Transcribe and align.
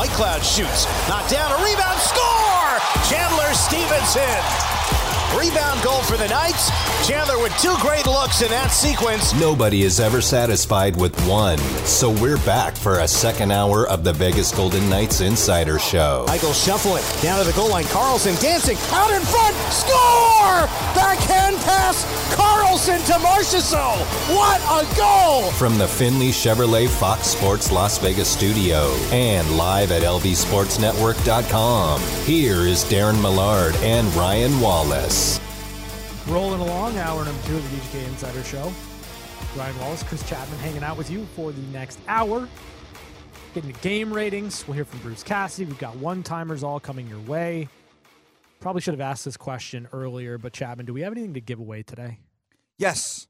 Whitecloud 0.00 0.42
shoots. 0.42 0.86
Knocked 1.10 1.28
down. 1.28 1.52
A 1.52 1.62
rebound. 1.62 2.00
Score! 2.00 2.80
Chandler 3.04 3.52
Stephenson. 3.52 4.79
Rebound 5.38 5.82
goal 5.82 6.02
for 6.02 6.16
the 6.16 6.26
Knights. 6.28 6.70
Chandler 7.06 7.38
with 7.38 7.56
two 7.58 7.74
great 7.80 8.04
looks 8.06 8.42
in 8.42 8.48
that 8.48 8.72
sequence. 8.72 9.32
Nobody 9.34 9.82
is 9.84 10.00
ever 10.00 10.20
satisfied 10.20 10.96
with 11.00 11.14
one. 11.26 11.58
So 11.86 12.10
we're 12.10 12.38
back 12.38 12.76
for 12.76 12.98
a 12.98 13.08
second 13.08 13.52
hour 13.52 13.86
of 13.88 14.02
the 14.02 14.12
Vegas 14.12 14.50
Golden 14.52 14.90
Knights 14.90 15.20
Insider 15.20 15.78
Show. 15.78 16.24
Michael 16.26 16.52
shuffling 16.52 17.04
down 17.22 17.38
to 17.38 17.44
the 17.44 17.52
goal 17.56 17.70
line. 17.70 17.84
Carlson 17.84 18.34
dancing 18.42 18.76
out 18.90 19.10
in 19.12 19.22
front. 19.22 19.54
Score! 19.72 20.66
Backhand 20.94 21.56
pass. 21.58 22.04
Carlson 22.34 22.98
to 23.02 23.12
Marchessault. 23.14 24.00
What 24.34 24.60
a 24.62 24.84
goal! 24.96 25.50
From 25.52 25.78
the 25.78 25.86
Findlay 25.86 26.30
Chevrolet 26.30 26.88
Fox 26.88 27.28
Sports 27.28 27.70
Las 27.70 27.98
Vegas 27.98 28.28
studio 28.28 28.90
and 29.12 29.56
live 29.56 29.92
at 29.92 30.02
lvsportsnetwork.com. 30.02 32.00
Here 32.24 32.60
is 32.66 32.84
Darren 32.84 33.20
Millard 33.22 33.76
and 33.76 34.12
Ryan 34.14 34.58
Wallace. 34.60 35.19
Rolling 36.28 36.60
along, 36.60 36.96
hour 36.98 37.24
number 37.24 37.42
two 37.46 37.56
of 37.56 37.62
the 37.70 37.76
VGK 37.98 38.06
Insider 38.08 38.42
Show. 38.44 38.72
Ryan 39.56 39.78
Wallace, 39.80 40.02
Chris 40.04 40.28
Chapman 40.28 40.58
hanging 40.60 40.84
out 40.84 40.96
with 40.96 41.10
you 41.10 41.24
for 41.34 41.50
the 41.50 41.62
next 41.72 41.98
hour. 42.06 42.48
Getting 43.54 43.72
the 43.72 43.78
game 43.80 44.12
ratings. 44.12 44.64
We'll 44.68 44.74
hear 44.76 44.84
from 44.84 45.00
Bruce 45.00 45.24
Cassidy. 45.24 45.66
We've 45.66 45.78
got 45.78 45.96
one 45.96 46.22
timers 46.22 46.62
all 46.62 46.78
coming 46.78 47.08
your 47.08 47.18
way. 47.20 47.68
Probably 48.60 48.80
should 48.80 48.94
have 48.94 49.00
asked 49.00 49.24
this 49.24 49.36
question 49.36 49.88
earlier, 49.92 50.38
but 50.38 50.52
Chapman, 50.52 50.86
do 50.86 50.92
we 50.92 51.00
have 51.00 51.12
anything 51.12 51.34
to 51.34 51.40
give 51.40 51.58
away 51.58 51.82
today? 51.82 52.18
Yes. 52.78 53.26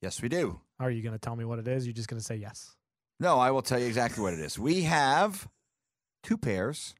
Yes, 0.00 0.20
we 0.20 0.28
do. 0.28 0.60
Are 0.80 0.90
you 0.90 1.02
going 1.02 1.12
to 1.12 1.18
tell 1.20 1.36
me 1.36 1.44
what 1.44 1.58
it 1.60 1.68
is? 1.68 1.86
You're 1.86 1.92
just 1.92 2.08
going 2.08 2.18
to 2.18 2.24
say 2.24 2.36
yes. 2.36 2.74
No, 3.20 3.38
I 3.38 3.50
will 3.52 3.62
tell 3.62 3.78
you 3.78 3.86
exactly 3.86 4.22
what 4.24 4.32
it 4.32 4.40
is. 4.40 4.58
We 4.58 4.82
have 4.82 5.46
two 6.24 6.38
pairs, 6.38 6.94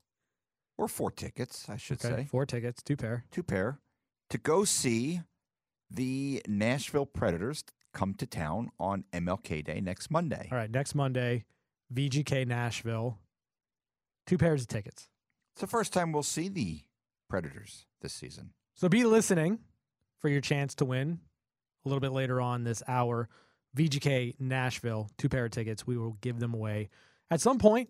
or 0.79 0.87
four 0.87 1.11
tickets, 1.11 1.67
I 1.69 1.77
should 1.77 2.05
Okay, 2.05 2.15
say. 2.23 2.25
four 2.31 2.45
tickets, 2.47 2.83
two 2.83 2.97
pair. 2.97 3.25
Two 3.33 3.43
pair 3.43 3.81
to 4.29 4.39
go 4.39 4.65
see 4.65 5.23
the 5.91 6.43
Nashville 6.47 7.07
Predators 7.07 7.65
come 7.93 8.15
to 8.15 8.27
town 8.27 8.71
on 8.79 9.05
MLK 9.13 9.65
Day 9.65 9.81
next 9.81 10.11
Monday. 10.11 10.49
All 10.51 10.59
right, 10.59 10.71
next 10.71 10.95
Monday, 10.95 11.45
VGK 11.93 12.47
Nashville. 12.47 13.19
Two 14.27 14.39
pairs 14.39 14.63
of 14.63 14.69
tickets. 14.69 15.09
It's 15.53 15.61
the 15.61 15.67
first 15.67 15.93
time 15.93 16.13
we'll 16.13 16.23
see 16.23 16.49
the 16.49 16.81
Predators 17.29 17.87
this 18.01 18.13
season. 18.13 18.51
So 18.75 18.89
be 18.89 19.05
listening 19.05 19.61
for 20.19 20.29
your 20.29 20.41
chance 20.41 20.75
to 20.77 20.85
win 20.85 21.21
a 21.85 21.89
little 21.89 22.01
bit 22.01 22.13
later 22.13 22.41
on 22.41 22.65
this 22.65 22.83
hour. 22.87 23.29
VGK 23.77 24.35
Nashville, 24.41 25.11
two 25.17 25.29
pair 25.29 25.45
of 25.45 25.51
tickets. 25.53 25.87
We 25.87 25.97
will 25.97 26.17
give 26.21 26.41
them 26.41 26.55
away 26.55 26.91
at 27.31 27.41
some 27.41 27.59
point 27.59 27.89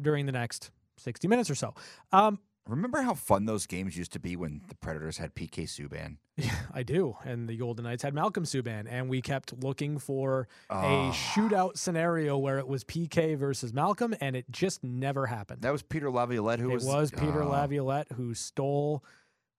during 0.00 0.26
the 0.26 0.32
next 0.32 0.70
60 0.98 1.26
minutes 1.28 1.50
or 1.50 1.54
so. 1.54 1.74
Um, 2.12 2.38
Remember 2.68 3.02
how 3.02 3.14
fun 3.14 3.44
those 3.46 3.66
games 3.66 3.96
used 3.96 4.12
to 4.12 4.20
be 4.20 4.36
when 4.36 4.60
the 4.68 4.76
Predators 4.76 5.18
had 5.18 5.34
PK 5.34 5.64
Subban? 5.64 6.18
yeah, 6.36 6.54
I 6.72 6.84
do. 6.84 7.16
And 7.24 7.48
the 7.48 7.56
Golden 7.56 7.84
Knights 7.84 8.04
had 8.04 8.14
Malcolm 8.14 8.44
Subban, 8.44 8.86
and 8.88 9.08
we 9.08 9.20
kept 9.20 9.52
looking 9.64 9.98
for 9.98 10.46
a 10.70 10.74
Oh. 10.74 11.12
shootout 11.12 11.76
scenario 11.76 12.38
where 12.38 12.58
it 12.58 12.68
was 12.68 12.84
PK 12.84 13.34
versus 13.36 13.72
Malcolm, 13.72 14.14
and 14.20 14.36
it 14.36 14.50
just 14.50 14.84
never 14.84 15.26
happened. 15.26 15.62
That 15.62 15.72
was 15.72 15.82
Peter 15.82 16.08
Laviolette 16.10 16.60
who 16.60 16.70
it 16.70 16.74
was 16.74 16.84
was, 16.84 17.12
ah. 17.16 17.20
Peter 17.20 17.42
oh. 17.42 17.48
Laviolette 17.48 18.12
who 18.12 18.32
stole 18.32 19.04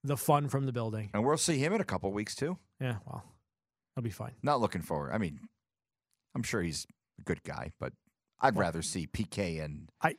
the 0.06 0.16
fun 0.18 0.48
from 0.48 0.66
the 0.66 0.72
building. 0.74 1.10
And 1.14 1.26
we'll 1.26 1.38
see 1.38 1.58
him 1.58 1.74
in 1.74 1.82
a 1.82 1.86
couple 1.86 2.12
weeks 2.14 2.36
too. 2.36 2.58
Yeah, 2.80 2.98
well, 3.06 3.24
that'll 3.96 4.06
be 4.06 4.12
fine. 4.12 4.34
Not 4.42 4.62
looking 4.62 4.82
forward. 4.82 5.12
I 5.14 5.18
mean, 5.18 5.40
I'm 6.36 6.44
sure 6.44 6.62
he's 6.62 6.88
a 7.20 7.24
good 7.24 7.44
guy, 7.44 7.74
but 7.80 7.92
I'd 8.40 8.56
rather 8.56 8.82
see 8.82 9.08
PK 9.08 9.60
and 9.64 9.90
I- 10.02 10.16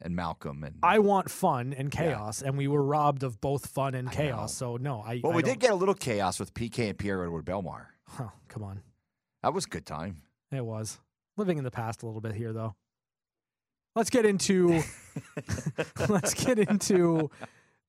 and 0.00 0.14
Malcolm 0.14 0.62
and 0.64 0.76
I 0.82 0.98
want 1.00 1.30
fun 1.30 1.72
and 1.76 1.90
chaos, 1.90 2.42
and 2.42 2.56
we 2.56 2.68
were 2.68 2.82
robbed 2.82 3.22
of 3.22 3.40
both 3.40 3.66
fun 3.66 3.94
and 3.94 4.10
chaos. 4.10 4.54
So 4.54 4.76
no, 4.76 5.00
I. 5.06 5.20
Well, 5.22 5.32
I 5.32 5.36
we 5.36 5.42
don't- 5.42 5.52
did 5.52 5.60
get 5.60 5.70
a 5.70 5.74
little 5.74 5.94
chaos 5.94 6.38
with 6.38 6.54
PK 6.54 6.90
and 6.90 6.98
Pierre-Edouard 6.98 7.44
Bellemare. 7.44 7.86
Huh, 8.06 8.28
come 8.48 8.62
on, 8.62 8.80
That 9.42 9.52
was 9.52 9.64
a 9.66 9.68
good 9.68 9.84
time. 9.86 10.22
it 10.50 10.64
was 10.64 10.98
living 11.36 11.58
in 11.58 11.64
the 11.64 11.70
past 11.70 12.02
a 12.02 12.06
little 12.06 12.20
bit 12.20 12.34
here, 12.34 12.52
though. 12.52 12.74
Let's 13.94 14.10
get 14.10 14.24
into 14.24 14.82
let's 16.08 16.34
get 16.34 16.58
into 16.58 17.30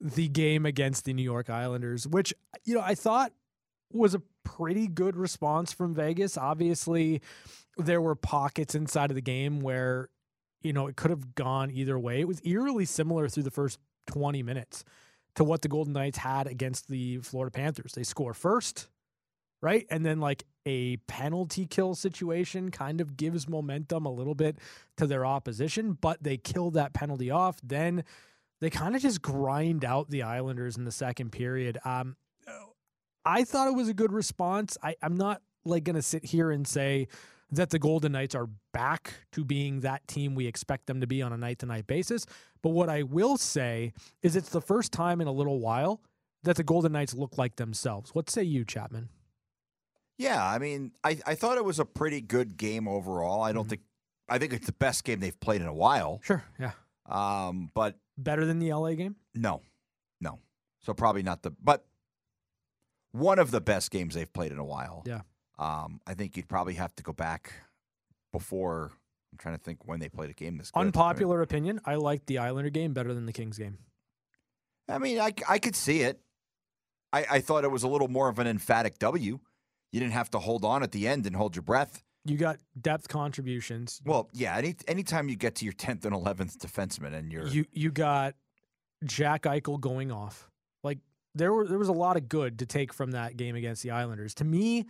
the 0.01 0.27
game 0.27 0.65
against 0.65 1.05
the 1.05 1.13
New 1.13 1.23
York 1.23 1.49
Islanders, 1.49 2.07
which 2.07 2.33
you 2.65 2.75
know 2.75 2.81
I 2.81 2.95
thought 2.95 3.31
was 3.91 4.13
a 4.15 4.21
pretty 4.43 4.87
good 4.87 5.15
response 5.15 5.71
from 5.73 5.93
Vegas. 5.93 6.37
Obviously, 6.37 7.21
there 7.77 8.01
were 8.01 8.15
pockets 8.15 8.75
inside 8.75 9.11
of 9.11 9.15
the 9.15 9.21
game 9.21 9.59
where 9.61 10.09
you 10.61 10.73
know 10.73 10.87
it 10.87 10.95
could 10.95 11.11
have 11.11 11.35
gone 11.35 11.71
either 11.71 11.97
way. 11.97 12.21
It 12.21 12.27
was 12.27 12.41
eerily 12.43 12.85
similar 12.85 13.27
through 13.27 13.43
the 13.43 13.51
first 13.51 13.79
20 14.07 14.43
minutes 14.43 14.83
to 15.35 15.43
what 15.43 15.61
the 15.61 15.67
Golden 15.67 15.93
Knights 15.93 16.17
had 16.17 16.47
against 16.47 16.87
the 16.87 17.19
Florida 17.19 17.51
Panthers. 17.51 17.93
They 17.93 18.03
score 18.03 18.33
first, 18.33 18.89
right? 19.61 19.85
And 19.89 20.05
then 20.05 20.19
like 20.19 20.43
a 20.65 20.97
penalty 21.07 21.65
kill 21.65 21.95
situation 21.95 22.71
kind 22.71 23.01
of 23.01 23.15
gives 23.15 23.47
momentum 23.47 24.05
a 24.05 24.11
little 24.11 24.35
bit 24.35 24.57
to 24.97 25.07
their 25.07 25.25
opposition, 25.25 25.97
but 25.99 26.21
they 26.21 26.37
kill 26.37 26.71
that 26.71 26.93
penalty 26.93 27.31
off. 27.31 27.59
Then 27.63 28.03
they 28.59 28.69
kind 28.69 28.95
of 28.95 29.01
just 29.01 29.21
grind 29.21 29.85
out 29.85 30.09
the 30.09 30.23
Islanders 30.23 30.77
in 30.77 30.83
the 30.83 30.91
second 30.91 31.31
period. 31.31 31.77
Um, 31.85 32.15
I 33.25 33.43
thought 33.43 33.67
it 33.67 33.75
was 33.75 33.89
a 33.89 33.93
good 33.93 34.11
response. 34.11 34.77
I, 34.81 34.95
I'm 35.01 35.15
not 35.15 35.41
like 35.65 35.83
going 35.83 35.95
to 35.95 36.01
sit 36.01 36.25
here 36.25 36.51
and 36.51 36.67
say 36.67 37.07
that 37.51 37.69
the 37.71 37.79
Golden 37.79 38.11
Knights 38.11 38.35
are 38.35 38.47
back 38.73 39.13
to 39.31 39.43
being 39.43 39.79
that 39.81 40.07
team 40.07 40.35
we 40.35 40.45
expect 40.47 40.85
them 40.85 41.01
to 41.01 41.07
be 41.07 41.21
on 41.21 41.33
a 41.33 41.37
night 41.37 41.59
to 41.59 41.65
night 41.65 41.87
basis. 41.87 42.25
But 42.61 42.69
what 42.69 42.89
I 42.89 43.03
will 43.03 43.37
say 43.37 43.93
is 44.21 44.35
it's 44.35 44.49
the 44.49 44.61
first 44.61 44.91
time 44.91 45.19
in 45.21 45.27
a 45.27 45.31
little 45.31 45.59
while 45.59 46.01
that 46.43 46.55
the 46.57 46.63
Golden 46.63 46.91
Knights 46.91 47.13
look 47.13 47.37
like 47.37 47.55
themselves. 47.55 48.13
What 48.13 48.29
say 48.29 48.43
you, 48.43 48.63
Chapman? 48.65 49.09
Yeah, 50.17 50.45
I 50.45 50.59
mean, 50.59 50.91
I, 51.03 51.17
I 51.25 51.35
thought 51.35 51.57
it 51.57 51.63
was 51.65 51.79
a 51.79 51.85
pretty 51.85 52.21
good 52.21 52.57
game 52.57 52.87
overall. 52.87 53.41
I 53.41 53.51
don't 53.53 53.65
Mhm. 53.65 53.69
think 53.69 53.81
I 54.31 54.37
think 54.37 54.53
it's 54.53 54.67
the 54.67 54.73
best 54.73 55.03
game 55.05 55.19
they've 55.21 55.39
played 55.39 55.61
in 55.61 55.67
a 55.67 55.73
while. 55.73 56.19
Sure. 56.23 56.43
Yeah. 56.59 56.73
Um, 57.07 57.71
but 57.73 57.97
Better 58.15 58.45
than 58.45 58.59
the 58.59 58.71
LA 58.71 58.93
game? 58.93 59.15
no, 59.33 59.61
no. 60.21 60.37
So 60.81 60.93
probably 60.93 61.23
not 61.23 61.41
the 61.41 61.49
but 61.51 61.85
one 63.11 63.39
of 63.39 63.49
the 63.49 63.59
best 63.61 63.89
games 63.89 64.13
they've 64.13 64.31
played 64.31 64.51
in 64.51 64.59
a 64.59 64.63
while. 64.63 65.01
Yeah. 65.05 65.21
Um, 65.59 65.99
I 66.07 66.13
think 66.15 66.37
you'd 66.37 66.47
probably 66.47 66.73
have 66.75 66.95
to 66.95 67.03
go 67.03 67.11
back 67.11 67.53
before. 68.31 68.91
I'm 69.31 69.37
trying 69.37 69.55
to 69.55 69.61
think 69.61 69.85
when 69.85 69.99
they 69.99 70.09
played 70.09 70.29
a 70.29 70.33
game 70.33 70.57
this 70.57 70.71
good. 70.71 70.79
Unpopular 70.79 71.41
opinion. 71.41 71.79
I 71.85 71.95
liked 71.95 72.25
the 72.25 72.39
Islander 72.39 72.71
game 72.71 72.93
better 72.93 73.13
than 73.13 73.25
the 73.25 73.33
Kings 73.33 73.57
game. 73.57 73.77
I 74.87 74.97
mean, 74.97 75.19
I, 75.19 75.33
I 75.47 75.59
could 75.59 75.75
see 75.75 76.01
it. 76.01 76.19
I, 77.13 77.25
I 77.29 77.39
thought 77.41 77.63
it 77.63 77.71
was 77.71 77.83
a 77.83 77.87
little 77.87 78.07
more 78.07 78.29
of 78.29 78.39
an 78.39 78.47
emphatic 78.47 78.97
W. 78.99 79.39
You 79.91 79.99
didn't 79.99 80.13
have 80.13 80.31
to 80.31 80.39
hold 80.39 80.63
on 80.63 80.81
at 80.81 80.91
the 80.91 81.07
end 81.07 81.27
and 81.27 81.35
hold 81.35 81.55
your 81.55 81.63
breath. 81.63 82.03
You 82.25 82.37
got 82.37 82.57
depth 82.79 83.07
contributions. 83.07 84.01
Well, 84.05 84.29
yeah. 84.33 84.55
Any 84.55 84.75
anytime 84.87 85.29
you 85.29 85.35
get 85.35 85.55
to 85.55 85.65
your 85.65 85.73
tenth 85.73 86.05
and 86.05 86.13
eleventh 86.13 86.59
defenseman 86.59 87.13
and 87.13 87.31
you're 87.31 87.47
You 87.47 87.65
you 87.71 87.91
got 87.91 88.35
Jack 89.03 89.43
Eichel 89.43 89.79
going 89.79 90.11
off. 90.11 90.49
Like 90.83 90.99
there 91.33 91.53
were 91.53 91.67
there 91.67 91.79
was 91.79 91.87
a 91.87 91.93
lot 91.93 92.17
of 92.17 92.29
good 92.29 92.59
to 92.59 92.65
take 92.65 92.93
from 92.93 93.11
that 93.11 93.37
game 93.37 93.55
against 93.55 93.83
the 93.83 93.91
Islanders. 93.91 94.33
To 94.35 94.43
me, 94.43 94.85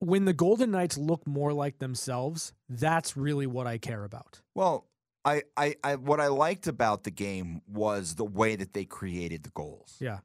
when 0.00 0.24
the 0.24 0.32
Golden 0.32 0.70
Knights 0.72 0.98
look 0.98 1.26
more 1.26 1.52
like 1.52 1.78
themselves, 1.78 2.52
that's 2.68 3.16
really 3.16 3.46
what 3.46 3.66
I 3.66 3.78
care 3.78 4.04
about. 4.04 4.40
well, 4.54 4.86
I, 5.22 5.42
I, 5.54 5.76
I 5.84 5.96
what 5.96 6.18
I 6.18 6.28
liked 6.28 6.66
about 6.66 7.04
the 7.04 7.10
game 7.10 7.60
was 7.68 8.14
the 8.14 8.24
way 8.24 8.56
that 8.56 8.72
they 8.72 8.86
created 8.86 9.42
the 9.42 9.50
goals. 9.50 9.96
Yeah. 10.00 10.20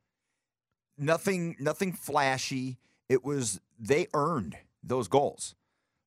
Nothing 0.97 1.57
nothing 1.59 1.91
flashy. 1.91 2.77
It 3.09 3.23
was 3.25 3.59
they 3.77 4.07
earned 4.13 4.55
those 4.81 5.09
goals. 5.09 5.53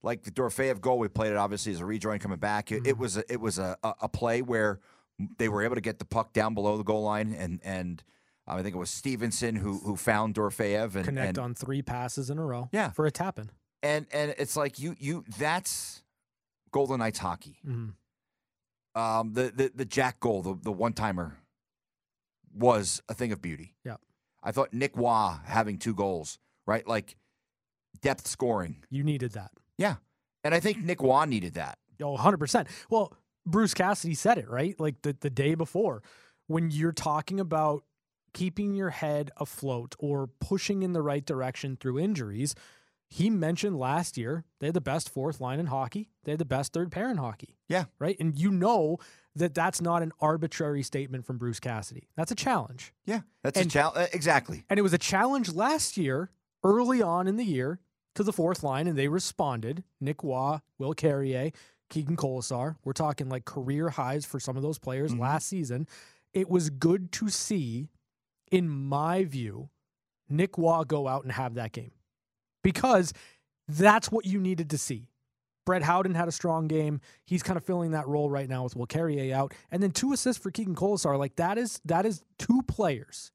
Like 0.02 0.22
the 0.22 0.30
Dorofeyev 0.30 0.80
goal, 0.80 0.98
we 0.98 1.08
played 1.08 1.32
it 1.32 1.36
obviously 1.36 1.72
as 1.72 1.80
a 1.80 1.84
rejoin 1.84 2.18
coming 2.18 2.38
back. 2.38 2.72
It, 2.72 2.86
it 2.86 2.94
Mhm. 2.96 2.98
was 2.98 3.16
a, 3.18 3.30
it 3.32 3.40
was 3.40 3.58
a, 3.58 3.76
a, 3.82 4.08
play 4.08 4.40
where 4.40 4.80
they 5.36 5.48
were 5.50 5.62
able 5.62 5.74
to 5.74 5.80
get 5.82 5.98
the 5.98 6.04
puck 6.06 6.32
down 6.32 6.54
below 6.54 6.78
the 6.78 6.84
goal 6.84 7.02
line, 7.02 7.34
and 7.34 7.60
and 7.62 8.02
I 8.48 8.62
think 8.62 8.74
it 8.74 8.78
was 8.78 8.90
Stephenson 8.90 9.56
who 9.56 9.78
who 9.78 9.96
found 9.96 10.34
Dorofeyev 10.34 10.94
and 10.94 11.04
Connect 11.04 11.28
and, 11.28 11.38
on 11.38 11.54
three 11.54 11.82
passes 11.82 12.30
in 12.30 12.38
a 12.38 12.44
row. 12.44 12.68
Yeah. 12.72 12.90
For 12.90 13.06
a 13.06 13.10
tap 13.10 13.38
in. 13.38 13.50
and 13.82 14.06
and 14.12 14.34
it's 14.38 14.56
like 14.56 14.78
you 14.78 14.96
you 14.98 15.24
that's 15.38 16.02
Golden 16.72 16.98
Knights 16.98 17.18
hockey. 17.18 17.58
Mhm. 17.66 17.92
Um, 18.94 19.32
the 19.34 19.52
the 19.54 19.70
the 19.74 19.84
Jack 19.84 20.18
goal, 20.20 20.42
the 20.42 20.54
the 20.62 20.72
one 20.72 20.92
timer, 20.92 21.36
was 22.54 23.02
a 23.08 23.14
thing 23.14 23.32
of 23.32 23.40
beauty. 23.42 23.74
Yeah. 23.84 23.96
I 24.42 24.52
thought 24.52 24.72
Nick 24.72 24.96
Roy 24.96 25.32
having 25.44 25.78
two 25.78 25.94
goals, 25.94 26.38
right? 26.66 26.86
Like 26.86 27.16
depth 28.00 28.26
scoring. 28.26 28.84
You 28.90 29.02
needed 29.04 29.32
that. 29.32 29.50
Yeah, 29.76 29.96
and 30.42 30.54
I 30.54 30.60
think 30.60 30.78
Nick 30.78 31.00
Roy 31.02 31.24
needed 31.24 31.54
that. 31.54 31.78
Oh, 32.00 32.16
100%. 32.16 32.66
Well, 32.90 33.12
Bruce 33.44 33.74
Cassidy 33.74 34.14
said 34.14 34.38
it, 34.38 34.48
right? 34.48 34.78
Like 34.78 35.02
the, 35.02 35.16
the 35.20 35.30
day 35.30 35.54
before, 35.56 36.02
when 36.46 36.70
you're 36.70 36.92
talking 36.92 37.40
about 37.40 37.82
keeping 38.32 38.74
your 38.74 38.90
head 38.90 39.30
afloat 39.36 39.94
or 39.98 40.26
pushing 40.26 40.82
in 40.82 40.92
the 40.92 41.02
right 41.02 41.24
direction 41.24 41.76
through 41.76 41.98
injuries, 41.98 42.54
he 43.10 43.30
mentioned 43.30 43.78
last 43.78 44.18
year 44.18 44.44
they 44.60 44.66
had 44.66 44.74
the 44.74 44.80
best 44.80 45.08
fourth 45.08 45.40
line 45.40 45.58
in 45.60 45.66
hockey. 45.66 46.10
They 46.24 46.32
had 46.32 46.38
the 46.38 46.44
best 46.44 46.72
third 46.72 46.90
pair 46.92 47.10
in 47.10 47.16
hockey. 47.16 47.56
Yeah. 47.68 47.86
Right. 47.98 48.16
And 48.20 48.38
you 48.38 48.50
know 48.50 48.98
that 49.34 49.54
that's 49.54 49.80
not 49.80 50.02
an 50.02 50.12
arbitrary 50.20 50.82
statement 50.82 51.24
from 51.24 51.38
Bruce 51.38 51.60
Cassidy. 51.60 52.08
That's 52.16 52.32
a 52.32 52.34
challenge. 52.34 52.92
Yeah, 53.06 53.20
that's 53.42 53.58
And- 53.58 53.66
a 53.68 53.70
challenge. 53.70 54.10
Exactly. 54.12 54.64
And 54.68 54.78
it 54.78 54.82
was 54.82 54.92
a 54.92 54.98
challenge 54.98 55.52
last 55.54 55.96
year, 55.96 56.30
early 56.64 57.00
on 57.00 57.26
in 57.28 57.36
the 57.36 57.44
year, 57.44 57.78
to 58.14 58.22
the 58.24 58.32
fourth 58.32 58.62
line, 58.64 58.86
and 58.88 58.98
they 58.98 59.06
responded. 59.08 59.84
Nick 60.00 60.24
Roy, 60.24 60.58
Will 60.76 60.92
Carrier, 60.92 61.52
Keegan 61.88 62.16
Kolesar. 62.16 62.76
We're 62.84 62.92
talking 62.92 63.28
like 63.28 63.44
career 63.44 63.90
highs 63.90 64.26
for 64.26 64.40
some 64.40 64.56
of 64.56 64.62
those 64.62 64.78
players 64.78 65.12
Mhm. 65.14 65.20
last 65.20 65.46
season. 65.46 65.86
It 66.34 66.50
was 66.50 66.68
good 66.68 67.12
to 67.12 67.28
see, 67.30 67.88
in 68.50 68.68
my 68.68 69.24
view, 69.24 69.70
Nick 70.28 70.58
Roy 70.58 70.82
go 70.84 71.08
out 71.08 71.22
and 71.22 71.32
have 71.32 71.54
that 71.54 71.72
game 71.72 71.92
because 72.62 73.12
that's 73.66 74.10
what 74.10 74.26
you 74.26 74.40
needed 74.40 74.70
to 74.70 74.78
see. 74.78 75.08
Brett 75.66 75.82
Howden 75.82 76.14
had 76.14 76.28
a 76.28 76.32
strong 76.32 76.66
game. 76.66 77.00
He's 77.26 77.42
kind 77.42 77.58
of 77.58 77.64
filling 77.64 77.90
that 77.90 78.08
role 78.08 78.30
right 78.30 78.48
now 78.48 78.64
with 78.64 78.74
Will 78.74 78.86
Carrier 78.86 79.34
out, 79.36 79.52
and 79.70 79.82
then 79.82 79.90
two 79.90 80.12
assists 80.14 80.42
for 80.42 80.50
Keegan 80.50 80.74
Kolesar. 80.74 81.18
Like 81.18 81.36
that 81.36 81.58
is 81.58 81.80
that 81.84 82.06
is 82.06 82.22
two 82.38 82.62
players 82.62 83.32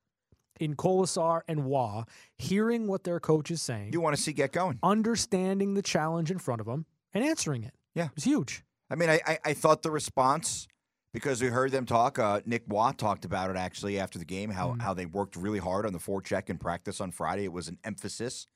in 0.60 0.76
Kolesar 0.76 1.42
and 1.48 1.66
Roy 1.66 2.04
hearing 2.38 2.88
what 2.88 3.04
their 3.04 3.20
coach 3.20 3.52
is 3.52 3.62
saying, 3.62 3.94
You 3.94 4.02
want 4.02 4.16
to 4.16 4.22
see 4.22 4.34
get 4.34 4.52
going. 4.52 4.80
understanding 4.82 5.74
the 5.76 5.82
challenge 5.84 6.32
in 6.32 6.40
front 6.40 6.60
of 6.62 6.66
them, 6.68 6.86
and 7.14 7.24
answering 7.24 7.64
it. 7.64 7.74
Yeah. 7.94 8.06
it 8.06 8.16
was 8.16 8.24
huge. 8.24 8.64
I 8.90 8.96
mean, 8.96 9.10
I, 9.10 9.20
I, 9.26 9.40
I 9.46 9.54
thought 9.54 9.84
the 9.84 9.92
response 9.92 10.68
because 11.14 11.42
we 11.42 11.48
heard 11.48 11.72
them 11.72 11.86
talk. 11.86 12.20
Uh, 12.20 12.42
Nick 12.46 12.64
Roy 12.68 12.92
talked 12.98 13.24
about 13.26 13.50
it 13.50 13.56
actually 13.56 14.00
after 14.00 14.20
the 14.20 14.26
game. 14.26 14.50
How 14.52 14.70
Mm. 14.74 14.82
how 14.82 14.94
they 14.94 15.06
worked 15.06 15.36
really 15.36 15.60
hard 15.60 15.86
on 15.86 15.94
the 15.94 16.00
forecheck 16.00 16.50
in 16.50 16.58
practice 16.58 17.00
on 17.00 17.12
Friday. 17.12 17.46
It 17.46 17.54
was 17.54 17.68
an 17.68 17.78
emphasis, 17.84 18.48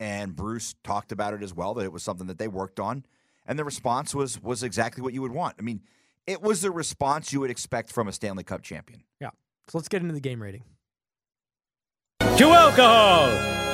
and 0.00 0.34
Bruce 0.36 0.74
talked 0.84 1.12
about 1.12 1.32
it 1.34 1.42
as 1.42 1.54
well 1.54 1.74
that 1.74 1.84
it 1.84 1.92
was 1.92 2.02
something 2.02 2.26
that 2.26 2.38
they 2.38 2.48
worked 2.48 2.78
on, 2.80 3.04
and 3.46 3.58
the 3.58 3.64
response 3.64 4.14
was 4.14 4.40
was 4.42 4.62
exactly 4.62 5.02
what 5.02 5.14
you 5.14 5.22
would 5.22 5.32
want. 5.32 5.54
I 5.58 5.62
mean, 5.62 5.82
it 6.26 6.42
was 6.42 6.60
the 6.62 6.70
response 6.70 7.32
you 7.32 7.40
would 7.40 7.50
expect 7.50 7.92
from 7.92 8.08
a 8.08 8.12
Stanley 8.12 8.44
Cup 8.44 8.62
champion. 8.62 9.04
Yeah. 9.20 9.30
So 9.68 9.78
let's 9.78 9.88
get 9.88 10.02
into 10.02 10.14
the 10.14 10.20
game 10.20 10.42
rating. 10.42 10.64
to 12.20 12.46
alcohol, 12.48 13.28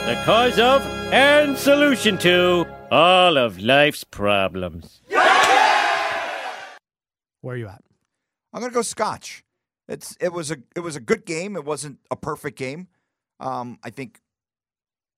the 0.07 0.21
cause 0.27 0.59
of 0.59 0.83
and 1.13 1.57
solution 1.57 2.19
to 2.19 2.67
all 2.91 3.37
of 3.39 3.59
life's 3.59 4.05
problems. 4.05 5.01
Where 7.43 7.55
are 7.55 7.57
you 7.57 7.69
at? 7.69 7.83
I'm 8.53 8.61
gonna 8.61 8.73
go 8.73 8.83
Scotch. 8.83 9.45
It's 9.89 10.17
it 10.21 10.33
was 10.33 10.51
a 10.51 10.59
it 10.77 10.81
was 10.81 10.97
a 10.97 11.01
good 11.01 11.25
game. 11.27 11.57
It 11.57 11.65
wasn't 11.65 11.99
a 12.11 12.17
perfect 12.17 12.59
game. 12.59 12.89
Um, 13.39 13.79
I 13.83 13.91
think 13.91 14.21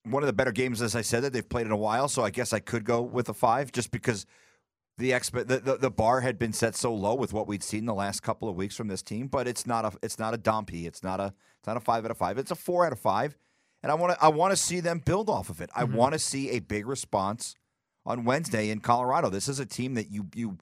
one 0.04 0.22
of 0.22 0.26
the 0.26 0.32
better 0.32 0.52
games, 0.52 0.82
as 0.82 0.96
I 0.96 1.02
said, 1.02 1.22
that 1.22 1.32
they've 1.32 1.48
played 1.48 1.66
in 1.66 1.72
a 1.72 1.76
while. 1.76 2.08
So 2.08 2.24
I 2.24 2.30
guess 2.30 2.52
I 2.52 2.58
could 2.58 2.84
go 2.84 3.02
with 3.02 3.28
a 3.28 3.34
five, 3.34 3.72
just 3.72 3.90
because 3.90 4.26
the 4.98 5.10
expe- 5.12 5.46
the, 5.46 5.58
the 5.60 5.76
the 5.76 5.90
bar 5.90 6.20
had 6.20 6.38
been 6.38 6.52
set 6.52 6.74
so 6.74 6.92
low 6.94 7.14
with 7.14 7.32
what 7.32 7.46
we'd 7.46 7.62
seen 7.62 7.86
the 7.86 7.94
last 7.94 8.22
couple 8.22 8.48
of 8.48 8.56
weeks 8.56 8.76
from 8.76 8.88
this 8.88 9.02
team. 9.02 9.26
But 9.26 9.46
it's 9.46 9.66
not 9.66 9.84
a 9.84 9.92
it's 10.02 10.18
not 10.18 10.34
a 10.34 10.38
Dom 10.38 10.64
P. 10.64 10.86
It's 10.86 11.02
not 11.02 11.20
a 11.20 11.34
it's 11.58 11.66
not 11.66 11.76
a 11.76 11.80
five 11.80 12.04
out 12.04 12.10
of 12.10 12.18
five. 12.18 12.38
It's 12.38 12.50
a 12.50 12.56
four 12.56 12.86
out 12.86 12.92
of 12.92 12.98
five. 12.98 13.36
And 13.82 13.90
I 13.90 13.94
want 13.94 14.14
to 14.14 14.24
I 14.24 14.28
want 14.28 14.52
to 14.52 14.56
see 14.56 14.80
them 14.80 15.02
build 15.04 15.28
off 15.28 15.50
of 15.50 15.60
it. 15.60 15.70
I 15.74 15.84
want 15.84 16.12
to 16.12 16.18
see 16.18 16.50
a 16.50 16.60
big 16.60 16.86
response 16.86 17.56
on 18.06 18.24
Wednesday 18.24 18.70
in 18.70 18.80
Colorado. 18.80 19.28
This 19.28 19.48
is 19.48 19.58
a 19.58 19.66
team 19.66 19.94
that 19.94 20.10
you 20.10 20.28
you 20.34 20.58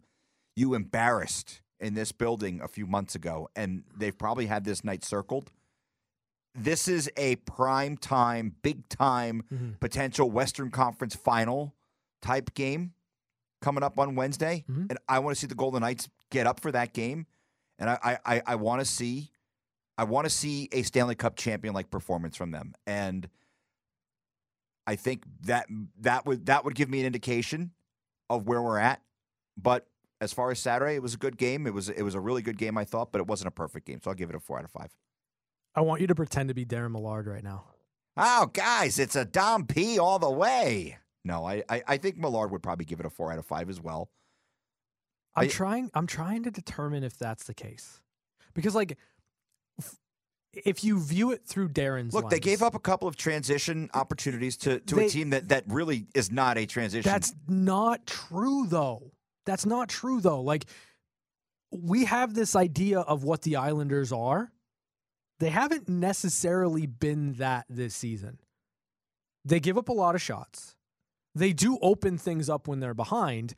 you 0.57 0.75
embarrassed 0.75 1.61
in 1.81 1.95
this 1.95 2.13
building 2.13 2.61
a 2.61 2.69
few 2.69 2.87
months 2.87 3.15
ago, 3.15 3.49
and 3.57 3.83
they've 3.97 4.17
probably 4.17 4.47
had 4.47 4.65
this 4.65 4.85
night 4.85 5.05
circled. 5.05 5.51
This 6.55 6.89
is 6.89 7.11
a 7.17 7.37
prime 7.37 7.97
time, 7.97 8.57
big 8.63 8.89
time 8.89 9.45
Mhm. 9.53 9.81
potential 9.81 10.31
Western 10.31 10.71
Conference 10.71 11.15
final 11.15 11.75
type 12.21 12.55
game 12.55 12.93
coming 13.63 13.83
up 13.83 13.99
on 13.99 14.15
Wednesday, 14.15 14.65
Mhm. 14.69 14.91
and 14.91 14.99
I 15.09 15.19
want 15.21 15.37
to 15.37 15.41
see 15.41 15.47
the 15.47 15.55
Golden 15.55 15.81
Knights 15.81 16.09
get 16.31 16.47
up 16.47 16.61
for 16.61 16.73
that 16.73 16.93
game, 16.93 17.27
and 17.79 17.89
I 17.91 17.99
I, 18.03 18.19
I, 18.37 18.43
I 18.47 18.55
want 18.57 18.81
to 18.81 18.85
see 18.85 19.31
I 19.99 20.05
want 20.05 20.25
to 20.25 20.31
see 20.31 20.69
a 20.73 20.83
Stanley 20.83 21.15
Cup 21.15 21.37
champion 21.37 21.75
like 21.75 21.91
performance 21.91 22.35
from 22.37 22.53
them, 22.53 22.75
and 22.87 23.29
I 24.87 24.97
think 24.97 25.25
that 25.43 25.67
that 26.01 26.25
would 26.27 26.47
that 26.47 26.65
would 26.65 26.75
give 26.75 26.89
me 26.89 27.01
an 27.01 27.07
indication 27.07 27.73
of 28.31 28.47
where 28.47 28.63
we're 28.63 28.79
at. 28.79 29.03
But 29.57 29.87
as 30.21 30.33
far 30.33 30.51
as 30.51 30.59
Saturday, 30.59 30.95
it 30.95 31.03
was 31.03 31.15
a 31.15 31.19
good 31.19 31.37
game. 31.37 31.67
It 31.67 31.75
was 31.75 31.89
it 31.89 32.03
was 32.03 32.15
a 32.15 32.21
really 32.21 32.43
good 32.43 32.59
game, 32.59 32.77
I 32.77 32.85
thought, 32.85 33.13
but 33.13 33.21
it 33.21 33.27
wasn't 33.27 33.49
a 33.49 33.53
perfect 33.53 33.87
game. 33.87 34.01
So 34.03 34.11
I'll 34.11 34.17
give 34.17 34.29
it 34.31 34.37
a 34.37 34.41
four 34.41 34.59
out 34.59 34.65
of 34.65 34.71
five. 34.71 34.91
I 35.75 35.81
want 35.83 36.01
you 36.01 36.07
to 36.09 36.15
pretend 36.15 36.49
to 36.49 36.55
be 36.55 36.65
Darren 36.67 36.93
Millard 36.93 37.27
right 37.27 37.45
now. 37.45 37.65
Oh, 38.17 38.47
guys, 38.53 38.99
it's 38.99 39.17
a 39.17 39.25
Dom 39.25 39.67
P 39.67 39.99
all 39.99 40.19
the 40.19 40.31
way. 40.31 40.99
No, 41.25 41.47
I, 41.47 41.63
I, 41.69 41.83
I 41.87 41.97
think 41.97 42.17
Millard 42.17 42.51
would 42.51 42.63
probably 42.63 42.85
give 42.85 42.99
it 43.01 43.07
a 43.07 43.11
four 43.11 43.33
out 43.33 43.39
of 43.39 43.47
five 43.47 43.71
as 43.71 43.81
well. 43.81 44.11
I'm 45.35 45.45
I- 45.45 45.49
trying. 45.49 45.91
I'm 45.95 46.07
trying 46.07 46.43
to 46.43 46.51
determine 46.51 47.05
if 47.05 47.19
that's 47.19 47.45
the 47.45 47.55
case, 47.55 48.01
because 48.53 48.75
like, 48.75 48.99
if 50.53 50.83
you 50.83 50.99
view 51.01 51.31
it 51.31 51.47
through 51.47 51.69
Darren's 51.69 52.13
Look, 52.13 52.29
they 52.31 52.41
gave 52.41 52.63
up 52.63 52.75
a 52.75 52.81
couple 52.81 53.07
of 53.07 53.17
transition 53.17 53.89
opportunities 53.95 54.57
to, 54.59 54.81
to 54.81 54.97
They- 54.97 55.07
a 55.07 55.09
team 55.09 55.31
that, 55.31 55.49
that 55.51 55.65
really 55.69 56.07
is 56.15 56.33
not 56.33 56.59
a 56.59 56.67
transition. 56.67 57.09
That's 57.11 57.33
not 57.47 58.07
true, 58.07 58.67
though. 58.67 59.13
That's 59.47 59.67
not 59.67 59.89
true, 59.89 60.21
though. 60.21 60.41
Like, 60.41 60.67
we 61.73 62.05
have 62.07 62.35
this 62.35 62.57
idea 62.57 63.01
of 63.01 63.25
what 63.25 63.43
the 63.43 63.57
Islanders 63.57 64.13
are. 64.13 64.53
They 65.39 65.51
haven't 65.51 65.89
necessarily 65.89 66.87
been 66.87 67.35
that 67.35 67.65
this 67.69 67.95
season. 67.95 68.39
They 69.45 69.61
give 69.61 69.79
up 69.79 69.89
a 69.89 69.93
lot 69.93 70.15
of 70.15 70.21
shots. 70.21 70.77
They 71.35 71.53
do 71.53 71.79
open 71.81 72.19
things 72.19 72.51
up 72.51 72.69
when 72.69 72.81
they're 72.81 72.93
behind. 72.95 73.55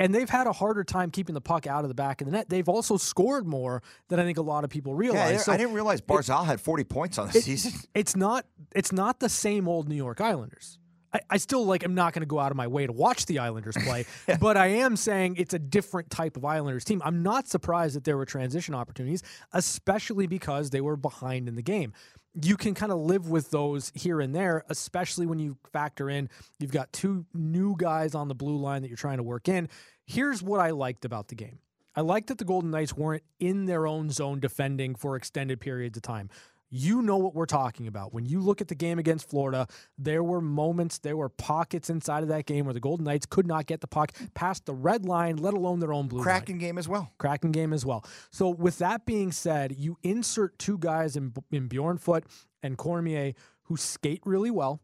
And 0.00 0.14
they've 0.14 0.30
had 0.30 0.46
a 0.46 0.52
harder 0.52 0.84
time 0.84 1.10
keeping 1.10 1.34
the 1.34 1.40
puck 1.40 1.66
out 1.66 1.84
of 1.84 1.88
the 1.88 1.94
back 1.94 2.20
of 2.20 2.26
the 2.26 2.32
net. 2.32 2.48
They've 2.48 2.68
also 2.68 2.96
scored 2.96 3.46
more 3.46 3.82
than 4.08 4.18
I 4.20 4.24
think 4.24 4.38
a 4.38 4.42
lot 4.42 4.64
of 4.64 4.70
people 4.70 4.94
realize. 4.94 5.30
didn't, 5.30 5.42
So 5.42 5.52
I 5.52 5.56
didn't 5.56 5.74
realize 5.74 6.00
Barzal 6.00 6.44
had 6.46 6.60
40 6.60 6.84
points 6.84 7.18
on 7.18 7.28
the 7.28 7.38
it- 7.38 7.44
season. 7.44 7.72
it's 7.94 8.14
not 8.16 8.46
it's 8.74 8.92
not 8.92 9.18
the 9.20 9.28
same 9.28 9.68
old 9.68 9.88
New 9.88 9.96
York 9.96 10.20
Islanders. 10.20 10.78
I, 11.12 11.20
I 11.30 11.36
still 11.38 11.64
like 11.64 11.84
I'm 11.84 11.94
not 11.94 12.12
going 12.12 12.20
to 12.20 12.26
go 12.26 12.38
out 12.38 12.50
of 12.50 12.56
my 12.56 12.66
way 12.66 12.86
to 12.86 12.92
watch 12.92 13.26
the 13.26 13.38
Islanders 13.38 13.76
play, 13.84 14.06
but 14.40 14.56
I 14.56 14.66
am 14.66 14.96
saying 14.96 15.36
it's 15.38 15.54
a 15.54 15.58
different 15.58 16.10
type 16.10 16.36
of 16.36 16.44
Islanders 16.44 16.84
team. 16.84 17.02
I'm 17.04 17.22
not 17.22 17.48
surprised 17.48 17.96
that 17.96 18.04
there 18.04 18.16
were 18.16 18.26
transition 18.26 18.74
opportunities, 18.74 19.22
especially 19.52 20.26
because 20.26 20.70
they 20.70 20.80
were 20.80 20.96
behind 20.96 21.48
in 21.48 21.54
the 21.54 21.62
game. 21.62 21.92
You 22.40 22.56
can 22.56 22.74
kind 22.74 22.92
of 22.92 22.98
live 22.98 23.28
with 23.28 23.50
those 23.50 23.90
here 23.94 24.20
and 24.20 24.34
there, 24.34 24.64
especially 24.68 25.26
when 25.26 25.38
you 25.38 25.56
factor 25.72 26.08
in 26.08 26.28
you've 26.58 26.72
got 26.72 26.92
two 26.92 27.24
new 27.34 27.74
guys 27.76 28.14
on 28.14 28.28
the 28.28 28.34
blue 28.34 28.56
line 28.56 28.82
that 28.82 28.88
you're 28.88 28.96
trying 28.96 29.16
to 29.16 29.22
work 29.22 29.48
in. 29.48 29.68
Here's 30.06 30.42
what 30.42 30.60
I 30.60 30.70
liked 30.70 31.04
about 31.04 31.28
the 31.28 31.34
game. 31.34 31.58
I 31.96 32.00
liked 32.00 32.28
that 32.28 32.38
the 32.38 32.44
Golden 32.44 32.70
Knights 32.70 32.94
weren't 32.94 33.24
in 33.40 33.64
their 33.64 33.86
own 33.86 34.10
zone 34.10 34.38
defending 34.38 34.94
for 34.94 35.16
extended 35.16 35.60
periods 35.60 35.96
of 35.96 36.02
time. 36.02 36.30
You 36.70 37.02
know 37.02 37.16
what 37.16 37.34
we're 37.34 37.46
talking 37.46 37.86
about. 37.86 38.12
When 38.12 38.26
you 38.26 38.40
look 38.40 38.60
at 38.60 38.68
the 38.68 38.74
game 38.74 38.98
against 38.98 39.28
Florida, 39.28 39.66
there 39.96 40.22
were 40.22 40.40
moments, 40.40 40.98
there 40.98 41.16
were 41.16 41.28
pockets 41.28 41.88
inside 41.88 42.22
of 42.22 42.28
that 42.28 42.46
game 42.46 42.66
where 42.66 42.74
the 42.74 42.80
Golden 42.80 43.04
Knights 43.04 43.26
could 43.26 43.46
not 43.46 43.66
get 43.66 43.80
the 43.80 43.86
puck 43.86 44.12
past 44.34 44.66
the 44.66 44.74
red 44.74 45.04
line, 45.06 45.36
let 45.36 45.54
alone 45.54 45.80
their 45.80 45.92
own 45.92 46.08
blue 46.08 46.18
line. 46.18 46.24
Cracking 46.24 46.58
game 46.58 46.76
as 46.76 46.88
well. 46.88 47.12
Cracking 47.18 47.52
game 47.52 47.72
as 47.72 47.86
well. 47.86 48.04
So 48.30 48.50
with 48.50 48.78
that 48.78 49.06
being 49.06 49.32
said, 49.32 49.76
you 49.78 49.96
insert 50.02 50.58
two 50.58 50.78
guys 50.78 51.16
in, 51.16 51.32
in 51.50 51.68
Bjorn 51.68 51.98
Foot 51.98 52.24
and 52.62 52.76
Cormier 52.76 53.32
who 53.62 53.76
skate 53.76 54.22
really 54.24 54.50
well 54.50 54.80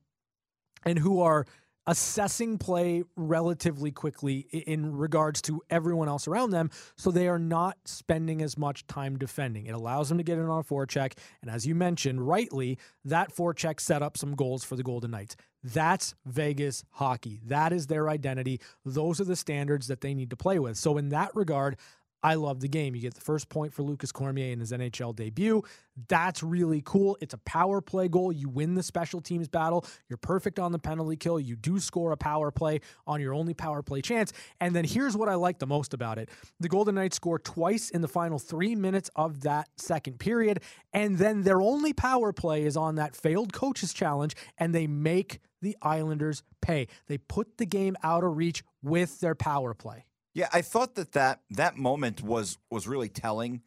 and 0.84 0.98
who 0.98 1.20
are 1.20 1.46
assessing 1.86 2.58
play 2.58 3.04
relatively 3.16 3.90
quickly 3.90 4.46
in 4.50 4.96
regards 4.96 5.42
to 5.42 5.62
everyone 5.70 6.08
else 6.08 6.26
around 6.26 6.50
them 6.50 6.70
so 6.96 7.10
they 7.10 7.28
are 7.28 7.38
not 7.38 7.76
spending 7.84 8.40
as 8.42 8.56
much 8.56 8.86
time 8.86 9.18
defending. 9.18 9.66
It 9.66 9.74
allows 9.74 10.08
them 10.08 10.18
to 10.18 10.24
get 10.24 10.38
in 10.38 10.44
on 10.44 10.60
a 10.60 10.64
forecheck 10.64 11.12
and 11.42 11.50
as 11.50 11.66
you 11.66 11.74
mentioned 11.74 12.26
rightly 12.26 12.78
that 13.04 13.34
forecheck 13.34 13.80
set 13.80 14.02
up 14.02 14.16
some 14.16 14.34
goals 14.34 14.64
for 14.64 14.76
the 14.76 14.82
golden 14.82 15.10
knights. 15.10 15.36
That's 15.62 16.14
vegas 16.26 16.84
hockey. 16.90 17.40
That 17.46 17.72
is 17.72 17.86
their 17.86 18.10
identity. 18.10 18.60
Those 18.84 19.20
are 19.20 19.24
the 19.24 19.36
standards 19.36 19.86
that 19.88 20.02
they 20.02 20.12
need 20.12 20.30
to 20.30 20.36
play 20.36 20.58
with. 20.58 20.76
So 20.76 20.98
in 20.98 21.08
that 21.08 21.34
regard 21.34 21.76
I 22.24 22.36
love 22.36 22.60
the 22.60 22.68
game. 22.68 22.94
You 22.94 23.02
get 23.02 23.12
the 23.12 23.20
first 23.20 23.50
point 23.50 23.74
for 23.74 23.82
Lukas 23.82 24.10
Cormier 24.10 24.50
in 24.50 24.58
his 24.58 24.72
NHL 24.72 25.14
debut. 25.14 25.62
That's 26.08 26.42
really 26.42 26.80
cool. 26.82 27.18
It's 27.20 27.34
a 27.34 27.38
power 27.38 27.82
play 27.82 28.08
goal. 28.08 28.32
You 28.32 28.48
win 28.48 28.74
the 28.74 28.82
special 28.82 29.20
teams 29.20 29.46
battle. 29.46 29.84
You're 30.08 30.16
perfect 30.16 30.58
on 30.58 30.72
the 30.72 30.78
penalty 30.78 31.16
kill. 31.16 31.38
You 31.38 31.54
do 31.54 31.78
score 31.78 32.12
a 32.12 32.16
power 32.16 32.50
play 32.50 32.80
on 33.06 33.20
your 33.20 33.34
only 33.34 33.52
power 33.52 33.82
play 33.82 34.00
chance. 34.00 34.32
And 34.58 34.74
then 34.74 34.86
here's 34.86 35.14
what 35.14 35.28
I 35.28 35.34
like 35.34 35.58
the 35.58 35.66
most 35.66 35.92
about 35.92 36.16
it 36.16 36.30
the 36.58 36.68
Golden 36.68 36.94
Knights 36.94 37.16
score 37.16 37.38
twice 37.38 37.90
in 37.90 38.00
the 38.00 38.08
final 38.08 38.38
three 38.38 38.74
minutes 38.74 39.10
of 39.14 39.42
that 39.42 39.68
second 39.76 40.18
period. 40.18 40.62
And 40.94 41.18
then 41.18 41.42
their 41.42 41.60
only 41.60 41.92
power 41.92 42.32
play 42.32 42.64
is 42.64 42.74
on 42.74 42.94
that 42.94 43.14
failed 43.14 43.52
coaches 43.52 43.92
challenge, 43.92 44.34
and 44.56 44.74
they 44.74 44.86
make 44.86 45.40
the 45.60 45.76
Islanders 45.82 46.42
pay. 46.62 46.88
They 47.06 47.18
put 47.18 47.58
the 47.58 47.66
game 47.66 47.96
out 48.02 48.24
of 48.24 48.34
reach 48.38 48.64
with 48.82 49.20
their 49.20 49.34
power 49.34 49.74
play. 49.74 50.06
Yeah, 50.34 50.48
I 50.52 50.62
thought 50.62 50.96
that 50.96 51.12
that, 51.12 51.40
that 51.50 51.76
moment 51.76 52.22
was 52.22 52.58
was 52.70 52.86
really 52.88 53.08
telling. 53.08 53.62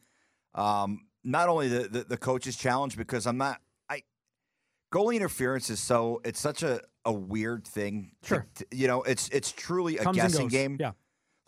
Um, 0.54 1.06
not 1.24 1.48
only 1.48 1.68
the, 1.68 1.88
the 1.88 2.04
the 2.04 2.16
coach's 2.16 2.56
challenge 2.56 2.96
because 2.96 3.26
I'm 3.26 3.36
not 3.38 3.60
I 3.88 4.02
goalie 4.92 5.16
interference 5.16 5.68
is 5.70 5.80
so 5.80 6.20
it's 6.24 6.40
such 6.40 6.62
a, 6.62 6.80
a 7.04 7.12
weird 7.12 7.66
thing. 7.66 8.12
Sure. 8.22 8.46
to- 8.56 8.66
you 8.72 8.86
know, 8.86 9.02
it's 9.02 9.28
it's 9.30 9.52
truly 9.52 9.98
a 9.98 10.04
Comes 10.04 10.16
guessing 10.16 10.48
game. 10.48 10.76
Yeah. 10.78 10.92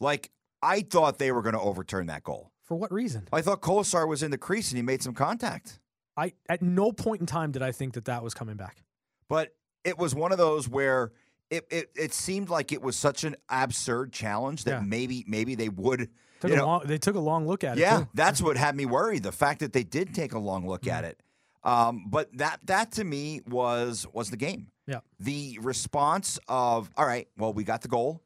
Like 0.00 0.30
I 0.62 0.82
thought 0.82 1.18
they 1.18 1.32
were 1.32 1.42
going 1.42 1.54
to 1.54 1.60
overturn 1.60 2.06
that 2.06 2.22
goal 2.22 2.52
For 2.64 2.76
what 2.76 2.92
reason? 2.92 3.26
I 3.32 3.40
thought 3.42 3.62
Kolesar 3.62 4.06
was 4.06 4.22
in 4.22 4.30
the 4.30 4.38
crease 4.38 4.70
and 4.70 4.76
he 4.76 4.82
made 4.82 5.02
some 5.02 5.14
contact. 5.14 5.78
I 6.16 6.32
at 6.48 6.60
no 6.62 6.92
point 6.92 7.20
in 7.20 7.26
time 7.26 7.52
did 7.52 7.62
I 7.62 7.72
think 7.72 7.94
that 7.94 8.04
that 8.06 8.22
was 8.22 8.34
coming 8.34 8.56
back. 8.56 8.82
But 9.28 9.54
it 9.84 9.96
was 9.96 10.14
one 10.14 10.32
of 10.32 10.38
those 10.38 10.68
where 10.68 11.12
it, 11.50 11.66
it, 11.70 11.90
it 11.96 12.12
seemed 12.14 12.48
like 12.48 12.72
it 12.72 12.80
was 12.80 12.96
such 12.96 13.24
an 13.24 13.36
absurd 13.48 14.12
challenge 14.12 14.64
that 14.64 14.70
Yeah. 14.80 14.86
maybe 14.86 15.24
maybe 15.26 15.54
they 15.54 15.68
would 15.68 16.08
Took 16.40 16.52
know, 16.52 16.64
long, 16.66 16.82
they 16.86 16.96
took 16.98 17.16
a 17.16 17.20
long 17.20 17.46
look 17.46 17.64
at 17.64 17.76
it. 17.76 17.80
yeah, 17.82 18.04
that's 18.14 18.40
what 18.40 18.56
had 18.56 18.74
me 18.74 18.86
worried. 18.86 19.22
The 19.22 19.32
fact 19.32 19.60
that 19.60 19.72
they 19.72 19.82
did 19.84 20.14
take 20.14 20.32
a 20.32 20.38
long 20.38 20.66
look 20.66 20.82
Mm-hmm. 20.82 20.96
at 20.96 21.04
it. 21.04 21.22
Um, 21.62 22.06
but 22.08 22.34
that 22.38 22.60
that 22.64 22.92
to 22.92 23.04
me 23.04 23.42
was 23.46 24.06
was 24.14 24.30
the 24.30 24.38
game. 24.38 24.68
Yeah. 24.86 25.00
The 25.18 25.58
response 25.60 26.38
of 26.48 26.88
all 26.96 27.04
right, 27.06 27.28
well, 27.36 27.52
we 27.52 27.64
got 27.64 27.82
the 27.82 27.88
goal, 27.88 28.22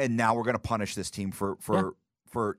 and 0.00 0.16
now 0.16 0.34
we're 0.34 0.42
going 0.42 0.54
to 0.56 0.58
punish 0.58 0.94
this 0.96 1.08
team 1.10 1.30
for 1.30 1.56
for 1.60 1.74
Yeah. 1.76 1.90
for 2.26 2.56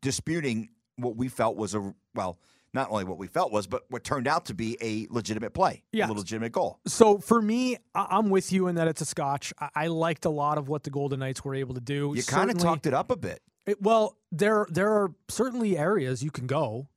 disputing 0.00 0.70
what 0.96 1.16
we 1.16 1.28
felt 1.28 1.56
was 1.56 1.74
a 1.74 1.94
well, 2.14 2.38
not 2.74 2.90
only 2.90 3.04
what 3.04 3.18
we 3.18 3.26
felt 3.26 3.52
was, 3.52 3.66
but 3.66 3.84
what 3.88 4.04
turned 4.04 4.26
out 4.26 4.46
to 4.46 4.54
be 4.54 4.76
a 4.82 5.06
legitimate 5.10 5.54
play, 5.54 5.82
Yeah. 5.92 6.10
a 6.10 6.12
legitimate 6.12 6.52
goal. 6.52 6.80
So 6.86 7.18
for 7.18 7.40
me, 7.40 7.76
I'm 7.94 8.30
with 8.30 8.52
you 8.52 8.68
in 8.68 8.74
that 8.74 8.88
it's 8.88 9.00
a 9.00 9.06
scotch. 9.06 9.52
I, 9.58 9.68
I 9.74 9.86
liked 9.86 10.24
a 10.24 10.30
lot 10.30 10.58
of 10.58 10.68
what 10.68 10.82
the 10.82 10.90
Golden 10.90 11.20
Knights 11.20 11.44
were 11.44 11.54
able 11.54 11.74
to 11.74 11.80
do. 11.80 12.12
You 12.14 12.22
kind 12.24 12.50
of 12.50 12.58
talked 12.58 12.86
it 12.86 12.94
up 12.94 13.10
a 13.10 13.16
bit. 13.16 13.40
It, 13.66 13.80
well, 13.80 14.18
there 14.30 14.66
there 14.70 14.92
are 14.92 15.12
certainly 15.28 15.78
areas 15.78 16.22
you 16.22 16.30
can 16.30 16.46
go 16.46 16.88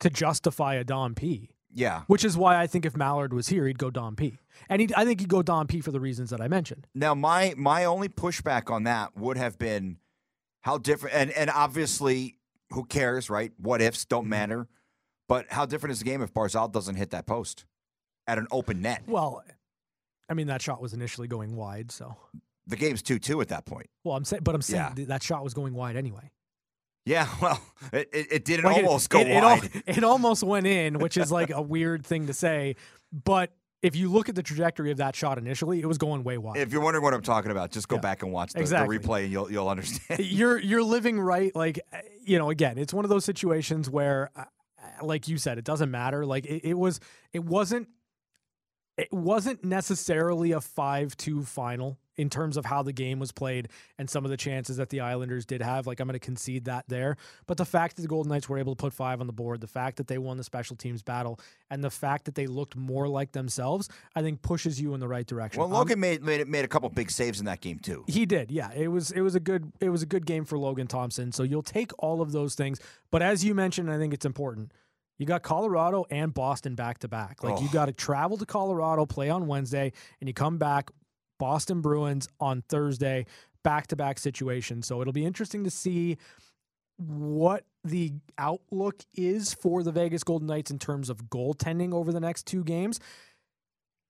to 0.00 0.08
justify 0.08 0.74
a 0.74 0.84
Dom 0.84 1.14
P. 1.14 1.50
Yeah. 1.74 2.02
Which 2.06 2.24
is 2.24 2.36
why 2.36 2.60
I 2.60 2.66
think 2.66 2.86
if 2.86 2.96
Millard 2.96 3.34
was 3.34 3.48
here, 3.48 3.66
he'd 3.66 3.78
go 3.78 3.90
Dom 3.90 4.14
P. 4.14 4.38
And 4.68 4.80
he, 4.80 4.88
I 4.96 5.04
think 5.04 5.20
he'd 5.20 5.28
go 5.28 5.42
Dom 5.42 5.66
P 5.66 5.80
for 5.80 5.90
the 5.90 6.00
reasons 6.00 6.30
that 6.30 6.40
I 6.40 6.46
mentioned. 6.48 6.86
Now, 6.94 7.14
my 7.14 7.54
my 7.56 7.84
only 7.84 8.08
pushback 8.08 8.70
on 8.70 8.84
that 8.84 9.16
would 9.16 9.36
have 9.36 9.58
been 9.58 9.98
how 10.60 10.78
different, 10.78 11.16
and 11.16 11.30
and 11.32 11.50
obviously, 11.50 12.38
who 12.70 12.84
cares, 12.84 13.28
right? 13.28 13.52
What 13.58 13.82
ifs 13.82 14.04
don't 14.04 14.22
mm-hmm. 14.22 14.30
matter. 14.30 14.68
But 15.28 15.46
how 15.50 15.66
different 15.66 15.92
is 15.92 15.98
the 16.00 16.04
game 16.04 16.22
if 16.22 16.32
Barzal 16.34 16.70
doesn't 16.70 16.96
hit 16.96 17.10
that 17.10 17.26
post 17.26 17.64
at 18.26 18.38
an 18.38 18.46
open 18.50 18.82
net? 18.82 19.02
Well, 19.06 19.42
I 20.28 20.34
mean 20.34 20.46
that 20.48 20.62
shot 20.62 20.80
was 20.82 20.92
initially 20.94 21.28
going 21.28 21.56
wide, 21.56 21.90
so 21.90 22.16
The 22.66 22.76
game's 22.76 23.02
two 23.02 23.18
two 23.18 23.40
at 23.40 23.48
that 23.48 23.64
point. 23.66 23.88
well, 24.04 24.16
I'm 24.16 24.24
saying, 24.24 24.42
but 24.44 24.54
I'm 24.54 24.62
saying 24.62 24.92
Yeah. 24.96 25.04
that 25.06 25.22
shot 25.22 25.42
was 25.44 25.54
going 25.54 25.74
wide 25.74 25.96
anyway. 25.96 26.30
Yeah, 27.06 27.28
well, 27.42 27.60
it, 27.92 28.08
it, 28.12 28.26
it 28.32 28.44
didn't 28.46 28.64
Like, 28.64 28.78
it- 28.78 28.84
almost 28.86 29.10
go 29.10 29.18
it, 29.20 29.26
it 29.28 29.32
al- 29.32 29.58
wide. 29.58 29.70
It, 29.86 30.04
almost 30.04 30.42
went 30.42 30.66
in, 30.66 30.98
which 30.98 31.16
is 31.18 31.30
like 31.30 31.50
a 31.50 31.60
weird 31.60 32.04
thing 32.06 32.26
to 32.28 32.32
say. 32.34 32.76
But 33.12 33.52
if 33.82 33.94
you 33.94 34.10
look 34.10 34.30
at 34.30 34.34
the 34.34 34.42
trajectory 34.42 34.90
of 34.90 34.96
that 34.96 35.14
shot 35.14 35.36
initially, 35.36 35.80
it 35.82 35.86
was 35.86 35.98
going 35.98 36.24
way 36.24 36.38
wide. 36.38 36.56
if 36.56 36.72
you're 36.72 36.80
wondering 36.80 37.04
what 37.04 37.12
I'm 37.12 37.20
talking 37.20 37.50
about, 37.50 37.70
just 37.70 37.88
go 37.88 37.96
Yeah. 37.96 38.00
back 38.00 38.22
and 38.22 38.32
watch 38.32 38.54
the, 38.54 38.60
the 38.60 38.76
replay, 38.76 39.24
and 39.24 39.32
you'll 39.32 39.52
you'll 39.52 39.68
understand. 39.68 40.20
you're 40.24 40.58
you're 40.58 40.82
living 40.82 41.20
right 41.20 41.54
like 41.54 41.78
you 42.24 42.38
know 42.38 42.48
again 42.48 42.78
it's 42.78 42.94
one 42.94 43.04
of 43.04 43.10
those 43.10 43.26
situations 43.26 43.90
where 43.90 44.30
uh, 44.34 44.44
like 45.06 45.28
you 45.28 45.38
said 45.38 45.58
it 45.58 45.64
doesn't 45.64 45.90
matter 45.90 46.24
like 46.26 46.46
it, 46.46 46.68
it 46.68 46.74
was 46.74 47.00
it 47.32 47.44
wasn't 47.44 47.88
it 48.96 49.12
wasn't 49.12 49.64
necessarily 49.64 50.52
a 50.52 50.58
5-2 50.58 51.44
final 51.44 51.98
in 52.16 52.30
terms 52.30 52.56
of 52.56 52.64
how 52.64 52.80
the 52.80 52.92
game 52.92 53.18
was 53.18 53.32
played 53.32 53.68
and 53.98 54.08
some 54.08 54.24
of 54.24 54.30
the 54.30 54.36
chances 54.36 54.76
that 54.76 54.88
the 54.90 55.00
Islanders 55.00 55.44
did 55.44 55.60
have 55.60 55.84
like 55.86 55.98
I'm 55.98 56.06
going 56.06 56.12
to 56.12 56.24
concede 56.24 56.66
that 56.66 56.84
there 56.86 57.16
but 57.46 57.56
the 57.56 57.64
fact 57.64 57.96
that 57.96 58.02
the 58.02 58.08
Golden 58.08 58.30
Knights 58.30 58.48
were 58.48 58.56
able 58.56 58.76
to 58.76 58.80
put 58.80 58.92
5 58.92 59.20
on 59.20 59.26
the 59.26 59.32
board 59.32 59.60
the 59.60 59.66
fact 59.66 59.96
that 59.96 60.06
they 60.06 60.16
won 60.16 60.36
the 60.36 60.44
special 60.44 60.76
teams 60.76 61.02
battle 61.02 61.40
and 61.70 61.82
the 61.82 61.90
fact 61.90 62.24
that 62.26 62.36
they 62.36 62.46
looked 62.46 62.76
more 62.76 63.08
like 63.08 63.32
themselves 63.32 63.88
I 64.14 64.22
think 64.22 64.42
pushes 64.42 64.80
you 64.80 64.94
in 64.94 65.00
the 65.00 65.08
right 65.08 65.26
direction 65.26 65.58
well, 65.58 65.68
Logan 65.68 65.98
made 65.98 66.22
made 66.22 66.46
made 66.46 66.64
a 66.64 66.68
couple 66.68 66.88
big 66.88 67.10
saves 67.10 67.40
in 67.40 67.46
that 67.46 67.60
game 67.60 67.80
too. 67.80 68.04
he 68.06 68.26
did, 68.26 68.52
yeah. 68.52 68.70
It 68.72 68.88
was 68.88 69.10
it 69.10 69.22
was 69.22 69.34
a 69.34 69.40
good 69.40 69.72
it 69.80 69.88
was 69.88 70.02
a 70.02 70.06
good 70.06 70.24
game 70.24 70.44
for 70.44 70.56
Logan 70.56 70.86
Thompson. 70.86 71.32
So 71.32 71.42
you'll 71.42 71.62
take 71.62 71.90
all 71.98 72.22
of 72.22 72.30
those 72.30 72.54
things. 72.54 72.78
But 73.10 73.22
as 73.22 73.44
you 73.44 73.54
mentioned, 73.54 73.90
I 73.90 73.98
think 73.98 74.14
it's 74.14 74.24
important. 74.24 74.72
You 75.18 75.26
got 75.26 75.42
Colorado 75.42 76.04
and 76.10 76.34
Boston 76.34 76.74
back 76.74 76.98
to 77.00 77.08
back. 77.08 77.42
Like 77.44 77.60
you 77.60 77.68
Oh. 77.68 77.72
got 77.72 77.86
to 77.86 77.92
travel 77.92 78.36
to 78.38 78.46
Colorado, 78.46 79.06
play 79.06 79.30
on 79.30 79.46
Wednesday, 79.46 79.92
and 80.20 80.28
you 80.28 80.34
come 80.34 80.58
back 80.58 80.90
Boston 81.38 81.80
Bruins 81.80 82.28
on 82.40 82.62
Thursday, 82.68 83.26
back 83.62 83.86
to 83.88 83.96
back 83.96 84.18
situation. 84.18 84.82
So 84.82 85.00
it'll 85.00 85.12
be 85.12 85.24
interesting 85.24 85.64
to 85.64 85.70
see 85.70 86.16
what 86.96 87.64
the 87.82 88.12
outlook 88.38 89.02
is 89.14 89.52
for 89.52 89.82
the 89.82 89.92
Vegas 89.92 90.22
Golden 90.24 90.46
Knights 90.46 90.70
in 90.70 90.78
terms 90.78 91.10
of 91.10 91.24
goaltending 91.24 91.92
over 91.92 92.12
the 92.12 92.20
next 92.20 92.46
two 92.46 92.62
games. 92.64 93.00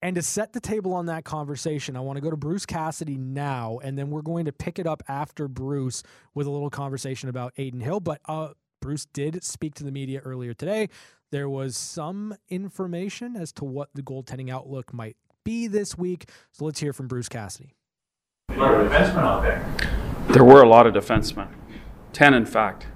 And 0.02 0.16
to 0.16 0.22
set 0.22 0.52
the 0.52 0.60
table 0.60 0.92
on 0.92 1.06
that 1.06 1.24
conversation, 1.24 1.96
I 1.96 2.00
want 2.00 2.18
to 2.18 2.20
go 2.20 2.30
to 2.30 2.36
Bruce 2.36 2.66
Cassidy 2.66 3.16
now, 3.16 3.78
and 3.82 3.96
then 3.98 4.10
we're 4.10 4.20
going 4.20 4.44
to 4.44 4.52
pick 4.52 4.78
it 4.78 4.86
up 4.86 5.02
after 5.08 5.48
Bruce 5.48 6.02
with 6.34 6.46
a 6.46 6.50
little 6.50 6.68
conversation 6.68 7.30
about 7.30 7.54
Adin 7.56 7.80
Hill. 7.80 8.00
But 8.00 8.20
uh, 8.26 8.48
Bruce 8.84 9.06
did 9.14 9.42
speak 9.42 9.72
to 9.72 9.82
the 9.82 9.90
media 9.90 10.20
earlier 10.26 10.52
today. 10.52 10.90
There 11.30 11.48
was 11.48 11.74
some 11.74 12.34
information 12.50 13.34
as 13.34 13.50
to 13.52 13.64
what 13.64 13.88
the 13.94 14.02
goaltending 14.02 14.50
outlook 14.50 14.92
might 14.92 15.16
be 15.42 15.66
this 15.66 15.96
week. 15.96 16.28
So 16.52 16.66
let's 16.66 16.80
hear 16.80 16.92
from 16.92 17.08
Bruce 17.08 17.30
Cassidy. 17.30 17.72
A 18.50 18.56
lot 18.58 18.74
of 18.74 18.92
defensemen 18.92 19.16
out 19.16 19.42
there. 19.42 19.76
There 20.28 20.44
were 20.44 20.60
a 20.60 20.68
lot 20.68 20.86
of 20.86 20.92
defensemen. 20.92 21.48
Ten, 22.12 22.34
in 22.34 22.44
fact. 22.44 22.86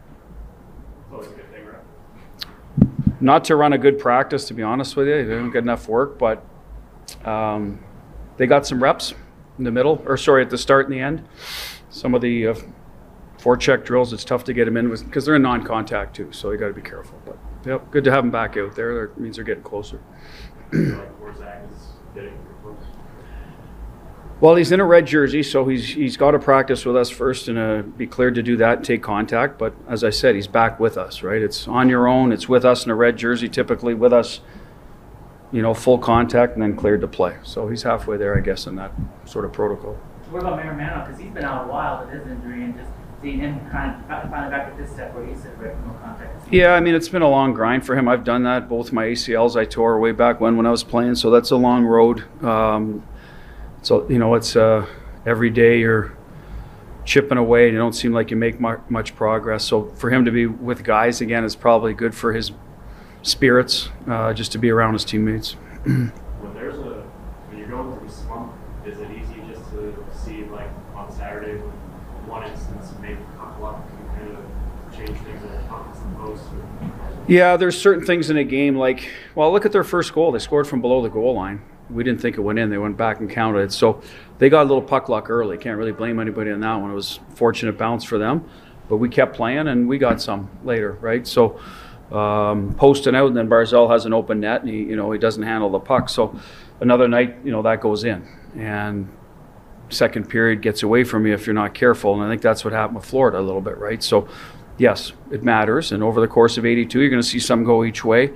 Always 1.11 1.28
a 1.28 1.30
good 1.30 1.50
thing, 1.50 1.64
right? 1.64 3.23
Not 3.23 3.45
to 3.45 3.57
run 3.57 3.73
a 3.73 3.78
good 3.78 3.99
practice, 3.99 4.47
to 4.49 4.54
be 4.54 4.62
honest 4.62 4.95
with 4.95 5.09
you. 5.09 5.14
They 5.14 5.37
didn't 5.37 5.52
get 5.52 5.62
enough 5.62 5.88
work, 5.88 6.18
but 6.18 6.45
um, 7.25 7.83
they 8.37 8.47
got 8.47 8.66
some 8.66 8.83
reps 8.83 9.14
in 9.57 9.64
the 9.64 9.73
middle, 9.73 10.02
or 10.04 10.18
sorry, 10.18 10.42
at 10.42 10.50
the 10.50 10.59
start 10.59 10.85
and 10.85 10.95
the 10.95 11.00
end. 11.00 11.26
Some 11.88 12.14
of 12.14 12.21
the 12.21 12.49
uh, 12.49 12.54
forecheck 13.49 13.85
drills, 13.85 14.12
it's 14.12 14.25
tough 14.25 14.45
to 14.45 14.52
get 14.52 14.67
them 14.67 14.76
in 14.76 14.90
because 14.90 15.25
they're 15.25 15.37
in 15.37 15.43
non-contact 15.43 16.14
too, 16.14 16.31
so 16.33 16.50
you 16.50 16.59
got 16.59 16.69
to 16.69 16.75
be 16.75 16.83
careful. 16.83 17.19
But 17.25 17.38
yep, 17.64 17.90
good 17.90 18.05
to 18.05 18.11
have 18.11 18.25
them 18.25 18.31
back 18.31 18.57
out 18.57 18.75
there. 18.75 19.07
That 19.07 19.19
means 19.19 19.37
they're 19.37 19.45
getting 19.45 19.62
closer. 19.62 20.00
Well, 24.40 24.55
he's 24.55 24.71
in 24.71 24.78
a 24.78 24.85
red 24.85 25.05
jersey, 25.09 25.43
so 25.43 25.67
he's 25.67 25.88
he's 25.88 26.17
got 26.17 26.31
to 26.31 26.38
practice 26.38 26.85
with 26.85 26.95
us 26.95 27.11
first 27.11 27.49
and 27.49 27.59
uh, 27.59 27.83
be 27.83 28.07
cleared 28.07 28.37
to 28.37 28.43
do 28.43 28.57
that 28.59 28.76
and 28.76 28.87
take 28.87 29.02
contact. 29.02 29.59
But 29.59 29.75
as 29.88 30.05
I 30.05 30.11
said, 30.11 30.37
he's 30.37 30.47
back 30.47 30.78
with 30.78 30.97
us, 30.97 31.25
right? 31.25 31.43
It's 31.43 31.67
on 31.67 31.88
your 31.88 32.07
own. 32.07 32.31
It's 32.31 32.49
with 32.49 32.64
us 32.64 32.85
in 32.85 32.93
a 32.93 32.95
red 32.95 33.17
jersey, 33.17 33.49
typically 33.49 33.95
with 33.95 34.12
us, 34.12 34.40
you 35.50 35.61
know, 35.61 35.75
full 35.75 35.99
contact 35.99 36.52
and 36.52 36.62
then 36.62 36.76
cleared 36.76 37.00
to 37.00 37.09
play. 37.09 37.37
So 37.43 37.67
he's 37.67 37.83
halfway 37.83 38.17
there, 38.17 38.38
I 38.38 38.40
guess, 38.40 38.69
in 38.69 38.76
that 38.76 38.93
sort 39.25 39.45
of 39.45 39.52
protocol. 39.52 39.95
What 40.31 40.43
about 40.43 40.61
Miromanov? 40.61 41.09
Because 41.09 41.21
he's 41.21 41.33
been 41.33 41.45
out 41.45 41.64
a 41.64 41.69
while 41.69 42.05
with 42.05 42.14
his 42.14 42.25
injury 42.28 42.62
and 42.62 42.76
just 42.76 42.90
seeing 43.23 43.41
him 43.41 43.59
kind 43.71 43.95
of 44.11 44.31
finally 44.31 44.51
back 44.51 44.69
at 44.69 44.77
this 44.79 44.91
step 44.91 45.15
where 45.15 45.27
he 45.27 45.35
said 45.35 45.59
right 45.61 45.75
no 45.87 45.93
contact. 46.03 46.53
Yeah, 46.53 46.75
I 46.75 46.81
mean, 46.81 46.95
it's 46.95 47.09
been 47.09 47.23
a 47.23 47.29
long 47.29 47.53
grind 47.53 47.85
for 47.85 47.97
him. 47.97 48.09
I've 48.09 48.25
done 48.25 48.45
that. 48.45 48.69
Both 48.69 48.93
my 48.93 49.07
ACLs 49.07 49.57
I 49.57 49.65
tore 49.65 49.99
way 49.99 50.13
back 50.13 50.41
when 50.41 50.57
when 50.57 50.67
I 50.67 50.71
was 50.71 50.85
playing, 50.85 51.17
so 51.17 51.31
that's 51.31 51.51
a 51.51 51.57
long 51.57 51.85
road. 51.85 52.25
Um, 52.45 53.07
so 53.83 54.09
you 54.09 54.19
know, 54.19 54.35
it's 54.35 54.55
uh, 54.57 54.87
every 55.27 55.51
day 55.51 55.81
you're 55.81 56.17
chipping 57.05 57.39
away. 57.39 57.65
and 57.65 57.73
You 57.73 57.79
don't 57.79 57.95
seem 57.95 58.13
like 58.13 58.31
you 58.31 58.37
make 58.37 58.61
mu- 58.61 58.77
much 58.89 59.17
progress. 59.17 59.65
So 59.65 59.87
for 59.97 60.11
him 60.11 60.25
to 60.25 60.31
be 60.31 60.47
with 60.47 60.85
guys 60.85 61.21
again 61.21 61.43
is 61.45 61.57
probably 61.57 61.95
good 61.95 62.15
for 62.15 62.33
his 62.33 62.53
spirits, 63.23 63.89
uh, 64.07 64.33
just 64.33 64.53
to 64.53 64.59
be 64.59 64.71
around 64.71 64.93
his 64.93 65.05
teammates. 65.05 65.53
When 65.85 66.13
there's 66.55 66.77
a 66.79 67.03
when 67.49 67.59
you're 67.59 67.69
going 67.69 67.97
through 67.99 68.07
a 68.07 68.11
slump, 68.11 68.53
is 68.87 68.99
it 69.01 69.11
easy 69.11 69.43
just 69.53 69.69
to 69.71 69.95
see 70.25 70.45
like 70.45 70.71
on 70.95 71.11
Saturday 71.11 71.55
with 71.61 71.73
one 72.28 72.49
instance 72.49 72.92
maybe 73.00 73.18
couple 73.37 73.66
up 73.66 73.88
of 74.20 74.97
change 74.97 75.18
things 75.18 75.42
at 75.42 75.62
the 75.62 75.68
top? 75.68 75.97
Or, 76.20 76.38
Yeah, 77.26 77.56
there's 77.56 77.80
certain 77.80 78.04
things 78.04 78.30
in 78.30 78.37
a 78.37 78.44
game 78.44 78.76
like, 78.76 79.11
well, 79.35 79.52
look 79.52 79.64
at 79.64 79.73
their 79.73 79.85
first 79.85 80.12
goal. 80.12 80.32
They 80.32 80.38
scored 80.38 80.66
from 80.66 80.80
below 80.80 81.02
the 81.02 81.08
goal 81.08 81.35
line. 81.35 81.62
We 81.90 82.04
didn't 82.04 82.20
think 82.20 82.37
it 82.37 82.40
went 82.40 82.58
in. 82.58 82.68
They 82.68 82.78
went 82.78 82.97
back 82.97 83.20
and 83.20 83.30
counted 83.30 83.61
it. 83.61 83.73
So 83.73 84.02
they 84.38 84.49
got 84.50 84.62
a 84.62 84.68
little 84.68 84.82
puck 84.82 85.08
luck 85.08 85.30
early. 85.30 85.56
Can't 85.56 85.78
really 85.78 85.92
blame 85.92 86.20
anybody 86.20 86.50
on 86.50 86.61
that 86.61 86.75
one. 86.76 86.90
It 86.90 86.94
was 86.94 87.18
fortunate 87.35 87.78
bounce 87.78 88.04
for 88.04 88.18
them, 88.18 88.49
but 88.88 88.99
we 88.99 89.08
kept 89.08 89.35
playing 89.35 89.68
and 89.68 89.88
we 89.88 89.97
got 89.97 90.20
some 90.20 90.50
later, 90.64 90.92
right? 91.00 91.26
So 91.26 91.61
um, 92.12 92.75
posting 92.75 93.14
out, 93.14 93.28
and 93.28 93.37
then 93.37 93.49
Barzal 93.49 93.90
has 93.90 94.06
an 94.06 94.12
open 94.12 94.40
net, 94.40 94.62
and 94.62 94.70
he, 94.70 94.78
you 94.78 94.97
know, 94.97 95.11
he 95.12 95.18
doesn't 95.18 95.42
handle 95.42 95.70
the 95.70 95.80
puck. 95.80 96.08
So 96.08 96.38
another 96.80 97.08
night, 97.08 97.37
you 97.44 97.52
know, 97.52 97.62
that 97.62 97.80
goes 97.80 98.04
in, 98.04 98.26
and 98.56 99.08
second 99.90 100.28
period 100.28 100.62
gets 100.62 100.83
away 100.83 101.04
from 101.04 101.26
you 101.26 101.35
if 101.35 101.47
you're 101.47 101.54
not 101.54 101.75
careful. 101.75 102.14
And 102.14 102.23
I 102.23 102.28
think 102.28 102.42
that's 102.42 102.64
what 102.64 102.73
happened 102.73 102.97
with 102.97 103.07
Florida 103.07 103.38
a 103.38 103.42
little 103.42 103.61
bit, 103.61 103.78
right? 103.78 104.02
So, 104.02 104.28
yes, 104.76 105.12
it 105.30 105.42
matters. 105.42 105.92
And 105.92 106.02
over 106.02 106.21
the 106.21 106.28
course 106.28 106.57
of 106.59 106.66
82, 106.66 107.00
you're 107.00 107.11
going 107.11 107.23
to 107.23 107.28
see 107.28 107.38
some 107.38 107.64
go 107.64 107.85
each 107.85 108.04
way. 108.04 108.33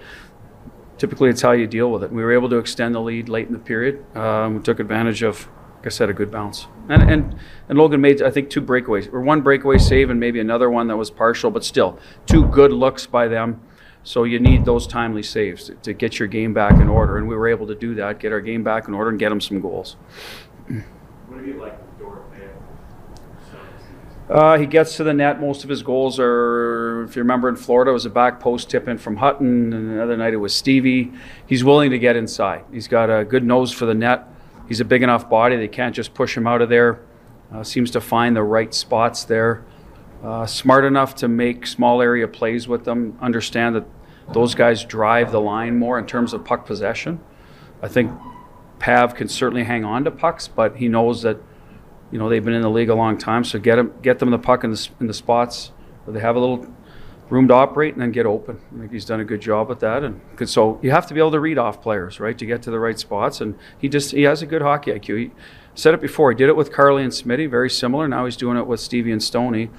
Typically, 0.99 1.31
it's 1.31 1.43
how 1.43 1.53
you 1.53 1.67
deal 1.67 1.91
with 1.91 2.05
it. 2.05 2.13
We 2.13 2.23
were 2.23 2.33
able 2.33 2.49
to 2.51 2.59
extend 2.59 2.95
the 2.95 3.01
lead 3.01 3.29
late 3.29 3.47
in 3.47 3.53
the 3.53 3.59
period. 3.59 4.05
Um, 4.17 4.57
we 4.57 4.63
took 4.63 4.79
advantage 4.79 5.23
of, 5.23 5.49
like 5.77 5.87
I 5.87 5.89
said, 5.89 6.11
a 6.11 6.13
good 6.13 6.31
bounce. 6.31 6.67
And, 6.89 7.03
and, 7.11 7.37
and 7.69 7.79
Logan 7.79 8.01
made, 8.01 8.23
I 8.23 8.31
think, 8.31 8.51
two 8.51 8.63
breakaways, 8.63 9.13
or 9.13 9.21
one 9.21 9.41
breakaway 9.41 9.79
save 9.79 10.11
and 10.11 10.21
maybe 10.21 10.39
another 10.39 10.71
one 10.71 10.87
that 10.89 10.97
was 10.97 11.11
partial, 11.11 11.51
but 11.51 11.65
still, 11.65 11.99
two 12.27 12.47
good 12.47 12.73
looks 12.73 13.07
by 13.07 13.27
them. 13.29 13.61
So 14.05 14.25
you 14.25 14.41
need 14.41 14.65
those 14.65 14.87
timely 14.87 15.23
saves 15.23 15.65
to, 15.65 15.75
to 15.77 15.93
get 15.93 16.19
your 16.19 16.29
game 16.29 16.53
back 16.53 16.81
in 16.81 16.89
order. 16.89 17.19
And 17.19 17.29
we 17.29 17.37
were 17.37 17.49
able 17.49 17.67
to 17.69 17.75
do 17.75 17.95
that, 17.97 18.19
get 18.19 18.33
our 18.33 18.41
game 18.41 18.65
back 18.65 18.89
in 18.89 18.95
order, 18.95 19.11
and 19.11 19.19
get 19.19 19.29
them 19.29 19.41
some 19.41 19.61
goals. 19.61 19.97
What 21.33 21.45
do 21.45 21.51
you 21.51 21.61
like? 21.61 21.79
Uh, 24.31 24.57
he 24.57 24.67
gets 24.67 24.97
to 24.97 25.05
the 25.05 25.13
net. 25.13 25.41
Most 25.41 25.63
of 25.63 25.69
his 25.69 25.83
goals 25.83 26.19
are, 26.19 27.03
if 27.03 27.17
you 27.17 27.21
remember 27.21 27.49
in 27.49 27.57
Florida, 27.57 27.91
it 27.91 27.95
was 27.95 28.07
a 28.07 28.11
back 28.11 28.41
post 28.41 28.71
tip 28.71 28.89
in 28.89 28.97
from 28.97 29.17
Hutton, 29.17 29.73
and 29.73 29.91
the 29.91 30.03
other 30.03 30.17
night 30.17 30.33
it 30.33 30.39
was 30.39 30.55
Stevie. 30.55 31.13
He's 31.47 31.65
willing 31.65 31.91
to 31.91 31.99
get 31.99 32.17
inside. 32.17 32.65
He's 32.73 32.89
got 32.89 33.11
a 33.11 33.25
good 33.25 33.45
nose 33.45 33.73
for 33.73 33.85
the 33.85 33.95
net. 33.95 34.27
He's 34.69 34.81
a 34.81 34.87
big 34.87 35.03
enough 35.03 35.29
body. 35.29 35.57
They 35.57 35.69
can't 35.69 35.95
just 35.95 36.15
push 36.15 36.37
him 36.37 36.47
out 36.47 36.63
of 36.63 36.71
there. 36.71 37.01
Uh, 37.53 37.63
seems 37.63 37.91
to 37.91 38.01
find 38.01 38.35
the 38.35 38.43
right 38.43 38.73
spots 38.73 39.25
there. 39.25 39.65
Uh, 40.23 40.47
smart 40.47 40.85
enough 40.85 41.15
to 41.17 41.29
make 41.29 41.67
small 41.67 42.01
area 42.01 42.27
plays 42.27 42.67
with 42.67 42.85
them. 42.85 43.19
Understand 43.21 43.75
that 43.75 43.85
those 44.33 44.55
guys 44.55 44.85
drive 44.85 45.31
the 45.31 45.41
line 45.41 45.79
more 45.79 45.99
in 45.99 46.07
terms 46.07 46.33
of 46.33 46.45
puck 46.45 46.65
possession. 46.65 47.21
I 47.83 47.89
think 47.89 48.11
Pav 48.83 49.15
can 49.15 49.29
certainly 49.29 49.63
hang 49.63 49.85
on 49.85 50.03
to 50.05 50.11
pucks, 50.11 50.49
but 50.49 50.77
he 50.77 50.89
knows 50.89 51.23
that 51.23 51.39
you 52.11 52.19
know 52.19 52.29
they've 52.29 52.45
been 52.45 52.53
in 52.53 52.63
the 52.63 52.71
league 52.71 52.89
a 52.89 52.97
long 52.97 53.17
time. 53.17 53.45
So 53.45 53.61
get 53.61 53.77
them 53.77 53.95
get 54.03 54.19
them 54.19 54.31
the 54.31 54.41
puck 54.41 54.65
in 54.65 54.73
the 54.73 54.89
in 54.99 55.07
the 55.07 55.15
spots 55.15 55.71
where 56.05 56.13
they 56.13 56.21
have 56.21 56.35
a 56.35 56.41
little 56.41 56.67
room 57.31 57.47
to 57.47 57.55
operate 57.55 57.95
and 57.95 58.03
then 58.03 58.11
get 58.11 58.27
open. 58.27 58.61
I 58.75 58.81
think 58.81 58.93
he's 58.93 59.05
done 59.05 59.21
a 59.21 59.25
good 59.25 59.41
job 59.41 59.69
with 59.69 59.79
that. 59.81 60.03
And 60.03 60.21
so 60.47 60.81
you 60.83 60.91
have 60.91 61.07
to 61.07 61.15
be 61.15 61.21
able 61.21 61.31
to 61.31 61.39
read 61.39 61.59
off 61.59 61.81
players, 61.81 62.19
right, 62.19 62.37
to 62.37 62.45
get 62.45 62.61
to 62.63 62.73
the 62.73 62.81
right 62.81 62.99
spots. 62.99 63.41
And 63.41 63.57
he 63.79 63.89
just 63.89 64.11
he 64.11 64.23
has 64.23 64.43
a 64.43 64.47
good 64.47 64.63
hockey 64.63 64.91
IQ. 64.91 65.17
He 65.17 65.31
said 65.77 65.95
it 65.95 66.01
before. 66.01 66.33
He 66.33 66.37
did 66.37 66.49
it 66.49 66.57
with 66.57 66.73
Carly 66.73 67.05
and 67.05 67.13
Smitty, 67.13 67.49
very 67.49 67.71
similar. 67.71 68.09
Now 68.09 68.25
he's 68.25 68.37
doing 68.37 68.59
it 68.59 68.67
with 68.67 68.81
Stevie 68.81 69.13
and 69.13 69.23
Stoney. 69.23 69.71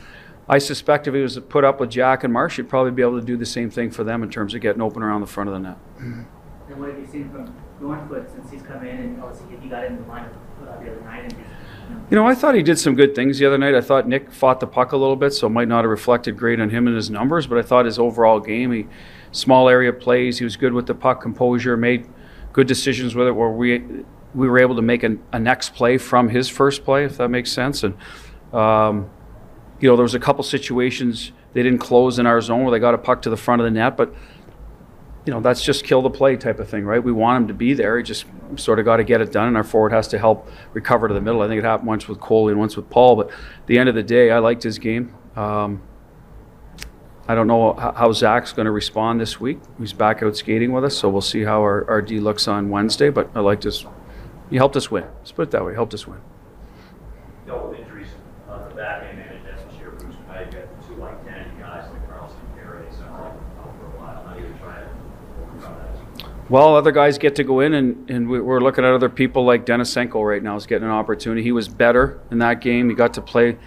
I 0.48 0.60
suspect 0.60 1.10
if 1.10 1.14
he 1.14 1.20
was 1.20 1.38
put 1.50 1.66
up 1.66 1.82
with 1.82 1.90
Jack 1.90 2.24
and 2.24 2.32
Marsh, 2.32 2.56
he'd 2.56 2.70
probably 2.70 2.92
be 2.92 3.02
able 3.02 3.20
to 3.20 3.26
do 3.26 3.36
the 3.36 3.46
same 3.46 3.70
thing 3.70 3.92
for 3.92 4.06
them 4.06 4.24
in 4.24 4.30
terms 4.30 4.54
of 4.54 4.62
getting 4.62 4.82
open 4.82 5.04
around 5.04 5.20
the 5.20 5.28
front 5.28 5.50
of 5.50 5.54
the 5.54 5.60
net. 5.60 5.78
Mm-hmm. 5.98 6.72
And 6.72 6.80
what 6.80 6.90
have 6.90 7.00
you 7.00 7.08
seen 7.08 7.30
from 7.30 7.54
Northwood 7.84 8.30
since 8.32 8.50
he's 8.50 8.62
come 8.62 8.86
in 8.86 8.98
and 8.98 9.22
obviously 9.22 9.58
he 9.58 9.68
got 9.68 9.84
in 9.84 9.98
the 9.98 10.04
lineup 10.04 10.34
uh, 10.62 10.80
the 10.80 10.92
other 10.92 11.02
night 11.02 11.24
and 11.24 11.32
just, 11.32 12.10
You 12.10 12.16
know, 12.16 12.25
I 12.25 12.34
thought 12.34 12.56
he 12.56 12.63
did 12.63 12.80
some 12.80 12.96
good 12.96 13.13
things 13.13 13.40
the 13.40 13.46
other 13.46 13.58
night. 13.58 13.75
I 13.75 13.82
thought 13.82 14.08
Nick 14.08 14.32
fought 14.32 14.62
the 14.62 14.68
puck 14.68 14.94
a 14.94 14.98
little 14.98 15.18
bit, 15.18 15.34
so 15.34 15.48
it 15.48 15.50
might 15.50 15.68
not 15.68 15.84
have 15.84 15.92
reflected 15.92 16.38
great 16.38 16.62
on 16.62 16.70
him 16.70 16.88
and 16.88 16.96
his 16.96 17.10
numbers, 17.10 17.46
but 17.46 17.58
I 17.58 17.62
thought 17.62 17.86
his 17.86 18.00
overall 18.00 18.40
game, 18.40 18.72
he 18.72 18.88
small 19.32 19.68
area 19.68 19.92
plays, 19.92 20.38
he 20.38 20.46
was 20.46 20.56
good 20.56 20.74
with 20.74 20.88
the 20.88 20.96
puck 20.96 21.22
composure, 21.22 21.75
made 21.75 22.08
good 22.54 22.68
decisions 22.68 23.16
with 23.16 23.28
it 23.28 23.32
where 23.32 23.50
we 23.50 24.06
we 24.34 24.48
were 24.48 24.58
able 24.58 24.75
to 24.75 24.82
make 24.82 25.04
a, 25.04 25.16
a 25.32 25.40
next 25.40 25.75
play 25.75 25.98
from 25.98 26.30
his 26.30 26.50
first 26.50 26.84
play, 26.84 27.04
if 27.04 27.18
that 27.18 27.30
makes 27.30 27.52
sense. 27.52 27.84
And 27.84 27.96
um, 28.54 29.10
you 29.80 29.90
know, 29.90 29.96
there 29.96 30.04
was 30.04 30.16
a 30.16 30.20
couple 30.20 30.44
situations 30.44 31.34
they 31.54 31.62
didn't 31.62 31.80
close 31.80 32.18
in 32.18 32.25
our 32.25 32.42
zone 32.42 32.63
where 32.63 32.72
they 32.72 32.80
got 32.80 32.94
a 32.94 32.98
puck 32.98 33.22
to 33.24 33.30
the 33.30 33.38
front 33.38 33.62
of 33.62 33.66
the 33.66 33.72
net, 33.72 33.98
but 33.98 34.13
you 35.25 35.32
know, 35.32 35.39
that's 35.39 35.63
just 35.63 35.86
kill 35.86 36.01
the 36.01 36.10
play 36.10 36.36
type 36.36 36.60
of 36.60 36.68
thing, 36.70 36.86
right? 36.86 37.01
We 37.01 37.12
want 37.12 37.42
him 37.42 37.48
to 37.48 37.53
be 37.53 37.74
there. 37.74 37.98
He 37.98 38.03
just 38.03 38.25
sort 38.58 38.80
of 38.80 38.86
got 38.86 38.98
to 38.98 39.03
get 39.03 39.22
it 39.22 39.32
done, 39.32 39.48
and 39.48 39.58
our 39.58 39.63
forward 39.63 39.94
has 39.94 40.08
to 40.10 40.20
help 40.20 40.50
recover 40.74 41.08
to 41.08 41.13
the 41.13 41.22
middle. 41.22 41.42
I 41.42 41.48
think 41.48 41.60
it 41.60 41.65
happened 41.65 41.88
once 41.88 42.08
with 42.08 42.20
Coley 42.20 42.51
and 42.51 42.60
once 42.60 42.75
with 42.75 42.89
Paul, 42.89 43.15
but 43.15 43.30
at 43.30 43.68
the 43.68 43.77
end 43.77 43.88
of 43.89 43.96
the 43.96 44.03
day, 44.03 44.32
I 44.32 44.39
liked 44.39 44.63
his 44.63 44.80
game. 44.80 45.15
Um, 45.36 45.82
I 47.25 47.36
don't 47.36 47.48
know 47.48 47.74
how, 47.74 47.94
how 47.94 48.12
Zach's 48.12 48.51
going 48.51 48.65
to 48.65 48.72
respond 48.72 49.22
this 49.22 49.39
week. 49.39 49.60
He's 49.80 49.94
back 49.94 50.22
out 50.22 50.36
skating 50.36 50.74
with 50.74 50.84
us, 50.84 50.98
so 50.98 51.08
we'll 51.10 51.22
see 51.22 51.44
how 51.44 51.62
our, 51.62 51.89
our 51.89 52.01
D 52.01 52.20
looks 52.20 52.50
on 52.50 52.70
Wednesday, 52.70 53.10
but 53.10 53.30
I 53.34 53.39
liked 53.39 53.63
his. 53.63 53.86
He 54.50 54.58
helped 54.58 54.75
us 54.75 54.92
win. 54.92 55.06
Let's 55.20 55.32
put 55.32 55.44
it 55.44 55.51
that 55.51 55.63
way. 55.65 55.74
Helped 55.74 55.94
us 55.94 56.06
win. 56.06 56.20
dealt 57.46 57.70
with 57.70 57.80
injuries 57.80 58.10
on 58.50 58.68
the 58.68 58.75
back 58.75 59.03
end 59.03 59.20
and 59.20 59.46
then 59.46 59.56
this 59.56 59.80
year, 59.80 59.92
Bruce, 59.92 60.15
now 60.27 60.39
you 60.39 60.46
got 60.48 60.88
two 60.88 60.96
like 60.96 61.24
ten 61.24 61.50
guys 61.60 61.89
like 61.92 62.10
Carlson 62.10 62.38
and 62.46 62.56
Gary, 62.56 62.86
so 62.92 63.03
like 63.03 63.32
out 63.32 63.74
for 63.80 63.86
a 63.86 64.00
while, 64.00 64.24
now 64.25 64.38
you're 64.38 64.58
trying 64.60 64.84
to 64.84 64.89
overcome 65.42 65.75
that. 65.80 66.43
Well, 66.54 66.76
other 66.76 66.92
guys 66.92 67.18
get 67.18 67.38
to 67.38 67.44
go 67.44 67.62
in, 67.62 67.74
and, 67.74 68.08
and 68.12 68.30
we- 68.30 68.40
we're 68.40 68.60
looking 68.60 68.86
at 68.86 68.94
other 68.94 69.10
people 69.10 69.44
like 69.44 69.66
Denisenko 69.66 70.24
right 70.24 70.44
now 70.44 70.56
is 70.56 70.68
getting 70.68 70.84
an 70.84 70.94
opportunity. 70.94 71.42
He 71.42 71.52
was 71.52 71.68
better 71.68 72.22
in 72.30 72.38
that 72.38 72.62
game. 72.62 72.90
He 72.90 72.96
got 72.96 73.16
to 73.16 73.22
play. 73.22 73.58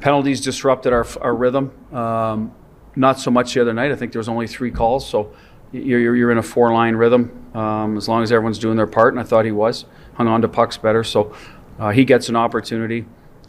Penalties 0.00 0.42
disrupted 0.42 0.92
our, 0.92 1.06
our 1.22 1.34
rhythm. 1.34 1.72
Um, 1.90 2.52
not 2.96 3.18
so 3.18 3.30
much 3.30 3.54
the 3.54 3.62
other 3.62 3.72
night. 3.72 3.92
I 3.92 3.96
think 3.96 4.12
there 4.12 4.18
was 4.18 4.28
only 4.28 4.46
three 4.46 4.70
calls, 4.70 5.08
so 5.08 5.32
you're, 5.72 6.14
you're, 6.14 6.30
in 6.30 6.36
a 6.36 6.42
four 6.42 6.70
line 6.70 6.96
rhythm 6.96 7.32
um, 7.56 7.96
as 7.96 8.10
long 8.10 8.22
as 8.22 8.30
everyone's 8.30 8.58
doing 8.58 8.76
their 8.76 8.86
part, 8.86 9.14
and 9.14 9.20
I 9.20 9.24
thought 9.24 9.46
he 9.46 9.50
was. 9.50 9.86
Hung 10.16 10.28
on 10.28 10.42
to 10.42 10.48
pucks 10.48 10.76
better, 10.76 11.02
so 11.02 11.34
uh, 11.78 11.92
he 11.92 12.04
gets 12.04 12.28
an 12.28 12.36
opportunity. 12.36 13.06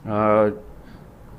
Uh, 0.08 0.52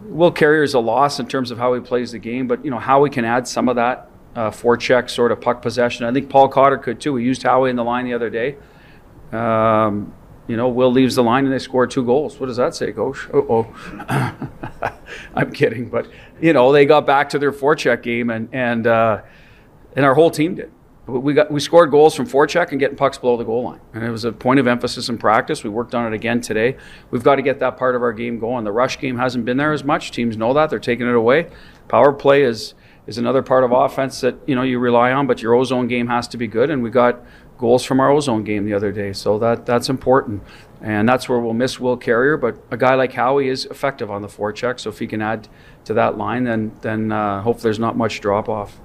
Will 0.02 0.35
is 0.35 0.74
a 0.74 0.78
loss 0.78 1.18
in 1.20 1.26
terms 1.26 1.50
of 1.50 1.57
how 1.57 1.72
he 1.72 1.81
plays 1.81 2.12
the 2.12 2.18
game, 2.18 2.46
but 2.46 2.62
you 2.62 2.70
know 2.70 2.78
how 2.78 3.00
we 3.00 3.09
can 3.09 3.24
add 3.24 3.48
some 3.48 3.70
of 3.70 3.76
that 3.76 4.11
uh, 4.34 4.50
forecheck 4.50 5.10
sort 5.10 5.32
of 5.32 5.40
puck 5.40 5.62
possession. 5.62 6.06
I 6.06 6.12
think 6.12 6.30
Paul 6.30 6.48
Cotter 6.48 6.78
could 6.78 7.00
too. 7.00 7.12
We 7.12 7.24
used 7.24 7.42
Howie 7.42 7.70
in 7.70 7.76
the 7.76 7.84
line 7.84 8.04
the 8.04 8.14
other 8.14 8.30
day. 8.30 8.56
Um, 9.32 10.14
you 10.48 10.56
know, 10.56 10.68
Will 10.68 10.90
leaves 10.90 11.14
the 11.14 11.22
line 11.22 11.44
and 11.44 11.52
they 11.52 11.58
score 11.58 11.86
two 11.86 12.04
goals. 12.04 12.40
What 12.40 12.46
does 12.46 12.56
that 12.56 12.74
say, 12.74 12.92
Coach? 12.92 13.28
Oh, 13.32 13.72
I'm 15.34 15.52
kidding, 15.52 15.88
but 15.88 16.08
you 16.40 16.52
know 16.52 16.72
they 16.72 16.84
got 16.84 17.06
back 17.06 17.30
to 17.30 17.38
their 17.38 17.52
forecheck 17.52 18.02
game 18.02 18.30
and 18.30 18.48
and 18.52 18.86
uh, 18.86 19.22
and 19.94 20.04
our 20.04 20.14
whole 20.14 20.30
team 20.30 20.56
did. 20.56 20.72
We 21.06 21.34
got 21.34 21.50
we 21.50 21.60
scored 21.60 21.90
goals 21.90 22.14
from 22.14 22.26
forecheck 22.28 22.70
and 22.70 22.78
getting 22.78 22.96
pucks 22.96 23.18
below 23.18 23.36
the 23.36 23.44
goal 23.44 23.64
line, 23.64 23.80
and 23.92 24.04
it 24.04 24.10
was 24.10 24.24
a 24.24 24.32
point 24.32 24.60
of 24.60 24.66
emphasis 24.66 25.08
in 25.08 25.18
practice. 25.18 25.64
We 25.64 25.70
worked 25.70 25.94
on 25.94 26.06
it 26.06 26.14
again 26.14 26.40
today. 26.40 26.76
We've 27.10 27.24
got 27.24 27.36
to 27.36 27.42
get 27.42 27.58
that 27.60 27.76
part 27.76 27.94
of 27.94 28.02
our 28.02 28.12
game 28.12 28.38
going. 28.38 28.64
The 28.64 28.72
rush 28.72 28.98
game 28.98 29.18
hasn't 29.18 29.44
been 29.44 29.56
there 29.56 29.72
as 29.72 29.84
much. 29.84 30.10
Teams 30.10 30.36
know 30.36 30.52
that 30.54 30.70
they're 30.70 30.78
taking 30.78 31.08
it 31.08 31.14
away. 31.14 31.50
Power 31.88 32.12
play 32.12 32.42
is 32.42 32.74
is 33.06 33.18
another 33.18 33.42
part 33.42 33.64
of 33.64 33.72
offense 33.72 34.20
that 34.20 34.36
you 34.46 34.54
know 34.54 34.62
you 34.62 34.78
rely 34.78 35.12
on, 35.12 35.26
but 35.26 35.42
your 35.42 35.54
ozone 35.54 35.88
game 35.88 36.06
has 36.08 36.28
to 36.28 36.36
be 36.36 36.46
good, 36.46 36.70
and 36.70 36.82
we 36.82 36.90
got 36.90 37.20
goals 37.58 37.84
from 37.84 38.00
our 38.00 38.10
ozone 38.10 38.44
game 38.44 38.64
the 38.64 38.74
other 38.74 38.92
day, 38.92 39.12
so 39.12 39.38
that 39.38 39.66
that's 39.66 39.88
important, 39.88 40.42
and 40.80 41.08
that's 41.08 41.28
where 41.28 41.38
we'll 41.38 41.54
miss 41.54 41.80
Will 41.80 41.96
Carrier. 41.96 42.36
But 42.36 42.56
a 42.70 42.76
guy 42.76 42.94
like 42.94 43.12
Howie 43.12 43.48
is 43.48 43.66
effective 43.66 44.10
on 44.10 44.22
the 44.22 44.28
forecheck, 44.28 44.80
so 44.80 44.90
if 44.90 44.98
he 44.98 45.06
can 45.06 45.22
add 45.22 45.48
to 45.84 45.94
that 45.94 46.16
line, 46.16 46.44
then 46.44 46.72
then 46.82 47.12
uh, 47.12 47.42
hopefully 47.42 47.64
there's 47.64 47.78
not 47.78 47.96
much 47.96 48.20
drop 48.20 48.48
off. 48.48 48.80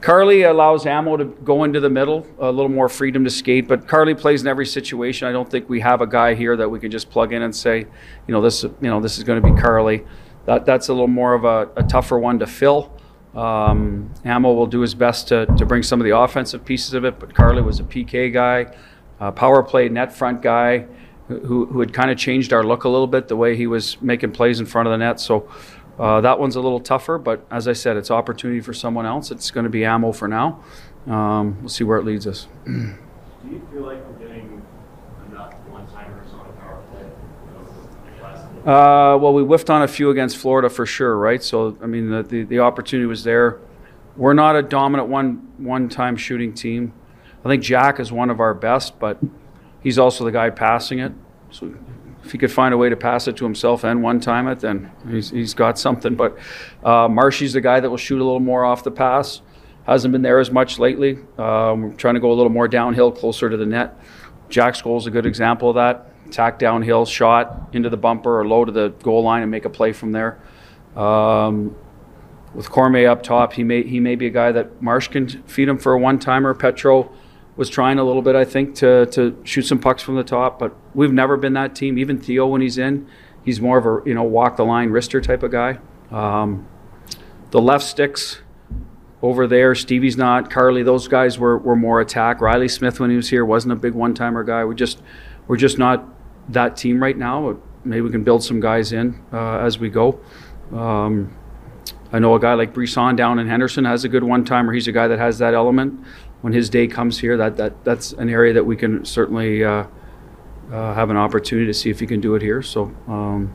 Carly 0.00 0.42
allows 0.42 0.86
Ammo 0.86 1.16
to 1.16 1.24
go 1.24 1.64
into 1.64 1.80
the 1.80 1.90
middle, 1.90 2.24
a 2.38 2.52
little 2.52 2.70
more 2.70 2.88
freedom 2.88 3.24
to 3.24 3.30
skate, 3.30 3.66
but 3.66 3.88
Carly 3.88 4.14
plays 4.14 4.42
in 4.42 4.46
every 4.46 4.66
situation. 4.66 5.26
I 5.26 5.32
don't 5.32 5.50
think 5.50 5.68
we 5.68 5.80
have 5.80 6.00
a 6.00 6.06
guy 6.06 6.34
here 6.34 6.56
that 6.56 6.68
we 6.68 6.78
can 6.78 6.92
just 6.92 7.10
plug 7.10 7.32
in 7.32 7.42
and 7.42 7.54
say, 7.54 7.78
you 7.78 8.32
know, 8.32 8.40
this, 8.40 8.62
you 8.62 8.76
know, 8.82 9.00
this 9.00 9.18
is 9.18 9.24
going 9.24 9.42
to 9.42 9.52
be 9.52 9.60
Carly. 9.60 10.04
That, 10.48 10.64
that's 10.64 10.88
a 10.88 10.94
little 10.94 11.08
more 11.08 11.34
of 11.34 11.44
a, 11.44 11.68
a 11.76 11.82
tougher 11.82 12.18
one 12.18 12.38
to 12.38 12.46
fill. 12.46 12.90
Um, 13.34 14.10
Ammo 14.24 14.54
will 14.54 14.66
do 14.66 14.80
his 14.80 14.94
best 14.94 15.28
to, 15.28 15.44
to 15.44 15.66
bring 15.66 15.82
some 15.82 16.00
of 16.00 16.06
the 16.06 16.16
offensive 16.16 16.64
pieces 16.64 16.94
of 16.94 17.04
it, 17.04 17.18
but 17.18 17.34
Carly 17.34 17.60
was 17.60 17.80
a 17.80 17.82
PK 17.82 18.32
guy, 18.32 18.74
a 19.20 19.30
power 19.30 19.62
play 19.62 19.90
net 19.90 20.10
front 20.10 20.40
guy 20.40 20.86
who, 21.26 21.66
who 21.66 21.80
had 21.80 21.92
kind 21.92 22.10
of 22.10 22.16
changed 22.16 22.54
our 22.54 22.64
look 22.64 22.84
a 22.84 22.88
little 22.88 23.06
bit, 23.06 23.28
the 23.28 23.36
way 23.36 23.56
he 23.56 23.66
was 23.66 24.00
making 24.00 24.32
plays 24.32 24.58
in 24.58 24.64
front 24.64 24.88
of 24.88 24.92
the 24.92 24.96
net. 24.96 25.20
So 25.20 25.50
uh, 25.98 26.22
that 26.22 26.40
one's 26.40 26.56
a 26.56 26.62
little 26.62 26.80
tougher, 26.80 27.18
but 27.18 27.46
as 27.50 27.68
I 27.68 27.74
said, 27.74 27.98
it's 27.98 28.10
opportunity 28.10 28.62
for 28.62 28.72
someone 28.72 29.04
else. 29.04 29.30
It's 29.30 29.50
going 29.50 29.64
to 29.64 29.70
be 29.70 29.84
ammo 29.84 30.12
for 30.12 30.28
now. 30.28 30.64
Um, 31.06 31.58
we'll 31.60 31.68
see 31.68 31.84
where 31.84 31.98
it 31.98 32.06
leads 32.06 32.26
us. 32.26 32.48
Do 32.64 32.72
you 33.50 33.60
feel 33.70 33.82
like 33.82 34.02
we're 34.06 34.26
getting 34.26 34.62
enough 35.30 35.52
one-timers 35.68 36.32
on 36.32 36.50
power 36.54 36.82
play? 36.90 37.02
You 37.02 37.52
know, 37.52 37.68
like 38.02 38.22
last 38.22 38.50
year? 38.54 38.57
Uh, 38.68 39.16
well, 39.16 39.32
we 39.32 39.42
whiffed 39.42 39.70
on 39.70 39.80
a 39.80 39.88
few 39.88 40.10
against 40.10 40.36
Florida 40.36 40.68
for 40.68 40.84
sure, 40.84 41.16
right? 41.16 41.42
So, 41.42 41.78
I 41.82 41.86
mean, 41.86 42.10
the, 42.10 42.22
the, 42.22 42.42
the 42.42 42.58
opportunity 42.58 43.06
was 43.06 43.24
there. 43.24 43.60
We're 44.14 44.34
not 44.34 44.56
a 44.56 44.62
dominant 44.62 45.08
one 45.08 45.48
one 45.56 45.88
time 45.88 46.18
shooting 46.18 46.52
team. 46.52 46.92
I 47.42 47.48
think 47.48 47.62
Jack 47.62 47.98
is 47.98 48.12
one 48.12 48.28
of 48.28 48.40
our 48.40 48.52
best, 48.52 48.98
but 48.98 49.18
he's 49.82 49.98
also 49.98 50.22
the 50.22 50.32
guy 50.32 50.50
passing 50.50 50.98
it. 50.98 51.12
So, 51.50 51.74
if 52.22 52.32
he 52.32 52.36
could 52.36 52.52
find 52.52 52.74
a 52.74 52.76
way 52.76 52.90
to 52.90 52.96
pass 52.96 53.26
it 53.26 53.38
to 53.38 53.44
himself 53.44 53.84
and 53.84 54.02
one 54.02 54.20
time 54.20 54.46
it, 54.48 54.60
then 54.60 54.92
he's, 55.08 55.30
he's 55.30 55.54
got 55.54 55.78
something. 55.78 56.14
But 56.14 56.36
uh, 56.84 57.08
Marshy's 57.08 57.54
the 57.54 57.62
guy 57.62 57.80
that 57.80 57.88
will 57.88 57.96
shoot 57.96 58.20
a 58.20 58.24
little 58.24 58.38
more 58.38 58.66
off 58.66 58.84
the 58.84 58.90
pass. 58.90 59.40
Hasn't 59.86 60.12
been 60.12 60.20
there 60.20 60.40
as 60.40 60.50
much 60.50 60.78
lately. 60.78 61.20
Um, 61.38 61.82
we're 61.84 61.92
trying 61.94 62.14
to 62.16 62.20
go 62.20 62.30
a 62.30 62.34
little 62.34 62.52
more 62.52 62.68
downhill, 62.68 63.12
closer 63.12 63.48
to 63.48 63.56
the 63.56 63.64
net. 63.64 63.98
Jack's 64.50 64.82
goal 64.82 64.98
is 64.98 65.06
a 65.06 65.10
good 65.10 65.24
example 65.24 65.70
of 65.70 65.76
that. 65.76 66.07
Attack 66.28 66.58
downhill, 66.58 67.06
shot 67.06 67.70
into 67.72 67.88
the 67.88 67.96
bumper 67.96 68.40
or 68.40 68.46
low 68.46 68.64
to 68.64 68.72
the 68.72 68.90
goal 69.02 69.22
line 69.22 69.42
and 69.42 69.50
make 69.50 69.64
a 69.64 69.70
play 69.70 69.92
from 69.92 70.12
there. 70.12 70.40
Um, 70.94 71.74
with 72.54 72.70
Cormier 72.70 73.10
up 73.10 73.22
top, 73.22 73.54
he 73.54 73.64
may 73.64 73.82
he 73.82 74.00
may 74.00 74.14
be 74.14 74.26
a 74.26 74.30
guy 74.30 74.52
that 74.52 74.82
Marsh 74.82 75.08
can 75.08 75.28
feed 75.28 75.68
him 75.68 75.78
for 75.78 75.92
a 75.92 75.98
one 75.98 76.18
timer. 76.18 76.54
Petro 76.54 77.10
was 77.56 77.68
trying 77.68 77.98
a 77.98 78.04
little 78.04 78.22
bit, 78.22 78.36
I 78.36 78.44
think, 78.44 78.74
to 78.76 79.06
to 79.06 79.40
shoot 79.44 79.62
some 79.62 79.78
pucks 79.78 80.02
from 80.02 80.16
the 80.16 80.24
top, 80.24 80.58
but 80.58 80.74
we've 80.94 81.12
never 81.12 81.36
been 81.36 81.54
that 81.54 81.74
team. 81.74 81.98
Even 81.98 82.18
Theo, 82.18 82.46
when 82.46 82.60
he's 82.60 82.78
in, 82.78 83.06
he's 83.44 83.60
more 83.60 83.78
of 83.78 83.86
a 83.86 84.08
you 84.08 84.14
know 84.14 84.22
walk 84.22 84.56
the 84.56 84.64
line 84.64 84.90
wrister 84.90 85.22
type 85.22 85.42
of 85.42 85.50
guy. 85.50 85.78
Um, 86.10 86.66
the 87.50 87.60
left 87.60 87.84
sticks 87.84 88.40
over 89.22 89.46
there, 89.46 89.74
Stevie's 89.74 90.16
not. 90.16 90.50
Carly, 90.50 90.82
those 90.82 91.08
guys 91.08 91.38
were, 91.38 91.58
were 91.58 91.76
more 91.76 92.00
attack. 92.00 92.40
Riley 92.40 92.68
Smith, 92.68 93.00
when 93.00 93.10
he 93.10 93.16
was 93.16 93.28
here, 93.28 93.44
wasn't 93.44 93.72
a 93.72 93.76
big 93.76 93.94
one 93.94 94.14
timer 94.14 94.44
guy. 94.44 94.64
We 94.64 94.74
just 94.74 95.02
we're 95.46 95.56
just 95.56 95.78
not 95.78 96.06
that 96.48 96.76
team 96.76 97.02
right 97.02 97.16
now. 97.16 97.58
Maybe 97.84 98.00
we 98.00 98.10
can 98.10 98.24
build 98.24 98.42
some 98.42 98.60
guys 98.60 98.92
in 98.92 99.20
uh, 99.32 99.58
as 99.58 99.78
we 99.78 99.88
go. 99.88 100.20
Um, 100.72 101.36
I 102.12 102.18
know 102.18 102.34
a 102.34 102.40
guy 102.40 102.54
like 102.54 102.72
Brisson 102.72 103.16
down 103.16 103.38
in 103.38 103.46
Henderson 103.46 103.84
has 103.84 104.04
a 104.04 104.08
good 104.08 104.24
one 104.24 104.44
timer. 104.44 104.72
He's 104.72 104.88
a 104.88 104.92
guy 104.92 105.08
that 105.08 105.18
has 105.18 105.38
that 105.38 105.54
element. 105.54 106.04
When 106.40 106.52
his 106.52 106.70
day 106.70 106.86
comes 106.86 107.18
here, 107.18 107.36
that, 107.36 107.56
that 107.56 107.84
that's 107.84 108.12
an 108.12 108.28
area 108.28 108.52
that 108.54 108.64
we 108.64 108.76
can 108.76 109.04
certainly 109.04 109.64
uh, 109.64 109.84
uh, 110.72 110.94
have 110.94 111.10
an 111.10 111.16
opportunity 111.16 111.66
to 111.66 111.74
see 111.74 111.90
if 111.90 112.00
he 112.00 112.06
can 112.06 112.20
do 112.20 112.34
it 112.34 112.42
here. 112.42 112.62
So, 112.62 112.94
um, 113.08 113.54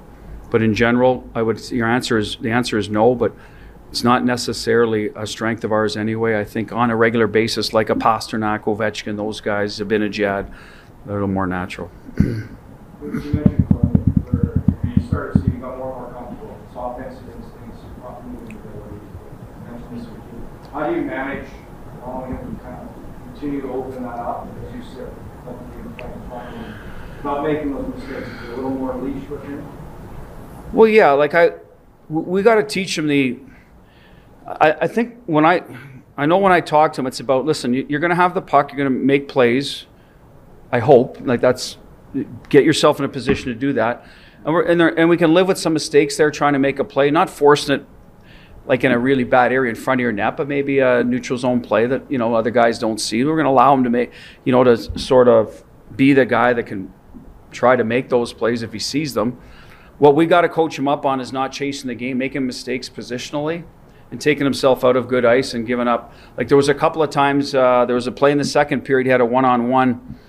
But 0.52 0.62
in 0.62 0.76
general, 0.76 1.28
I 1.34 1.42
would 1.42 1.72
your 1.72 1.88
answer 1.88 2.18
is 2.18 2.38
the 2.42 2.52
answer 2.52 2.78
is 2.78 2.90
no. 2.90 3.16
But 3.16 3.34
it's 3.90 4.04
not 4.04 4.26
necessarily 4.26 5.12
a 5.16 5.26
strength 5.26 5.64
of 5.64 5.72
ours 5.72 5.96
anyway. 5.96 6.40
I 6.40 6.44
think 6.44 6.72
on 6.72 6.90
a 6.90 6.96
regular 6.96 7.28
basis, 7.28 7.74
like 7.74 7.90
a 7.90 7.96
Pastrnak, 7.96 8.64
Ovechkin, 8.64 9.18
those 9.18 9.40
guys, 9.40 9.80
Zibanejad, 9.80 10.52
they're 11.06 11.18
a 11.18 11.20
little 11.22 11.28
more 11.28 11.48
natural. 11.48 11.92
What 13.04 13.26
you 13.26 13.34
mentioned, 13.34 13.68
Corey, 13.68 13.84
where 14.32 14.64
you 14.96 15.08
started 15.08 15.44
to 15.44 15.50
got 15.60 15.78
more 15.78 15.92
and 15.92 16.00
more 16.00 16.14
comfortable. 16.14 16.56
It's 16.64 16.74
offensive 16.74 17.28
instincts, 17.36 17.84
moving 18.24 18.56
ability. 18.56 19.04
How 20.72 20.90
do 20.90 20.96
you 20.96 21.02
manage 21.02 21.50
allowing 22.02 22.38
him 22.38 22.56
to 22.56 22.64
kind 22.64 22.88
of 22.88 22.96
continue 23.34 23.60
to 23.60 23.74
open 23.74 24.04
that 24.04 24.20
up 24.20 24.48
as 24.48 24.74
you 24.74 24.82
said, 24.96 25.12
not 27.26 27.44
making 27.44 27.74
those 27.74 27.94
mistakes, 27.94 28.30
a 28.48 28.56
little 28.56 28.70
more 28.70 28.96
leash 28.96 29.28
with 29.28 29.44
him? 29.44 29.68
Well, 30.72 30.88
yeah, 30.88 31.12
like 31.12 31.34
I, 31.34 31.52
we 32.08 32.42
got 32.42 32.56
to 32.56 32.64
teach 32.64 32.98
him 32.98 33.08
the. 33.08 33.38
I, 34.48 34.72
I 34.72 34.88
think 34.88 35.18
when 35.26 35.46
I, 35.46 35.62
I 36.16 36.26
know 36.26 36.38
when 36.38 36.54
I 36.54 36.62
talk 36.62 36.94
to 36.94 37.02
him, 37.02 37.08
it's 37.08 37.20
about 37.20 37.44
listen. 37.44 37.74
You're 37.74 38.00
going 38.00 38.12
to 38.12 38.16
have 38.16 38.34
the 38.34 38.42
puck. 38.42 38.72
You're 38.72 38.78
going 38.78 38.98
to 38.98 39.06
make 39.06 39.28
plays. 39.28 39.88
I 40.72 40.80
hope 40.80 41.18
like 41.20 41.42
that's 41.42 41.78
get 42.50 42.64
yourself 42.64 43.00
in 43.00 43.06
a 43.06 43.10
position 43.10 43.48
to 43.48 43.56
do 43.56 43.74
that, 43.74 44.06
and 44.46 44.54
we're 44.54 44.76
there, 44.76 45.00
and 45.00 45.10
we 45.10 45.18
can 45.18 45.34
live 45.34 45.48
with 45.48 45.58
some 45.58 45.74
mistakes 45.74 46.18
there, 46.18 46.32
trying 46.32 46.54
to 46.54 46.60
make 46.60 46.80
a 46.80 46.84
play, 46.84 47.12
not 47.12 47.30
forcing 47.30 47.76
it 47.76 47.86
like 48.66 48.84
in 48.84 48.92
a 48.92 49.00
really 49.00 49.24
bad 49.24 49.52
area 49.52 49.70
in 49.70 49.76
front 49.76 50.00
of 50.00 50.04
your 50.04 50.12
net, 50.12 50.38
but 50.38 50.48
maybe 50.48 50.80
a 50.80 51.04
neutral 51.04 51.38
zone 51.38 51.60
play 51.60 51.86
that 51.86 52.10
you 52.10 52.18
know 52.18 52.34
other 52.34 52.52
guys 52.52 52.80
don't 52.80 53.00
see. 53.00 53.24
We're 53.24 53.36
going 53.36 53.46
to 53.46 53.52
allow 53.52 53.74
him 53.74 53.84
to 53.84 53.90
make, 53.90 54.12
you 54.46 54.52
know, 54.52 54.64
to 54.64 54.78
sort 54.98 55.28
of 55.28 55.64
be 55.96 56.14
the 56.14 56.26
guy 56.26 56.54
that 56.54 56.64
can 56.64 56.94
try 57.52 57.76
to 57.76 57.84
make 57.84 58.10
those 58.10 58.34
plays 58.34 58.62
if 58.62 58.74
he 58.74 58.80
sees 58.80 59.14
them. 59.14 59.40
What 60.00 60.16
we 60.16 60.26
got 60.26 60.42
to 60.42 60.50
coach 60.50 60.78
him 60.78 60.88
up 60.88 61.06
on 61.06 61.20
is 61.20 61.32
not 61.32 61.52
chasing 61.52 61.88
the 61.88 61.96
game, 61.96 62.18
making 62.18 62.46
mistakes 62.46 62.90
positionally, 62.90 63.64
and 64.12 64.20
taking 64.20 64.44
himself 64.44 64.84
out 64.84 64.96
of 64.96 65.08
good 65.08 65.24
ice 65.24 65.54
and 65.54 65.68
giving 65.68 65.88
up. 65.88 66.14
Like 66.38 66.48
there 66.48 66.58
was 66.58 66.70
a 66.70 66.74
couple 66.74 67.04
of 67.04 67.10
times, 67.10 67.54
uh, 67.54 67.86
there 67.86 67.96
was 67.96 68.08
a 68.08 68.12
play 68.12 68.32
in 68.32 68.38
the 68.38 68.44
second 68.44 68.82
period. 68.82 69.06
He 69.06 69.12
had 69.12 69.22
a 69.22 69.26
one-on-one, 69.26 70.20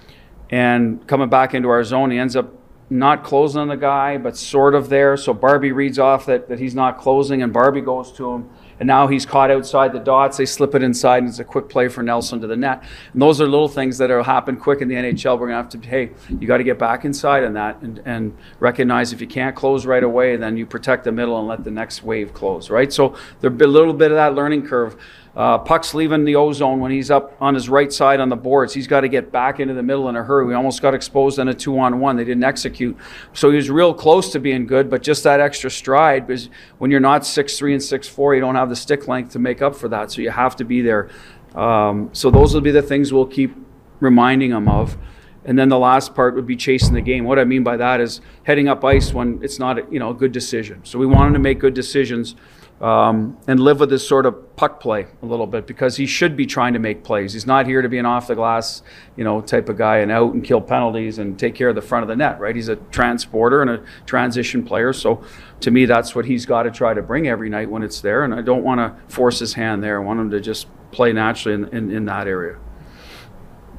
and 0.50 1.06
coming 1.06 1.28
back 1.28 1.54
into 1.54 1.68
our 1.68 1.84
zone, 1.84 2.10
he 2.10 2.18
ends 2.18 2.36
up 2.36 2.52
not 2.90 3.24
closing 3.24 3.60
on 3.60 3.68
the 3.68 3.76
guy, 3.76 4.18
but 4.18 4.36
sort 4.36 4.74
of 4.74 4.88
there. 4.88 5.16
So 5.16 5.32
Barbie 5.32 5.72
reads 5.72 5.98
off 5.98 6.26
that, 6.26 6.48
that 6.48 6.58
he's 6.58 6.74
not 6.74 6.98
closing, 6.98 7.42
and 7.42 7.52
Barbie 7.52 7.80
goes 7.80 8.12
to 8.12 8.30
him. 8.32 8.50
And 8.78 8.86
now 8.88 9.06
he's 9.06 9.24
caught 9.24 9.50
outside 9.50 9.92
the 9.92 10.00
dots. 10.00 10.36
They 10.36 10.46
slip 10.46 10.74
it 10.74 10.82
inside, 10.82 11.18
and 11.18 11.28
it's 11.28 11.38
a 11.38 11.44
quick 11.44 11.68
play 11.68 11.88
for 11.88 12.02
Nelson 12.02 12.40
to 12.40 12.46
the 12.46 12.56
net. 12.56 12.82
And 13.12 13.22
those 13.22 13.40
are 13.40 13.46
little 13.46 13.68
things 13.68 13.98
that 13.98 14.10
will 14.10 14.24
happen 14.24 14.56
quick 14.56 14.80
in 14.80 14.88
the 14.88 14.96
NHL. 14.96 15.38
We're 15.38 15.48
going 15.48 15.64
to 15.64 15.76
have 15.76 15.82
to, 15.82 15.88
hey, 15.88 16.10
you 16.28 16.46
got 16.46 16.58
to 16.58 16.64
get 16.64 16.78
back 16.78 17.04
inside 17.04 17.44
on 17.44 17.54
that 17.54 17.80
and, 17.82 18.02
and 18.04 18.36
recognize 18.58 19.12
if 19.12 19.20
you 19.20 19.28
can't 19.28 19.54
close 19.54 19.86
right 19.86 20.02
away, 20.02 20.36
then 20.36 20.56
you 20.56 20.66
protect 20.66 21.04
the 21.04 21.12
middle 21.12 21.38
and 21.38 21.46
let 21.46 21.62
the 21.62 21.70
next 21.70 22.02
wave 22.02 22.34
close, 22.34 22.68
right? 22.68 22.92
So 22.92 23.16
there's 23.40 23.60
a 23.60 23.66
little 23.66 23.94
bit 23.94 24.10
of 24.10 24.16
that 24.16 24.34
learning 24.34 24.66
curve. 24.66 24.96
Uh, 25.36 25.58
puck's 25.58 25.94
leaving 25.94 26.24
the 26.24 26.36
ozone 26.36 26.78
when 26.78 26.92
he's 26.92 27.10
up 27.10 27.36
on 27.40 27.54
his 27.54 27.68
right 27.68 27.92
side 27.92 28.20
on 28.20 28.28
the 28.28 28.36
boards. 28.36 28.72
He's 28.72 28.86
got 28.86 29.00
to 29.00 29.08
get 29.08 29.32
back 29.32 29.58
into 29.58 29.74
the 29.74 29.82
middle 29.82 30.08
in 30.08 30.14
a 30.14 30.22
hurry. 30.22 30.46
We 30.46 30.54
almost 30.54 30.80
got 30.80 30.94
exposed 30.94 31.40
on 31.40 31.48
a 31.48 31.54
two 31.54 31.76
on 31.78 31.98
one. 31.98 32.16
They 32.16 32.24
didn't 32.24 32.44
execute. 32.44 32.96
So 33.32 33.50
he 33.50 33.56
was 33.56 33.68
real 33.68 33.92
close 33.92 34.30
to 34.32 34.38
being 34.38 34.64
good, 34.64 34.88
but 34.88 35.02
just 35.02 35.24
that 35.24 35.40
extra 35.40 35.70
stride 35.70 36.28
because 36.28 36.50
when 36.78 36.92
you're 36.92 37.00
not 37.00 37.26
six 37.26 37.58
three 37.58 37.72
and 37.72 37.82
six 37.82 38.06
four, 38.06 38.34
you 38.34 38.40
don't 38.40 38.54
have 38.54 38.68
the 38.68 38.76
stick 38.76 39.08
length 39.08 39.32
to 39.32 39.40
make 39.40 39.60
up 39.60 39.74
for 39.74 39.88
that. 39.88 40.12
So 40.12 40.22
you 40.22 40.30
have 40.30 40.54
to 40.56 40.64
be 40.64 40.82
there. 40.82 41.10
Um, 41.56 42.10
so 42.12 42.30
those 42.30 42.54
will 42.54 42.60
be 42.60 42.70
the 42.70 42.82
things 42.82 43.12
we'll 43.12 43.26
keep 43.26 43.56
reminding 43.98 44.52
him 44.52 44.68
of. 44.68 44.96
And 45.44 45.58
then 45.58 45.68
the 45.68 45.78
last 45.78 46.14
part 46.14 46.34
would 46.36 46.46
be 46.46 46.56
chasing 46.56 46.94
the 46.94 47.02
game. 47.02 47.24
What 47.24 47.38
I 47.38 47.44
mean 47.44 47.64
by 47.64 47.76
that 47.76 48.00
is 48.00 48.20
heading 48.44 48.68
up 48.68 48.82
ice 48.84 49.12
when 49.12 49.40
it's 49.42 49.58
not 49.58 49.92
you 49.92 49.98
know 49.98 50.10
a 50.10 50.14
good 50.14 50.30
decision. 50.30 50.84
So 50.84 50.98
we 50.98 51.06
want 51.06 51.28
him 51.28 51.32
to 51.34 51.38
make 51.40 51.58
good 51.58 51.74
decisions 51.74 52.36
um, 52.84 53.38
and 53.46 53.60
live 53.60 53.80
with 53.80 53.88
this 53.88 54.06
sort 54.06 54.26
of 54.26 54.56
puck 54.56 54.78
play 54.78 55.06
a 55.22 55.24
little 55.24 55.46
bit 55.46 55.66
because 55.66 55.96
he 55.96 56.04
should 56.04 56.36
be 56.36 56.44
trying 56.44 56.74
to 56.74 56.78
make 56.78 57.02
plays. 57.02 57.32
He's 57.32 57.46
not 57.46 57.66
here 57.66 57.80
to 57.80 57.88
be 57.88 57.96
an 57.96 58.04
off 58.04 58.26
the 58.26 58.34
glass, 58.34 58.82
you 59.16 59.24
know, 59.24 59.40
type 59.40 59.70
of 59.70 59.78
guy 59.78 59.98
and 60.00 60.12
out 60.12 60.34
and 60.34 60.44
kill 60.44 60.60
penalties 60.60 61.16
and 61.16 61.38
take 61.38 61.54
care 61.54 61.70
of 61.70 61.76
the 61.76 61.80
front 61.80 62.02
of 62.02 62.08
the 62.08 62.16
net, 62.16 62.38
right? 62.38 62.54
He's 62.54 62.68
a 62.68 62.76
transporter 62.76 63.62
and 63.62 63.70
a 63.70 63.82
transition 64.04 64.62
player. 64.62 64.92
So 64.92 65.24
to 65.60 65.70
me, 65.70 65.86
that's 65.86 66.14
what 66.14 66.26
he's 66.26 66.44
got 66.44 66.64
to 66.64 66.70
try 66.70 66.92
to 66.92 67.00
bring 67.00 67.26
every 67.26 67.48
night 67.48 67.70
when 67.70 67.82
it's 67.82 68.02
there. 68.02 68.22
And 68.22 68.34
I 68.34 68.42
don't 68.42 68.62
want 68.62 68.80
to 68.80 68.94
force 69.10 69.38
his 69.38 69.54
hand 69.54 69.82
there. 69.82 69.98
I 69.98 70.04
want 70.04 70.20
him 70.20 70.30
to 70.32 70.40
just 70.40 70.66
play 70.90 71.10
naturally 71.14 71.54
in, 71.54 71.74
in, 71.74 71.90
in 71.90 72.04
that 72.04 72.28
area. 72.28 72.58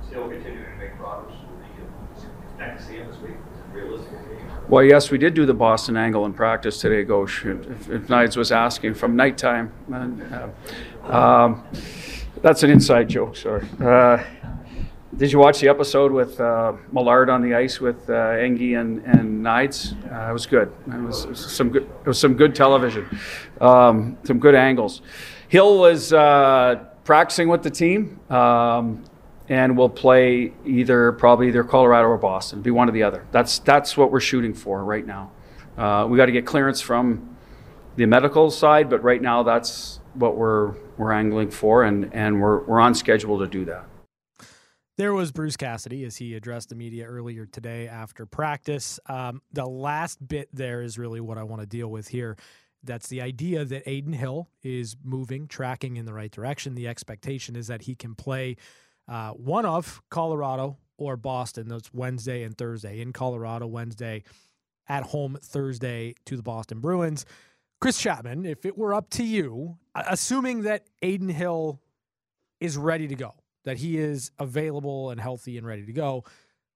Still 0.07 0.27
continuing 0.29 0.65
to 0.65 0.77
make 0.79 0.97
progress. 0.97 1.31
Do 1.31 1.83
you 1.83 1.87
expect 2.49 2.79
to 2.79 2.83
see 2.83 2.95
him 2.95 3.07
this 3.11 3.21
week? 3.21 3.35
Is 3.53 3.59
it 3.59 3.77
realistic? 3.77 4.15
Well, 4.67 4.83
yes, 4.83 5.11
we 5.11 5.19
did 5.19 5.35
do 5.35 5.45
the 5.45 5.53
Boston 5.53 5.95
angle 5.95 6.25
in 6.25 6.33
practice 6.33 6.79
today, 6.79 7.03
Gosh. 7.03 7.45
If, 7.45 7.87
if 7.87 8.09
Knights 8.09 8.35
was 8.35 8.51
asking 8.51 8.95
from 8.95 9.15
nighttime. 9.15 9.71
And, 9.93 10.23
uh, 11.03 11.15
um, 11.15 11.63
that's 12.41 12.63
an 12.63 12.71
inside 12.71 13.07
joke, 13.07 13.35
sorry. 13.35 13.67
Uh, 13.79 14.23
did 15.15 15.31
you 15.31 15.37
watch 15.37 15.59
the 15.59 15.69
episode 15.69 16.11
with 16.11 16.41
uh, 16.41 16.73
Millard 16.91 17.29
on 17.29 17.43
the 17.43 17.53
ice 17.53 17.79
with 17.79 18.09
uh, 18.09 18.13
Engie 18.13 18.79
and, 18.79 19.03
and 19.05 19.43
Knights? 19.43 19.93
Uh, 20.11 20.29
it 20.31 20.33
was 20.33 20.47
good. 20.47 20.73
It 20.87 20.99
was, 20.99 21.25
it 21.25 21.29
was 21.29 21.55
some 21.55 21.69
good. 21.69 21.83
It 21.83 22.07
was 22.07 22.19
some 22.19 22.33
good 22.33 22.55
television. 22.55 23.07
Um, 23.61 24.17
some 24.23 24.39
good 24.39 24.55
angles. 24.55 25.03
Hill 25.47 25.77
was 25.77 26.11
uh, 26.11 26.85
practicing 27.03 27.49
with 27.49 27.61
the 27.61 27.69
team. 27.69 28.19
Um, 28.31 29.03
and 29.49 29.77
we'll 29.77 29.89
play 29.89 30.53
either 30.65 31.11
probably 31.13 31.47
either 31.47 31.63
Colorado 31.63 32.07
or 32.07 32.17
Boston. 32.17 32.61
Be 32.61 32.71
one 32.71 32.89
or 32.89 32.91
the 32.91 33.03
other. 33.03 33.25
That's 33.31 33.59
that's 33.59 33.95
what 33.95 34.11
we're 34.11 34.19
shooting 34.19 34.53
for 34.53 34.83
right 34.83 35.05
now. 35.05 35.31
Uh, 35.77 36.07
we 36.09 36.17
got 36.17 36.27
to 36.27 36.31
get 36.31 36.45
clearance 36.45 36.81
from 36.81 37.35
the 37.95 38.05
medical 38.05 38.49
side, 38.49 38.89
but 38.89 39.03
right 39.03 39.21
now 39.21 39.43
that's 39.43 39.99
what 40.13 40.35
we're 40.35 40.73
we're 40.97 41.11
angling 41.11 41.51
for, 41.51 41.83
and 41.83 42.13
and 42.13 42.41
we're 42.41 42.63
we're 42.63 42.79
on 42.79 42.95
schedule 42.95 43.39
to 43.39 43.47
do 43.47 43.65
that. 43.65 43.85
There 44.97 45.13
was 45.13 45.33
Bruce 45.33 45.57
Cassidy 45.57 46.05
as 46.05 46.15
he 46.15 46.35
addressed 46.35 46.69
the 46.69 46.75
media 46.75 47.05
earlier 47.05 47.45
today 47.45 47.89
after 47.89 48.25
practice. 48.25 48.97
Um, 49.07 49.41
the 49.51 49.65
last 49.65 50.25
bit 50.25 50.47
there 50.53 50.81
is 50.81 50.97
really 50.97 51.19
what 51.19 51.37
I 51.37 51.43
want 51.43 51.61
to 51.61 51.67
deal 51.67 51.89
with 51.89 52.07
here. 52.07 52.37
That's 52.81 53.09
the 53.09 53.19
idea 53.21 53.65
that 53.65 53.85
Adin 53.87 54.13
Hill 54.13 54.47
is 54.63 54.95
moving, 55.03 55.47
tracking 55.47 55.97
in 55.97 56.05
the 56.05 56.13
right 56.13 56.31
direction. 56.31 56.75
The 56.75 56.87
expectation 56.87 57.57
is 57.57 57.67
that 57.67 57.81
he 57.81 57.95
can 57.95 58.15
play 58.15 58.55
uh, 59.07 59.31
one 59.31 59.65
of 59.65 60.01
Colorado 60.09 60.77
or 60.97 61.17
Boston. 61.17 61.67
That's 61.67 61.93
Wednesday 61.93 62.43
and 62.43 62.57
Thursday. 62.57 63.01
In 63.01 63.13
Colorado, 63.13 63.67
Wednesday, 63.67 64.23
at 64.87 65.03
home 65.03 65.37
Thursday 65.41 66.15
to 66.25 66.37
the 66.37 66.43
Boston 66.43 66.79
Bruins. 66.79 67.25
Chris 67.81 67.97
Chapman, 67.97 68.45
if 68.45 68.65
it 68.65 68.77
were 68.77 68.93
up 68.93 69.09
to 69.11 69.23
you, 69.23 69.77
assuming 69.95 70.63
that 70.63 70.85
Adin 71.03 71.29
Hill 71.29 71.81
is 72.59 72.77
ready 72.77 73.07
to 73.07 73.15
go, 73.15 73.33
that 73.63 73.77
he 73.77 73.97
is 73.97 74.31
available 74.39 75.09
and 75.09 75.19
healthy 75.19 75.57
and 75.57 75.67
ready 75.67 75.85
to 75.85 75.91
go, 75.91 76.23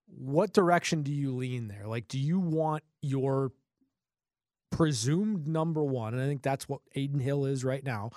what 0.07 0.53
direction 0.53 1.03
do 1.03 1.13
you 1.13 1.35
lean 1.35 1.67
there? 1.67 1.87
Like, 1.87 2.07
do 2.07 2.19
you 2.19 2.39
want 2.39 2.83
your 3.01 3.51
presumed 4.71 5.47
number 5.47 5.83
one, 5.83 6.13
and 6.13 6.21
I 6.21 6.25
think 6.25 6.41
that's 6.41 6.67
what 6.67 6.81
Adin 6.95 7.19
Hill 7.19 7.45
is 7.45 7.63
right 7.63 7.83
now, 7.83 8.11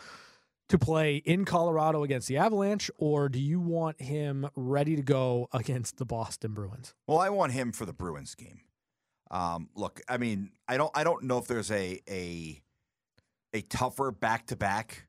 to 0.69 0.79
play 0.79 1.17
in 1.17 1.45
Colorado 1.45 2.03
against 2.03 2.29
the 2.29 2.37
Avalanche, 2.37 2.91
or 2.97 3.29
do 3.29 3.39
you 3.39 3.61
want 3.61 4.01
him 4.01 4.49
ready 4.55 4.97
to 4.97 5.03
go 5.03 5.49
against 5.53 5.99
the 5.99 6.05
Boston 6.05 6.53
Bruins? 6.53 6.95
Well, 7.07 7.19
I 7.19 7.29
want 7.31 7.53
him 7.53 7.73
for 7.73 7.85
the 7.87 7.93
Bruins 7.93 8.35
game. 8.35 8.61
Um, 9.31 9.69
look, 9.75 10.01
I 10.09 10.19
mean, 10.19 10.51
I 10.69 10.77
don't, 10.77 10.91
I 10.95 11.05
don't 11.05 11.25
know 11.25 11.39
if 11.39 11.47
there's 11.47 11.71
a 11.71 12.01
a 12.09 12.61
a 13.55 13.63
tougher 13.63 14.11
back 14.11 14.47
to 14.47 14.57
back 14.57 15.07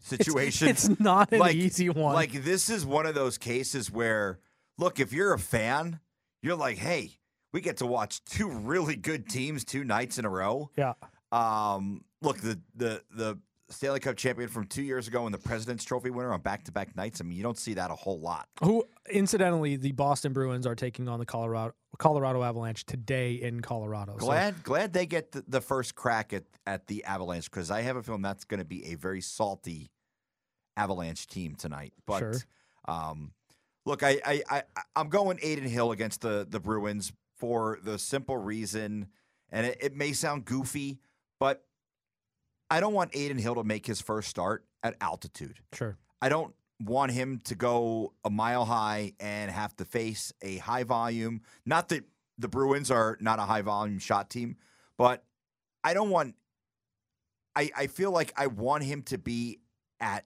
situation. 0.00 0.68
It's, 0.68 0.88
it's 0.88 1.00
not 1.00 1.32
an 1.32 1.38
like, 1.38 1.54
easy 1.54 1.88
one. 1.88 2.14
Like 2.14 2.32
this 2.32 2.68
is 2.68 2.84
one 2.84 3.06
of 3.06 3.14
those 3.14 3.38
cases 3.38 3.90
where, 3.90 4.40
look, 4.78 5.00
if 5.00 5.12
you're 5.12 5.32
a 5.32 5.38
fan, 5.38 6.00
you're 6.42 6.56
like, 6.56 6.78
hey, 6.78 7.18
we 7.52 7.60
get 7.60 7.78
to 7.78 7.86
watch 7.86 8.24
two 8.24 8.50
really 8.50 8.96
good 8.96 9.28
teams 9.28 9.64
two 9.64 9.84
nights 9.84 10.18
in 10.18 10.24
a 10.24 10.30
row. 10.30 10.70
Yeah. 10.76 10.94
Um, 11.30 12.04
look, 12.20 12.38
the 12.38 12.60
the 12.74 13.02
the 13.10 13.38
Stanley 13.72 14.00
Cup 14.00 14.16
champion 14.16 14.48
from 14.48 14.66
two 14.66 14.82
years 14.82 15.08
ago 15.08 15.24
and 15.24 15.34
the 15.34 15.38
President's 15.38 15.84
Trophy 15.84 16.10
winner 16.10 16.32
on 16.32 16.40
back 16.40 16.64
to 16.64 16.72
back 16.72 16.94
nights. 16.96 17.20
I 17.20 17.24
mean, 17.24 17.36
you 17.36 17.42
don't 17.42 17.58
see 17.58 17.74
that 17.74 17.90
a 17.90 17.94
whole 17.94 18.20
lot. 18.20 18.48
Who, 18.62 18.84
incidentally, 19.10 19.76
the 19.76 19.92
Boston 19.92 20.32
Bruins 20.32 20.66
are 20.66 20.74
taking 20.74 21.08
on 21.08 21.18
the 21.18 21.26
Colorado 21.26 21.74
Colorado 21.98 22.42
Avalanche 22.42 22.84
today 22.86 23.34
in 23.34 23.60
Colorado. 23.60 24.14
Glad, 24.16 24.56
so. 24.56 24.60
glad 24.62 24.92
they 24.92 25.06
get 25.06 25.32
the, 25.32 25.44
the, 25.46 25.60
first 25.60 25.94
crack 25.94 26.32
at 26.32 26.44
at 26.66 26.86
the 26.86 27.04
Avalanche 27.04 27.50
because 27.50 27.70
I 27.70 27.82
have 27.82 27.96
a 27.96 28.02
feeling 28.02 28.22
that's 28.22 28.44
going 28.44 28.58
to 28.58 28.64
be 28.64 28.86
a 28.92 28.94
very 28.94 29.20
salty 29.20 29.90
Avalanche 30.76 31.26
team 31.26 31.54
tonight. 31.54 31.92
But 32.06 32.18
sure. 32.18 32.34
um, 32.86 33.32
look, 33.84 34.02
I, 34.02 34.20
I 34.24 34.42
I 34.50 34.62
I'm 34.96 35.08
going 35.08 35.38
Adin 35.38 35.64
Hill 35.64 35.92
against 35.92 36.20
the 36.20 36.46
the 36.48 36.60
Bruins 36.60 37.12
for 37.36 37.78
the 37.82 37.98
simple 37.98 38.36
reason, 38.36 39.08
and 39.50 39.66
it, 39.66 39.78
it 39.80 39.96
may 39.96 40.12
sound 40.12 40.44
goofy, 40.44 41.00
but 41.40 41.64
I 42.72 42.80
don't 42.80 42.94
want 42.94 43.14
Adin 43.14 43.38
Hill 43.38 43.54
to 43.56 43.64
make 43.64 43.86
his 43.86 44.00
first 44.00 44.28
start 44.28 44.64
at 44.82 44.96
altitude. 45.00 45.58
Sure. 45.72 45.96
I 46.20 46.28
don't 46.28 46.54
want 46.80 47.12
him 47.12 47.38
to 47.44 47.54
go 47.54 48.12
a 48.24 48.30
mile 48.30 48.64
high 48.64 49.12
and 49.20 49.50
have 49.50 49.76
to 49.76 49.84
face 49.84 50.32
a 50.42 50.56
high 50.58 50.84
volume. 50.84 51.42
Not 51.66 51.88
that 51.90 52.04
the 52.38 52.48
Bruins 52.48 52.90
are 52.90 53.16
not 53.20 53.38
a 53.38 53.42
high 53.42 53.62
volume 53.62 53.98
shot 53.98 54.30
team, 54.30 54.56
but 54.96 55.22
I 55.84 55.94
don't 55.94 56.10
want. 56.10 56.34
I 57.54 57.70
I 57.76 57.86
feel 57.88 58.10
like 58.10 58.32
I 58.36 58.46
want 58.46 58.84
him 58.84 59.02
to 59.02 59.18
be 59.18 59.60
at 60.00 60.24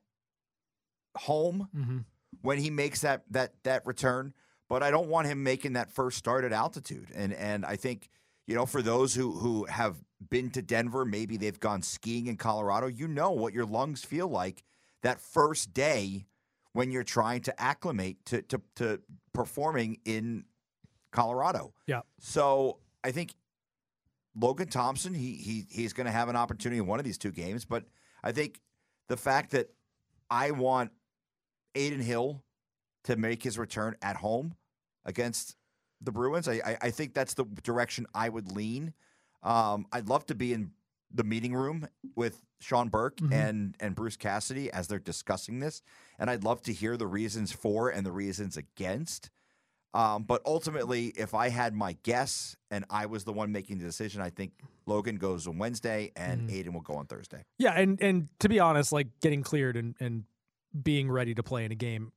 home 1.17 1.69
Mm-hmm. 1.77 1.99
when 2.43 2.59
he 2.59 2.71
makes 2.71 3.01
that 3.01 3.25
that 3.31 3.55
that 3.65 3.85
return, 3.87 4.35
but 4.69 4.83
I 4.83 4.91
don't 4.91 5.09
want 5.09 5.27
him 5.27 5.43
making 5.43 5.73
that 5.75 5.91
first 5.91 6.17
start 6.19 6.45
at 6.45 6.53
altitude. 6.53 7.09
And 7.15 7.33
and 7.33 7.65
I 7.67 7.77
think 7.77 8.09
you 8.47 8.55
know 8.55 8.67
for 8.67 8.83
those 8.83 9.15
who 9.15 9.33
who 9.33 9.65
have 9.67 9.97
been 10.31 10.51
to 10.51 10.63
Denver, 10.63 11.05
maybe 11.05 11.37
they've 11.37 11.61
gone 11.61 11.83
skiing 11.83 12.27
in 12.27 12.37
Colorado, 12.37 12.87
you 12.87 13.09
know 13.09 13.31
what 13.31 13.53
your 13.53 13.67
lungs 13.67 14.05
feel 14.05 14.29
like 14.29 14.63
that 15.03 15.21
first 15.21 15.73
day 15.75 16.27
when 16.73 16.91
you're 16.91 17.05
trying 17.05 17.43
to 17.43 17.61
acclimate 17.61 18.25
to 18.27 18.43
to, 18.43 18.61
to 18.77 19.01
performing 19.33 19.99
in 20.05 20.45
Colorado. 21.11 21.73
Yeah. 21.87 22.03
So 22.21 22.79
I 23.03 23.11
think 23.11 23.35
Logan 24.39 24.69
Thompson, 24.69 25.15
he 25.15 25.35
he 25.35 25.67
he's 25.71 25.93
going 25.93 26.07
to 26.07 26.13
have 26.13 26.29
an 26.29 26.37
opportunity 26.37 26.79
in 26.79 26.87
one 26.87 26.99
of 26.99 27.05
these 27.05 27.19
two 27.19 27.33
games, 27.33 27.65
but 27.65 27.85
I 28.23 28.33
think 28.33 28.61
the 29.09 29.17
fact 29.17 29.53
that 29.53 29.71
I 30.31 30.51
want 30.51 30.91
Adin 31.75 32.01
Hill 32.01 32.43
to 33.05 33.17
make 33.17 33.43
his 33.43 33.59
return 33.59 33.97
at 34.03 34.17
home 34.17 34.55
against 35.05 35.57
the 36.01 36.13
Bruins, 36.13 36.49
I 36.49 36.77
I, 36.83 36.91
think 36.91 37.15
that's 37.15 37.35
the 37.35 37.45
direction 37.63 38.07
I 38.15 38.29
would 38.29 38.53
lean. 38.53 38.93
Um, 39.43 39.87
I'd 39.93 40.09
love 40.09 40.27
to 40.27 40.35
be 40.35 40.53
in 40.53 40.73
the 41.13 41.25
meeting 41.25 41.55
room 41.55 41.89
with 42.15 42.43
Sean 42.61 42.89
Burke 42.89 43.17
Mhm. 43.19 43.33
and 43.33 43.77
and 43.81 43.95
Bruce 43.95 44.17
Cassidy 44.17 44.71
as 44.73 44.89
they're 44.89 44.99
discussing 44.99 45.61
this, 45.61 45.83
and 46.19 46.29
I'd 46.29 46.45
love 46.45 46.61
to 46.63 46.73
hear 46.73 46.97
the 46.97 47.07
reasons 47.07 47.53
for 47.53 47.89
and 47.91 48.05
the 48.05 48.13
reasons 48.13 48.57
against. 48.57 49.31
Um, 49.95 50.25
but 50.25 50.43
ultimately, 50.45 51.07
if 51.17 51.33
I 51.33 51.49
had 51.49 51.73
my 51.75 51.97
guess 52.03 52.55
and 52.71 52.85
I 52.91 53.07
was 53.07 53.25
the 53.25 53.33
one 53.33 53.51
making 53.51 53.79
the 53.79 53.85
decision, 53.85 54.21
I 54.21 54.29
think 54.29 54.53
Logan 54.85 55.17
goes 55.17 55.47
on 55.47 55.57
Wednesday 55.57 56.13
and 56.15 56.51
Adin 56.51 56.75
will 56.75 56.83
go 56.83 56.97
on 56.97 57.07
Thursday. 57.07 57.45
Yeah, 57.59 57.73
and 57.73 57.99
and 58.03 58.29
to 58.41 58.49
be 58.51 58.61
honest, 58.61 58.93
like 58.93 59.09
getting 59.23 59.43
cleared 59.43 59.77
and 59.77 59.95
and 59.99 60.25
being 60.83 61.11
ready 61.11 61.35
to 61.35 61.43
play 61.43 61.65
in 61.65 61.73
a 61.73 61.77
game 61.77 62.13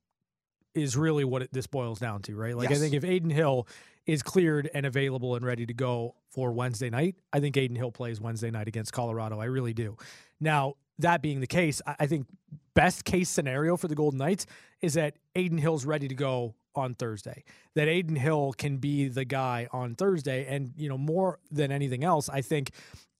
is 0.75 0.95
really 0.95 1.23
what 1.23 1.43
it, 1.43 1.53
this 1.53 1.67
boils 1.67 1.99
down 1.99 2.21
to, 2.23 2.36
right? 2.36 2.55
Like 2.55 2.71
I 2.71 2.75
think 2.75 2.93
if 2.93 3.03
Adin 3.03 3.29
Hill 3.29 3.67
is 4.05 4.23
cleared 4.23 4.69
and 4.73 4.86
available 4.86 5.36
and 5.36 5.45
ready 5.45 5.65
to 5.65 5.73
go 5.73 6.15
for 6.29 6.51
Wednesday 6.51 6.89
night, 6.89 7.15
I 7.34 7.39
think 7.39 7.58
Adin 7.58 7.75
Hill 7.75 7.91
plays 7.91 8.19
Wednesday 8.21 8.51
night 8.51 8.67
against 8.67 8.93
Colorado. 8.93 9.39
I 9.39 9.45
really 9.45 9.73
do. 9.73 9.97
Now, 10.39 10.75
that 10.99 11.21
being 11.21 11.39
the 11.39 11.47
case, 11.47 11.82
I 11.86 11.95
I 11.99 12.08
think 12.08 12.27
best 12.73 13.03
case 13.03 13.29
scenario 13.29 13.75
for 13.75 13.88
the 13.88 13.95
Golden 13.95 14.19
Knights 14.19 14.45
is 14.82 14.93
that 14.93 15.17
Adin 15.36 15.58
Hill's 15.58 15.86
ready 15.86 16.08
to 16.08 16.15
go 16.15 16.55
on 16.75 16.95
Thursday. 16.95 17.43
That 17.75 17.88
Adin 17.88 18.15
Hill 18.15 18.53
can 18.58 18.77
be 18.77 19.08
the 19.08 19.25
guy 19.25 19.67
on 19.71 19.95
Thursday. 19.95 20.45
And, 20.47 20.73
you 20.77 20.89
know, 20.89 20.97
more 20.97 21.39
than 21.51 21.71
anything 21.71 22.03
else, 22.03 22.29
I 22.29 22.41
think 22.41 22.71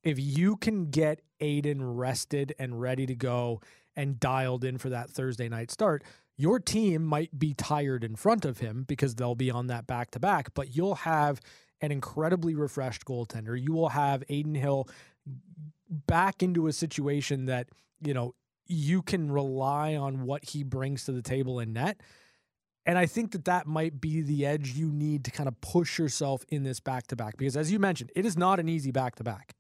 if 0.04 0.20
you 0.20 0.56
can 0.56 0.90
get 0.90 1.22
Adin 1.42 1.84
rested 1.84 2.56
and 2.58 2.80
ready 2.80 3.06
to 3.06 3.16
go 3.16 3.62
and 3.96 4.20
dialed 4.20 4.64
in 4.64 4.78
for 4.78 4.90
that 4.90 5.10
Thursday 5.10 5.50
night 5.50 5.72
start, 5.72 6.04
your 6.40 6.58
team 6.58 7.04
might 7.04 7.38
be 7.38 7.54
tired 7.54 8.02
in 8.02 8.16
front 8.16 8.46
of 8.46 8.60
him 8.60 8.86
because 8.88 9.16
they'll 9.16 9.36
be 9.36 9.52
on 9.52 9.68
that 9.68 9.86
back 9.86 10.10
to 10.12 10.20
back, 10.22 10.54
but 10.54 10.74
you'll 10.74 10.96
have 10.96 11.42
an 11.82 11.92
incredibly 11.92 12.56
refreshed 12.56 13.04
goaltender. 13.04 13.62
You 13.62 13.74
will 13.74 13.90
have 13.90 14.24
Adin 14.30 14.56
Hill 14.56 14.88
back 15.90 16.42
into 16.42 16.68
a 16.68 16.72
situation 16.72 17.48
that, 17.48 17.68
you 18.02 18.14
know, 18.14 18.36
you 18.68 19.02
can 19.02 19.30
rely 19.30 19.98
on 19.98 20.24
what 20.24 20.46
he 20.46 20.64
brings 20.64 21.04
to 21.06 21.12
the 21.12 21.22
table 21.22 21.60
in 21.60 21.74
net. 21.74 22.00
And 22.86 22.98
I 22.98 23.06
think 23.06 23.34
that 23.34 23.44
that 23.44 23.68
might 23.68 24.00
be 24.00 24.22
the 24.22 24.46
edge 24.46 24.70
you 24.70 24.94
need 24.94 25.26
to 25.26 25.32
kind 25.32 25.50
of 25.50 25.60
push 25.60 26.00
yourself 26.00 26.46
in 26.48 26.64
this 26.64 26.80
back 26.80 27.08
to 27.08 27.18
back 27.18 27.36
because, 27.36 27.58
as 27.58 27.70
you 27.70 27.80
mentioned, 27.80 28.12
it 28.16 28.26
is 28.26 28.38
not 28.38 28.62
an 28.62 28.70
easy 28.70 28.92
back 28.92 29.16
to 29.16 29.26
back. 29.26 29.56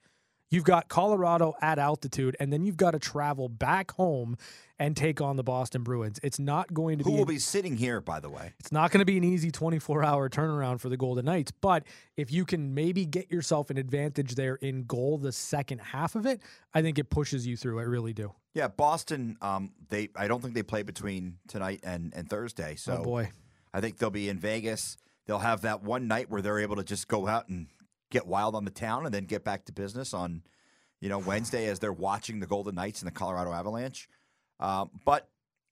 You've 0.51 0.63
got 0.63 0.89
Colorado 0.89 1.53
at 1.61 1.77
altitude, 1.77 2.35
and 2.39 2.51
then 2.51 2.65
you've 2.65 2.77
got 2.77 2.91
to 2.91 2.99
travel 2.99 3.49
back 3.49 3.91
home 3.91 4.35
and 4.79 4.95
take 4.97 5.21
on 5.21 5.35
the 5.35 5.43
Boston 5.43 5.83
Bruins. 5.83 6.19
It's 6.23 6.39
not 6.39 6.73
going 6.73 6.97
to 6.97 7.03
Who 7.03 7.09
be 7.09 7.13
Who 7.13 7.19
will 7.19 7.25
be 7.25 7.37
sitting 7.37 7.75
here, 7.77 8.01
by 8.01 8.19
the 8.19 8.29
way? 8.29 8.53
it's 8.59 8.71
not 8.71 8.91
going 8.91 8.99
to 8.99 9.05
be 9.05 9.17
an 9.17 9.23
easy 9.23 9.51
24 9.51 10.03
hour 10.03 10.29
turnaround 10.29 10.79
for 10.79 10.89
the 10.89 10.97
Golden 10.97 11.25
Knights, 11.25 11.51
but 11.51 11.83
if 12.17 12.31
you 12.31 12.45
can 12.45 12.73
maybe 12.73 13.05
get 13.05 13.31
yourself 13.31 13.69
an 13.69 13.77
advantage 13.77 14.35
there 14.35 14.55
in 14.55 14.85
goal 14.85 15.17
the 15.17 15.31
second 15.31 15.79
half 15.79 16.15
of 16.15 16.25
it, 16.25 16.41
I 16.73 16.81
think 16.81 16.97
it 16.97 17.09
pushes 17.09 17.45
you 17.45 17.55
through. 17.55 17.79
I 17.79 17.83
really 17.83 18.13
do. 18.13 18.33
Yeah, 18.53 18.69
Boston. 18.69 19.37
Um, 19.41 19.71
they 19.89 20.09
I 20.15 20.27
don't 20.27 20.41
think 20.41 20.55
they 20.55 20.63
play 20.63 20.81
between 20.81 21.37
tonight 21.47 21.81
and 21.83 22.11
and 22.15 22.29
Thursday. 22.29 22.75
So 22.75 22.97
oh 22.99 23.03
boy. 23.03 23.31
I 23.71 23.81
think 23.81 23.97
they'll 23.97 24.09
be 24.09 24.29
in 24.29 24.39
Vegas. 24.39 24.97
They'll 25.27 25.39
have 25.39 25.61
that 25.61 25.83
one 25.83 26.07
night 26.07 26.31
where 26.31 26.41
they're 26.41 26.59
able 26.59 26.77
to 26.77 26.83
just 26.83 27.07
go 27.07 27.27
out 27.27 27.49
and 27.49 27.67
get 28.09 28.27
wild 28.27 28.55
on 28.55 28.65
the 28.65 28.71
town, 28.71 29.05
and 29.05 29.13
then 29.13 29.25
get 29.25 29.43
back 29.43 29.65
to 29.65 29.71
business 29.71 30.13
on, 30.13 30.43
you 30.99 31.09
know, 31.09 31.19
Wednesday 31.19 31.67
as 31.67 31.79
they're 31.79 31.93
watching 31.93 32.39
the 32.39 32.47
Golden 32.47 32.75
Knights 32.75 33.01
and 33.01 33.07
the 33.07 33.13
Colorado 33.13 33.51
Avalanche. 33.51 34.09
Um, 34.59 34.89
but 35.05 35.29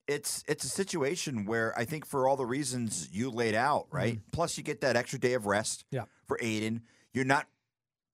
it's 0.08 0.44
it's 0.48 0.64
a 0.64 0.70
situation 0.70 1.46
where 1.46 1.78
I 1.78 1.84
think 1.86 2.06
for 2.06 2.28
all 2.28 2.38
the 2.38 2.46
reasons 2.46 3.10
you 3.12 3.30
laid 3.30 3.56
out, 3.56 3.88
right? 3.92 4.20
Plus, 4.32 4.58
you 4.58 4.64
get 4.64 4.82
that 4.82 4.96
extra 4.96 5.20
day 5.20 5.34
of 5.34 5.46
rest. 5.46 5.86
Yeah. 5.92 6.06
For 6.28 6.38
Adin, 6.42 6.82
you're 7.14 7.26
not 7.26 7.48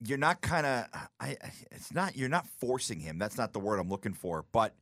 you're 0.05 0.17
not 0.17 0.41
kind 0.41 0.65
of 0.65 0.88
I 1.19 1.38
it's 1.71 1.93
not 1.93 2.15
you're 2.15 2.29
not 2.29 2.47
forcing 2.59 2.99
him. 2.99 3.19
That's 3.19 3.38
not 3.38 3.53
the 3.53 3.59
word 3.59 3.79
I'm 3.79 3.89
looking 3.89 4.13
for, 4.13 4.45
but 4.51 4.75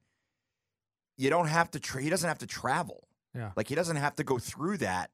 you 1.18 1.30
don't 1.30 1.48
have 1.48 1.70
to 1.72 1.80
tra- 1.80 2.02
he 2.02 2.10
doesn't 2.10 2.28
have 2.28 2.40
to 2.40 2.48
travel. 2.48 3.08
Yeah. 3.36 3.52
Like 3.56 3.68
he 3.68 3.76
doesn't 3.76 3.98
have 3.98 4.16
to 4.16 4.24
go 4.24 4.40
through 4.40 4.78
that. 4.78 5.12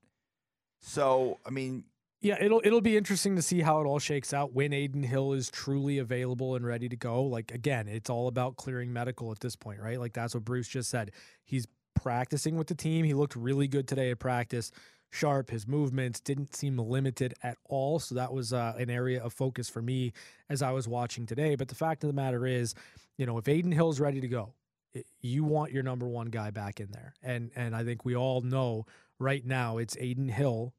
So, 0.80 1.40
I 1.46 1.50
mean, 1.50 1.84
Yeah, 2.20 2.38
it'll 2.44 2.62
it'll 2.64 2.82
be 2.82 2.98
interesting 2.98 3.36
to 3.36 3.42
see 3.44 3.62
how 3.62 3.80
it 3.80 3.86
all 3.86 4.00
shakes 4.00 4.34
out 4.34 4.52
when 4.54 4.74
Adin 4.74 5.04
Hill 5.04 5.34
is 5.34 5.52
truly 5.52 6.00
available 6.00 6.56
and 6.56 6.66
ready 6.66 6.90
to 6.90 6.96
go. 6.96 7.24
Like 7.24 7.52
again, 7.52 7.88
it's 7.88 8.10
all 8.10 8.28
about 8.28 8.58
clearing 8.58 8.92
medical 8.92 9.32
at 9.32 9.40
this 9.40 9.56
point, 9.56 9.80
right? 9.80 10.00
Like 10.00 10.14
that's 10.14 10.34
what 10.34 10.44
Bruce 10.44 10.68
just 10.68 10.90
said. 10.90 11.12
He's 11.46 11.68
practicing 11.96 12.58
with 12.58 12.68
the 12.68 12.76
team. 12.76 13.06
He 13.06 13.14
looked 13.14 13.36
really 13.36 13.68
good 13.68 13.88
today 13.88 14.10
at 14.12 14.20
practice. 14.20 14.72
Sharp, 15.12 15.52
his 15.52 15.68
movements 15.68 16.20
didn't 16.20 16.56
seem 16.56 16.78
limited 16.78 17.34
at 17.44 17.58
all. 17.70 18.00
So 18.00 18.16
that 18.16 18.34
was 18.34 18.52
uh, 18.52 18.74
an 18.78 18.90
area 18.90 19.24
of 19.24 19.32
focus 19.32 19.70
for 19.70 19.82
me 19.82 20.12
as 20.50 20.62
I 20.62 20.72
was 20.72 20.88
watching 20.88 21.26
today. 21.26 21.56
But 21.56 21.70
the 21.70 21.76
fact 21.76 22.04
of 22.04 22.08
the 22.08 22.14
matter 22.14 22.46
is, 22.46 22.74
you 23.18 23.26
know, 23.26 23.38
if 23.38 23.48
Adin 23.48 23.72
Hill's 23.72 24.00
ready 24.00 24.20
to 24.22 24.28
go, 24.28 24.54
i- 24.96 25.04
you 25.22 25.44
want 25.44 25.72
your 25.72 25.84
number 25.84 26.08
one 26.08 26.28
guy 26.28 26.50
back 26.50 26.80
in 26.80 26.92
there. 26.92 27.14
And 27.22 27.52
and 27.56 27.76
I 27.76 27.84
think 27.84 28.06
we 28.06 28.16
all 28.16 28.42
know 28.42 28.86
right 29.20 29.46
now 29.46 29.78
it's 29.78 29.96
Adin 29.98 30.30
Hill 30.30 30.74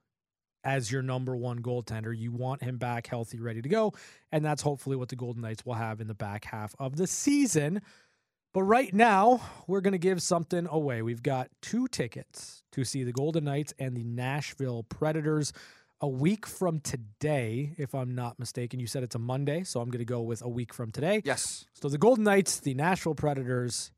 as 0.69 0.93
your 0.93 1.03
number 1.03 1.35
one 1.35 1.61
goaltender. 1.61 2.17
You 2.17 2.31
want 2.31 2.63
him 2.63 2.77
back 2.77 3.07
healthy, 3.07 3.41
ready 3.41 3.63
to 3.63 3.69
go. 3.69 3.95
And 4.31 4.45
that's 4.45 4.61
hopefully 4.61 4.97
what 4.97 5.09
the 5.09 5.17
Golden 5.17 5.41
Knights 5.43 5.65
will 5.65 5.75
have 5.75 6.01
in 6.01 6.09
the 6.09 6.15
back 6.15 6.45
half 6.45 6.75
of 6.79 6.97
the 6.97 7.07
season. 7.07 7.81
But 8.53 8.63
right 8.63 8.93
now, 8.93 9.41
we're 9.67 9.81
going 9.81 9.93
to 9.93 9.99
give 9.99 10.23
something 10.23 10.67
away. 10.71 11.01
We've 11.03 11.23
got 11.23 11.49
two 11.63 11.89
tickets 11.89 12.63
to 12.73 12.85
see 12.85 13.03
the 13.03 13.13
Golden 13.13 13.45
Knights 13.45 13.73
and 13.79 13.97
the 13.97 14.05
Nashville 14.05 14.83
Predators 14.83 15.53
a 16.01 16.09
week 16.09 16.47
from 16.47 16.81
today, 16.81 17.75
if 17.79 17.95
I'm 17.95 18.15
not 18.15 18.39
mistaken. 18.39 18.79
You 18.79 18.87
said 18.87 19.03
it's 19.03 19.15
a 19.15 19.19
Monday, 19.19 19.65
so 19.65 19.81
I'm 19.81 19.91
going 19.91 19.99
to 19.99 20.05
go 20.05 20.21
with 20.21 20.43
a 20.43 20.49
week 20.49 20.73
from 20.75 20.93
today. 20.93 21.23
yes. 21.25 21.65
So 21.75 21.89
the 21.89 21.99
Golden 21.99 22.25
Knights, 22.25 22.61
the 22.61 22.75
Nashville 22.75 23.15
Predators, 23.15 23.91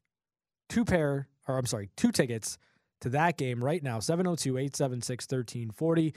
two 0.68 0.84
pair, 0.84 1.28
or 1.48 1.58
I'm 1.58 1.66
sorry, 1.66 1.90
two 1.96 2.12
tickets 2.12 2.58
to 3.00 3.08
that 3.10 3.36
game 3.36 3.62
right 3.62 3.82
now 3.82 3.98
702 3.98 4.56
876 4.56 5.24
1340. 5.24 6.14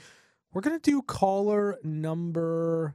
We're 0.54 0.60
going 0.60 0.78
to 0.78 0.90
do 0.90 1.02
caller 1.02 1.80
number 1.82 2.94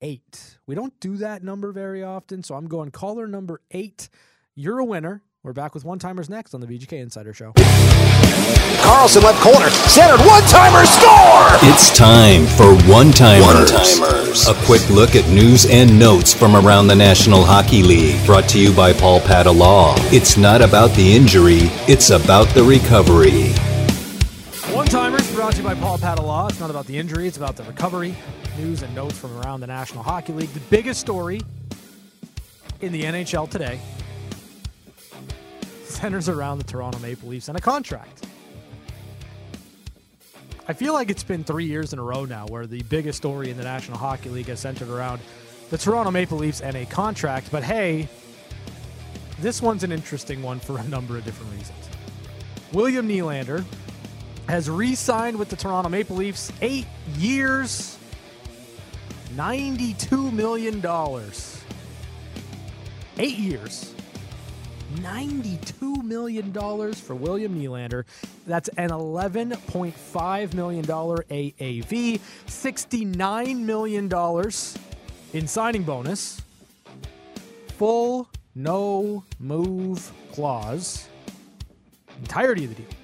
eight. 0.00 0.58
We 0.68 0.76
don't 0.76 0.98
do 1.00 1.16
that 1.16 1.42
number 1.42 1.72
very 1.72 2.04
often, 2.04 2.44
so 2.44 2.54
I'm 2.54 2.68
going 2.68 2.92
caller 2.92 3.26
number 3.26 3.60
eight. 3.72 4.08
You're 4.54 4.78
a 4.78 4.84
winner. 4.84 5.24
We're 5.42 5.52
back 5.52 5.74
with 5.74 5.84
one 5.84 5.98
timers 5.98 6.30
next 6.30 6.54
on 6.54 6.60
the 6.60 6.68
VGK 6.68 7.00
Insider 7.00 7.34
Show. 7.34 7.52
Carlson 8.82 9.22
left 9.22 9.40
corner, 9.42 9.70
centered, 9.70 10.24
one 10.24 10.42
timer, 10.44 10.86
score! 10.86 11.48
It's 11.68 11.96
time 11.96 12.46
for 12.46 12.74
One 12.88 13.10
Timers. 13.10 14.46
A 14.46 14.54
quick 14.66 14.88
look 14.88 15.16
at 15.16 15.28
news 15.28 15.66
and 15.66 15.98
notes 15.98 16.32
from 16.32 16.54
around 16.54 16.86
the 16.86 16.94
National 16.94 17.44
Hockey 17.44 17.82
League. 17.82 18.24
Brought 18.24 18.48
to 18.50 18.60
you 18.60 18.72
by 18.72 18.92
Paul 18.92 19.20
Padda 19.20 19.56
Law. 19.56 19.94
It's 20.12 20.36
not 20.36 20.62
about 20.62 20.90
the 20.92 21.14
injury, 21.14 21.70
it's 21.88 22.10
about 22.10 22.48
the 22.54 22.62
recovery. 22.62 23.39
You 25.60 25.66
by 25.66 25.74
Paul 25.74 25.98
Padda 25.98 26.22
Law. 26.22 26.48
It's 26.48 26.58
not 26.58 26.70
about 26.70 26.86
the 26.86 26.96
injury, 26.96 27.26
it's 27.26 27.36
about 27.36 27.54
the 27.54 27.64
recovery. 27.64 28.14
News 28.56 28.80
and 28.80 28.94
notes 28.94 29.18
from 29.18 29.36
around 29.36 29.60
the 29.60 29.66
National 29.66 30.02
Hockey 30.02 30.32
League. 30.32 30.48
The 30.54 30.60
biggest 30.70 31.00
story 31.00 31.42
in 32.80 32.92
the 32.92 33.02
NHL 33.02 33.50
today 33.50 33.78
centers 35.84 36.30
around 36.30 36.60
the 36.60 36.64
Toronto 36.64 36.98
Maple 37.00 37.28
Leafs 37.28 37.48
and 37.48 37.58
a 37.58 37.60
contract. 37.60 38.24
I 40.66 40.72
feel 40.72 40.94
like 40.94 41.10
it's 41.10 41.24
been 41.24 41.44
three 41.44 41.66
years 41.66 41.92
in 41.92 41.98
a 41.98 42.02
row 42.02 42.24
now 42.24 42.46
where 42.46 42.66
the 42.66 42.82
biggest 42.84 43.18
story 43.18 43.50
in 43.50 43.58
the 43.58 43.64
National 43.64 43.98
Hockey 43.98 44.30
League 44.30 44.46
has 44.46 44.60
centered 44.60 44.88
around 44.88 45.20
the 45.68 45.76
Toronto 45.76 46.10
Maple 46.10 46.38
Leafs 46.38 46.62
and 46.62 46.74
a 46.74 46.86
contract. 46.86 47.50
But 47.52 47.64
hey, 47.64 48.08
this 49.40 49.60
one's 49.60 49.84
an 49.84 49.92
interesting 49.92 50.42
one 50.42 50.58
for 50.58 50.78
a 50.78 50.84
number 50.84 51.18
of 51.18 51.24
different 51.26 51.52
reasons. 51.52 51.90
William 52.72 53.06
Nylander 53.06 53.62
has 54.48 54.68
re-signed 54.70 55.38
with 55.38 55.48
the 55.48 55.56
Toronto 55.56 55.88
Maple 55.88 56.16
Leafs, 56.16 56.52
eight 56.60 56.86
years, 57.16 57.98
ninety-two 59.36 60.30
million 60.32 60.80
dollars. 60.80 61.62
eight 63.18 63.38
years, 63.38 63.94
$92 64.96 66.02
million 66.02 66.52
for 66.52 67.14
William 67.14 67.60
Nylander. 67.60 68.04
That's 68.46 68.68
an 68.70 68.90
$11.5 68.90 70.54
million 70.54 70.84
AAV, 70.84 72.20
$69 72.46 73.58
million 73.58 74.10
in 75.32 75.46
signing 75.48 75.82
bonus, 75.84 76.42
full 77.76 78.28
no 78.54 79.24
move 79.38 80.10
clause, 80.32 81.08
entirety 82.18 82.64
of 82.64 82.70
the 82.76 82.82
deal. 82.82 82.99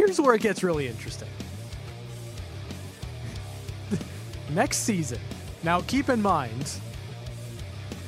Here's 0.00 0.18
where 0.18 0.34
it 0.34 0.40
gets 0.40 0.62
really 0.62 0.88
interesting. 0.88 1.28
Next 4.50 4.78
season, 4.78 5.18
now 5.62 5.82
keep 5.82 6.08
in 6.08 6.22
mind, 6.22 6.80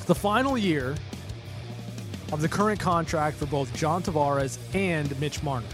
the 0.06 0.14
final 0.14 0.56
year 0.56 0.96
of 2.32 2.40
the 2.40 2.48
current 2.48 2.80
contract 2.80 3.36
for 3.36 3.44
both 3.44 3.70
John 3.74 4.02
Tavares 4.02 4.56
and 4.74 5.20
Mitch 5.20 5.42
Marner. 5.42 5.66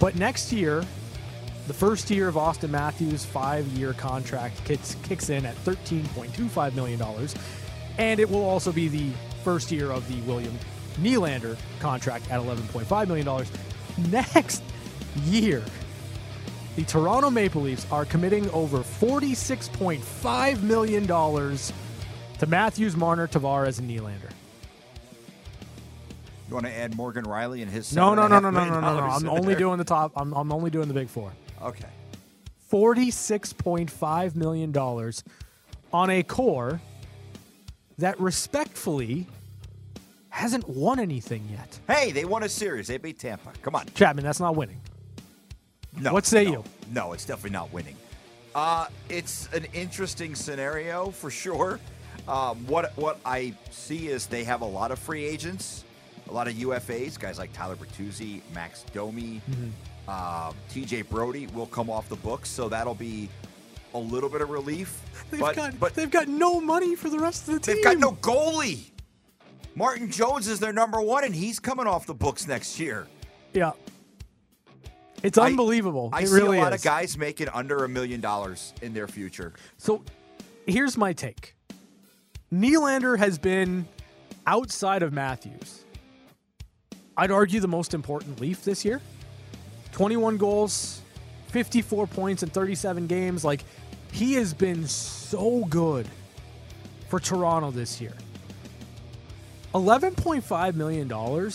But 0.00 0.16
next 0.16 0.52
year, 0.52 0.84
the 1.68 1.74
first 1.74 2.10
year 2.10 2.26
of 2.26 2.34
Auston 2.34 2.70
Matthews' 2.70 3.24
five 3.24 3.64
year 3.68 3.92
contract 3.92 4.64
kicks, 4.64 4.96
kicks 5.04 5.30
in 5.30 5.46
at 5.46 5.54
$13.25 5.64 6.74
million. 6.74 7.00
And 7.96 8.18
it 8.18 8.28
will 8.28 8.44
also 8.44 8.72
be 8.72 8.88
the 8.88 9.12
first 9.44 9.70
year 9.70 9.92
of 9.92 10.08
the 10.08 10.20
William 10.22 10.58
Nylander 11.00 11.56
contract 11.78 12.30
at 12.30 12.40
$11.5 12.40 13.08
million. 13.08 13.46
Next 14.10 14.62
year, 15.24 15.64
the 16.76 16.84
Toronto 16.84 17.30
Maple 17.30 17.62
Leafs 17.62 17.86
are 17.90 18.04
committing 18.04 18.48
over 18.50 18.78
$46.5 18.78 20.62
million 20.62 21.06
to 21.06 22.46
Matthews, 22.46 22.96
Marner, 22.96 23.26
Tavares, 23.26 23.78
and 23.80 23.90
Nylander. 23.90 24.30
You 26.48 26.54
want 26.54 26.66
to 26.66 26.72
add 26.72 26.96
Morgan 26.96 27.24
Rielly 27.24 27.60
and 27.62 27.70
his? 27.70 27.94
No, 27.94 28.14
no, 28.14 28.26
no, 28.26 28.38
no, 28.38 28.50
no, 28.50 28.64
no, 28.64 28.80
no, 28.80 28.80
no. 28.80 29.00
I'm 29.00 29.28
only 29.28 29.48
there? 29.48 29.58
doing 29.58 29.78
the 29.78 29.84
top. 29.84 30.12
I'm, 30.16 30.32
I'm 30.32 30.50
only 30.50 30.70
doing 30.70 30.88
the 30.88 30.94
big 30.94 31.08
four. 31.08 31.32
Okay. 31.60 31.88
$46.5 32.70 34.34
million 34.34 34.76
on 35.92 36.10
a 36.10 36.22
core 36.22 36.80
that 37.98 38.18
respectfully 38.20 39.26
hasn't 40.38 40.68
won 40.68 40.98
anything 41.00 41.46
yet. 41.50 41.78
Hey, 41.86 42.12
they 42.12 42.24
won 42.24 42.42
a 42.42 42.48
series. 42.48 42.86
They 42.88 42.96
beat 42.98 43.18
Tampa. 43.18 43.52
Come 43.62 43.74
on. 43.74 43.86
Chapman, 43.94 44.24
that's 44.24 44.40
not 44.40 44.56
winning. 44.56 44.80
No. 45.96 46.12
What 46.12 46.26
say 46.26 46.44
no, 46.44 46.50
you? 46.50 46.64
No, 46.92 47.12
it's 47.12 47.24
definitely 47.24 47.50
not 47.50 47.72
winning. 47.72 47.96
Uh, 48.54 48.86
it's 49.08 49.48
an 49.52 49.66
interesting 49.74 50.34
scenario 50.34 51.10
for 51.10 51.30
sure. 51.30 51.80
Um, 52.26 52.66
what 52.66 52.96
what 52.96 53.18
I 53.24 53.54
see 53.70 54.08
is 54.08 54.26
they 54.26 54.44
have 54.44 54.60
a 54.60 54.66
lot 54.66 54.90
of 54.90 54.98
free 54.98 55.24
agents, 55.24 55.84
a 56.28 56.32
lot 56.32 56.46
of 56.46 56.54
UFAs, 56.54 57.18
guys 57.18 57.38
like 57.38 57.52
Tyler 57.52 57.76
Bertuzzi, 57.76 58.40
Max 58.54 58.84
Domi, 58.92 59.40
Mm-hmm. 59.50 59.68
uh, 60.08 60.52
TJ 60.70 61.08
Brodie 61.08 61.46
will 61.48 61.66
come 61.66 61.88
off 61.90 62.08
the 62.08 62.16
books, 62.16 62.48
so 62.48 62.68
that'll 62.68 62.94
be 62.94 63.28
a 63.94 63.98
little 63.98 64.28
bit 64.28 64.40
of 64.42 64.50
relief. 64.50 65.00
They've 65.30 65.40
but 65.40 65.56
got 65.56 65.80
but 65.80 65.94
they've 65.94 66.10
got 66.10 66.28
no 66.28 66.60
money 66.60 66.94
for 66.94 67.08
the 67.10 67.18
rest 67.18 67.48
of 67.48 67.54
the 67.54 67.60
team. 67.60 67.74
they've 67.76 67.84
got 67.84 67.98
no 67.98 68.12
goalie. 68.12 68.90
Martin 69.78 70.10
Jones 70.10 70.48
is 70.48 70.58
their 70.58 70.72
number 70.72 71.00
one, 71.00 71.22
and 71.22 71.32
he's 71.32 71.60
coming 71.60 71.86
off 71.86 72.04
the 72.04 72.12
books 72.14 72.48
next 72.48 72.80
year. 72.80 73.06
Yeah. 73.52 73.70
It's 75.22 75.38
I- 75.38 75.46
unbelievable. 75.46 76.10
I 76.12 76.22
it 76.22 76.26
see 76.26 76.34
really 76.34 76.58
a 76.58 76.62
lot 76.62 76.72
is. 76.72 76.80
of 76.80 76.84
guys 76.84 77.16
making 77.16 77.48
under 77.50 77.84
a 77.84 77.88
million 77.88 78.20
dollars 78.20 78.74
in 78.82 78.92
their 78.92 79.06
future. 79.06 79.52
So 79.76 80.02
here's 80.66 80.96
my 80.96 81.12
take. 81.12 81.54
Nylander 82.52 83.16
has 83.18 83.38
been 83.38 83.86
outside 84.48 85.04
of 85.04 85.12
Matthews. 85.12 85.84
I'd 87.16 87.30
argue 87.30 87.60
the 87.60 87.68
most 87.68 87.94
important 87.94 88.40
Leaf 88.40 88.64
this 88.64 88.84
year. 88.84 89.00
21 89.92 90.38
goals, 90.38 91.02
54 91.48 92.08
points 92.08 92.42
in 92.42 92.48
37 92.50 93.06
games. 93.06 93.44
Like 93.44 93.62
he 94.10 94.34
has 94.34 94.52
been 94.54 94.88
so 94.88 95.64
good 95.66 96.08
for 97.08 97.20
Toronto 97.20 97.70
this 97.70 98.00
year. 98.00 98.14
$11.5 99.74 100.74
million 100.74 101.50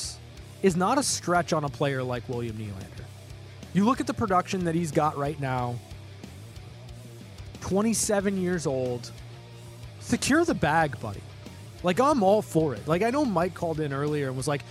is 0.62 0.76
not 0.76 0.98
a 0.98 1.04
stretch 1.04 1.54
on 1.54 1.64
a 1.64 1.70
player 1.70 2.04
like 2.04 2.28
William 2.30 2.58
Nylander. 2.58 3.06
You 3.74 3.86
look 3.86 4.00
at 4.00 4.08
the 4.08 4.14
production 4.14 4.66
that 4.66 4.76
he's 4.76 4.92
got 4.92 5.18
right 5.18 5.40
now 5.40 5.76
27 7.62 8.42
years 8.42 8.68
old. 8.68 9.12
Secure 10.00 10.44
the 10.44 10.54
bag, 10.54 11.00
buddy. 11.00 11.22
Like, 11.82 12.00
I'm 12.00 12.22
all 12.22 12.42
for 12.42 12.76
it. 12.76 12.88
Like, 12.88 13.02
I 13.02 13.10
know 13.10 13.24
Mike 13.24 13.54
called 13.54 13.80
in 13.80 13.94
earlier 13.94 14.28
and 14.28 14.38
was 14.38 14.48
like, 14.48 14.64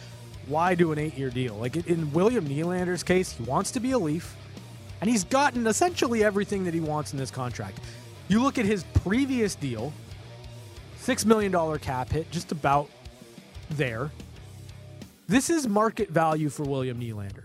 why 0.47 0.75
do 0.75 0.93
an 0.93 0.99
eight 0.99 1.17
year 1.17 1.31
deal? 1.31 1.55
Like, 1.55 1.77
in 1.89 2.13
William 2.13 2.47
Nylander's 2.47 3.03
case, 3.03 3.33
he 3.33 3.43
wants 3.45 3.71
to 3.73 3.81
be 3.81 3.93
a 3.93 3.99
Leaf, 3.99 4.37
and 5.01 5.09
he's 5.09 5.25
gotten 5.25 5.67
essentially 5.67 6.23
everything 6.23 6.65
that 6.65 6.75
he 6.75 6.81
wants 6.81 7.13
in 7.13 7.19
this 7.19 7.31
contract. 7.31 7.81
You 8.29 8.43
look 8.43 8.59
at 8.59 8.67
his 8.67 8.85
previous 9.03 9.55
deal, 9.55 9.93
$6 11.01 11.25
million 11.25 11.79
cap 11.79 12.11
hit, 12.11 12.31
just 12.31 12.53
about 12.53 12.89
there. 13.71 14.11
This 15.29 15.51
is 15.51 15.67
market 15.69 16.11
value 16.11 16.49
for 16.49 16.65
William 16.65 17.01
Nylander. 17.01 17.45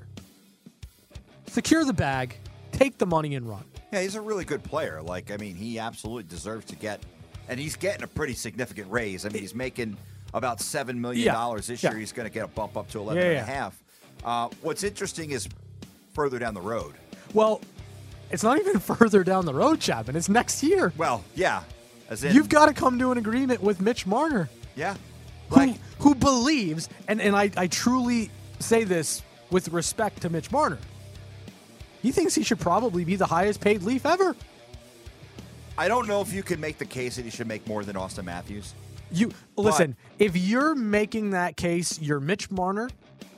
Secure 1.48 1.86
the 1.86 1.94
bag, 1.94 2.38
take 2.72 2.98
the 2.98 3.06
money, 3.06 3.36
and 3.36 3.48
run. 3.48 3.64
Yeah, 3.94 4.02
he's 4.02 4.16
a 4.16 4.22
really 4.22 4.44
good 4.46 4.64
player. 4.64 5.02
Like, 5.02 5.32
I 5.32 5.38
mean, 5.38 5.56
he 5.56 5.80
absolutely 5.80 6.24
deserves 6.24 6.66
to 6.66 6.76
get, 6.76 7.02
and 7.48 7.60
he's 7.60 7.76
getting 7.76 8.04
a 8.04 8.08
pretty 8.08 8.34
significant 8.34 8.92
raise. 8.92 9.26
I 9.26 9.30
mean, 9.30 9.42
he's 9.42 9.56
making 9.56 9.98
about 10.34 10.60
seven 10.60 11.00
million 11.00 11.26
Yeah, 11.26 11.34
dollars 11.34 11.68
this 11.68 11.82
yeah. 11.82 11.92
year. 11.92 12.00
He's 12.00 12.12
going 12.12 12.28
to 12.28 12.34
get 12.34 12.44
a 12.44 12.48
bump 12.50 12.76
up 12.76 12.90
to 12.90 13.00
eleven 13.00 13.24
Yeah, 13.24 13.30
and 13.30 13.38
a 13.40 13.44
half. 13.44 13.82
Uh, 14.26 14.50
what's 14.62 14.84
interesting 14.84 15.32
is 15.32 15.48
further 16.14 16.38
down 16.38 16.54
the 16.54 16.62
road. 16.62 16.96
Well, 17.34 17.62
it's 18.30 18.44
not 18.44 18.60
even 18.60 18.80
further 18.80 19.24
down 19.24 19.46
the 19.46 19.54
road, 19.54 19.80
Chapman. 19.80 20.16
It's 20.18 20.28
next 20.30 20.62
year. 20.62 20.92
Well, 20.98 21.24
yeah, 21.36 21.64
as 22.10 22.24
in, 22.26 22.36
You've 22.36 22.50
got 22.50 22.66
to 22.66 22.74
come 22.74 23.00
to 23.00 23.12
an 23.14 23.18
agreement 23.18 23.62
with 23.64 23.80
Mitch 23.80 24.06
Marner, 24.06 24.50
yeah, 24.76 24.96
who, 25.50 25.74
who 26.00 26.16
believes, 26.16 26.90
and, 27.08 27.22
and 27.22 27.36
I, 27.36 27.52
I 27.56 27.68
truly 27.68 28.30
say 28.60 28.84
this 28.84 29.22
with 29.50 29.70
respect 29.70 30.22
to 30.24 30.30
Mitch 30.30 30.52
Marner. 30.52 30.80
He 32.02 32.12
thinks 32.12 32.36
he 32.36 32.44
should 32.44 32.60
probably 32.60 33.04
be 33.06 33.16
the 33.16 33.26
highest 33.26 33.62
paid 33.62 33.82
Leaf 33.82 34.06
ever. 34.06 34.36
I 35.78 35.88
don't 35.88 36.08
know 36.08 36.22
if 36.22 36.34
you 36.34 36.44
can 36.44 36.60
make 36.60 36.78
the 36.78 36.86
case 36.86 37.18
that 37.18 37.26
he 37.26 37.32
should 37.32 37.48
make 37.48 37.68
more 37.68 37.84
than 37.84 37.96
Auston 37.96 38.26
Matthews. 38.26 38.74
You 39.12 39.32
listen, 39.56 39.96
if 40.20 40.36
you're 40.36 40.76
making 40.76 41.32
that 41.32 41.56
case, 41.56 42.02
you're 42.02 42.20
Mitch 42.20 42.52
Marner 42.52 42.90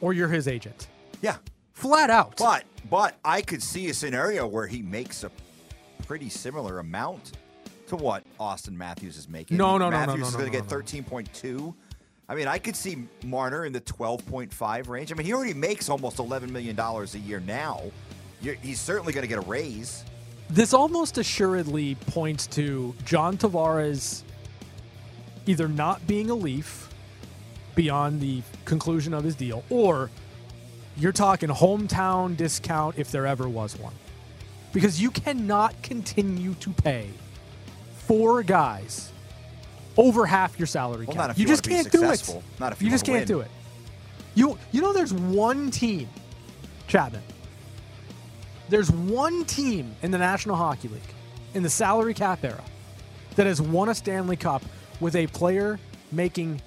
or 0.02 0.13
you're 0.13 0.30
his 0.30 0.48
agent. 0.48 0.88
Yeah, 1.22 1.38
flat 1.74 2.10
out. 2.10 2.38
But 2.38 2.63
but 2.89 3.17
I 3.24 3.41
could 3.41 3.62
see 3.62 3.89
a 3.89 3.93
scenario 3.93 4.48
where 4.48 4.67
he 4.67 4.82
makes 4.82 5.24
a 5.24 5.32
pretty 6.08 6.30
similar 6.30 6.80
amount 6.80 7.34
to 7.88 7.95
what 7.95 8.24
Auston 8.39 8.74
Matthews 8.74 9.17
is 9.17 9.30
making. 9.30 9.58
No, 9.58 9.78
no, 9.78 9.89
no, 9.89 10.00
no, 10.00 10.06
Matthews 10.08 10.22
no, 10.22 10.28
is 10.28 10.36
going 10.36 10.52
to 10.52 10.58
no, 10.58 10.62
get 10.62 10.69
thirteen 10.69 11.04
point 11.04 11.32
two. 11.34 11.76
I 12.29 12.35
mean, 12.35 12.47
I 12.47 12.59
could 12.59 12.75
see 12.75 13.07
Marner 13.25 13.65
in 13.65 13.73
the 13.73 13.79
twelve 13.79 14.23
point 14.27 14.53
five 14.53 14.87
range. 14.87 15.11
I 15.11 15.15
mean, 15.15 15.25
he 15.25 15.33
already 15.33 15.55
makes 15.55 15.89
almost 15.89 16.19
eleven 16.19 16.53
million 16.53 16.75
dollars 16.75 17.15
a 17.15 17.19
year 17.19 17.39
now. 17.39 17.81
You're, 18.41 18.53
he's 18.53 18.79
certainly 18.79 19.11
going 19.11 19.23
to 19.23 19.27
get 19.27 19.39
a 19.39 19.47
raise. 19.49 20.05
This 20.49 20.73
almost 20.73 21.17
assuredly 21.17 21.95
points 21.95 22.45
to 22.47 22.95
John 23.03 23.35
Tavares 23.37 24.23
either 25.47 25.67
not 25.67 26.05
being 26.05 26.29
a 26.29 26.35
Leaf 26.35 26.89
beyond 27.75 28.21
the 28.21 28.43
conclusion 28.65 29.13
of 29.13 29.23
his 29.23 29.35
deal, 29.35 29.63
or 29.69 30.11
you're 30.97 31.11
talking 31.11 31.49
hometown 31.49 32.37
discount 32.37 32.97
if 32.97 33.11
there 33.11 33.25
ever 33.25 33.49
was 33.49 33.77
one. 33.79 33.93
Because 34.71 35.01
you 35.01 35.09
cannot 35.09 35.82
continue 35.82 36.53
to 36.55 36.69
pay 36.71 37.09
four 38.05 38.43
guys 38.43 39.11
over 39.97 40.25
half 40.25 40.57
your 40.59 40.67
salary 40.67 41.05
Well, 41.05 41.15
cap. 41.15 41.23
not 41.23 41.29
if 41.31 41.37
you, 41.39 41.43
you 41.43 41.47
just 41.47 41.63
can't 41.63 41.91
do 41.91 42.03
it. 42.09 42.35
Not 42.59 42.71
if 42.73 42.81
you 42.81 42.89
just 42.89 43.07
wanna 43.07 43.19
can't 43.19 43.29
win. 43.29 43.37
do 43.39 43.41
it. 43.41 43.51
You 44.35 44.57
you 44.71 44.81
know 44.81 44.93
there's 44.93 45.13
one 45.13 45.71
team, 45.71 46.07
Chapman. 46.87 47.21
There's 48.69 48.91
one 48.91 49.45
team 49.45 49.95
in 50.03 50.11
the 50.11 50.17
National 50.17 50.55
Hockey 50.55 50.87
League 50.89 51.01
in 51.53 51.63
the 51.63 51.69
salary 51.69 52.13
cap 52.13 52.43
era 52.43 52.63
that 53.35 53.47
has 53.47 53.61
won 53.61 53.89
a 53.89 53.95
Stanley 53.95 54.35
Cup 54.35 54.61
with 54.99 55.15
a 55.15 55.27
player 55.27 55.79
making 56.11 56.61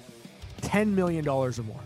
ten 0.61 0.93
million 0.93 1.23
dollars 1.23 1.57
or 1.59 1.63
more. 1.63 1.79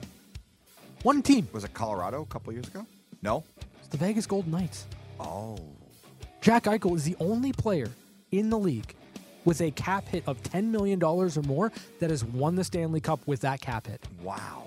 One 1.03 1.21
team. 1.21 1.47
Was 1.53 1.63
it 1.63 1.73
Colorado 1.73 2.23
a 2.23 2.25
couple 2.25 2.51
years 2.53 2.67
ago? 2.67 2.85
No. 3.21 3.43
It's 3.79 3.87
the 3.89 3.97
Vegas 3.97 4.25
Golden 4.25 4.51
Knights. 4.51 4.87
Oh. 5.19 5.57
Jack 6.41 6.63
Eichel 6.63 6.95
is 6.95 7.03
the 7.03 7.15
only 7.19 7.51
player 7.53 7.89
in 8.31 8.49
the 8.49 8.57
league 8.57 8.95
with 9.47 9.61
a 9.61 9.71
cap 9.71 10.05
hit 10.09 10.23
of 10.27 10.43
$10 10.43 10.65
million 10.65 11.01
or 11.01 11.29
more 11.47 11.71
that 12.01 12.09
has 12.09 12.21
won 12.25 12.55
the 12.55 12.65
Stanley 12.65 12.99
Cup 12.99 13.21
with 13.25 13.39
that 13.41 13.61
cap 13.61 13.87
hit. 13.87 14.03
Wow. 14.21 14.65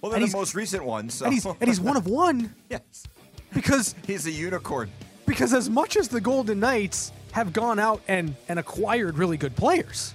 Well, 0.00 0.12
And 0.12 0.12
they're 0.12 0.18
he's- 0.20 0.30
the 0.32 0.38
most 0.38 0.54
recent 0.54 0.84
one. 0.84 1.10
So. 1.10 1.24
And 1.24 1.34
he's, 1.34 1.44
and 1.44 1.64
he's 1.66 1.80
one 1.80 1.96
of 1.96 2.06
one 2.06 2.54
yes. 2.70 3.08
because 3.52 3.96
he's 4.06 4.26
a 4.26 4.30
unicorn. 4.30 4.90
because 5.26 5.52
as 5.52 5.68
much 5.68 5.96
as 5.96 6.06
the 6.06 6.20
Golden 6.20 6.60
Knights 6.60 7.10
have 7.32 7.52
gone 7.52 7.80
out 7.80 8.00
and, 8.06 8.36
and 8.48 8.60
acquired 8.60 9.18
really 9.18 9.36
good 9.36 9.56
players, 9.56 10.14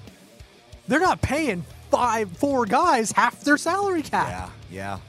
They're 0.88 1.02
not 1.02 1.22
paying 1.22 1.66
five, 1.91 2.32
four 2.38 2.66
guys 2.66 3.12
half 3.12 3.41
their 3.44 3.58
salary 3.58 4.04
cap. 4.04 4.52
Yeah, 4.72 4.96
yeah. 4.96 5.00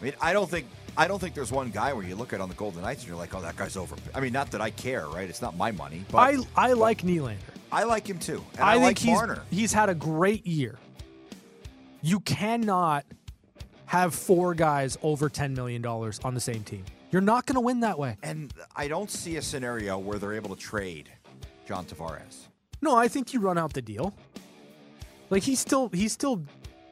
I 0.00 0.04
mean, 0.04 0.12
I 0.20 0.34
don't 0.34 0.48
think 0.50 0.66
I 0.94 1.08
don't 1.08 1.18
think 1.18 1.34
there's 1.34 1.50
one 1.50 1.70
guy 1.70 1.94
where 1.94 2.04
you 2.04 2.14
look 2.16 2.34
at 2.34 2.40
on 2.42 2.50
the 2.50 2.54
Golden 2.54 2.82
Knights 2.82 3.00
and 3.00 3.08
you're 3.08 3.16
like, 3.16 3.34
oh, 3.34 3.40
that 3.40 3.56
guy's 3.56 3.78
over. 3.78 3.96
I 4.14 4.20
mean, 4.20 4.32
not 4.34 4.50
that 4.50 4.60
I 4.60 4.68
care, 4.70 5.06
right? 5.08 5.26
It's 5.28 5.40
not 5.40 5.56
my 5.56 5.70
money, 5.72 6.04
but 6.10 6.18
I 6.18 6.36
I 6.54 6.72
like 6.74 7.00
Nylander. 7.02 7.36
I 7.72 7.84
like 7.84 8.06
him 8.06 8.18
too. 8.18 8.44
And 8.54 8.60
I, 8.62 8.74
think 8.74 8.84
like 8.84 8.98
he's 8.98 9.14
Marner. 9.14 9.42
he's 9.50 9.72
had 9.72 9.88
a 9.88 9.94
great 9.94 10.46
year. 10.46 10.78
You 12.02 12.20
cannot 12.20 13.04
have 13.86 14.14
four 14.14 14.54
guys 14.54 14.98
over 15.02 15.28
ten 15.28 15.54
million 15.54 15.82
dollars 15.82 16.20
on 16.24 16.34
the 16.34 16.40
same 16.40 16.62
team. 16.64 16.84
You're 17.10 17.22
not 17.22 17.46
going 17.46 17.54
to 17.54 17.60
win 17.60 17.80
that 17.80 17.98
way. 17.98 18.16
And 18.22 18.52
I 18.76 18.88
don't 18.88 19.10
see 19.10 19.36
a 19.36 19.42
scenario 19.42 19.98
where 19.98 20.18
they're 20.18 20.32
able 20.34 20.54
to 20.54 20.60
trade 20.60 21.10
John 21.66 21.84
Tavares. 21.84 22.46
No, 22.80 22.96
I 22.96 23.08
think 23.08 23.32
you 23.34 23.40
run 23.40 23.58
out 23.58 23.72
the 23.72 23.82
deal. 23.82 24.14
Like 25.30 25.42
he's 25.42 25.60
still 25.60 25.88
he's 25.92 26.12
still 26.12 26.42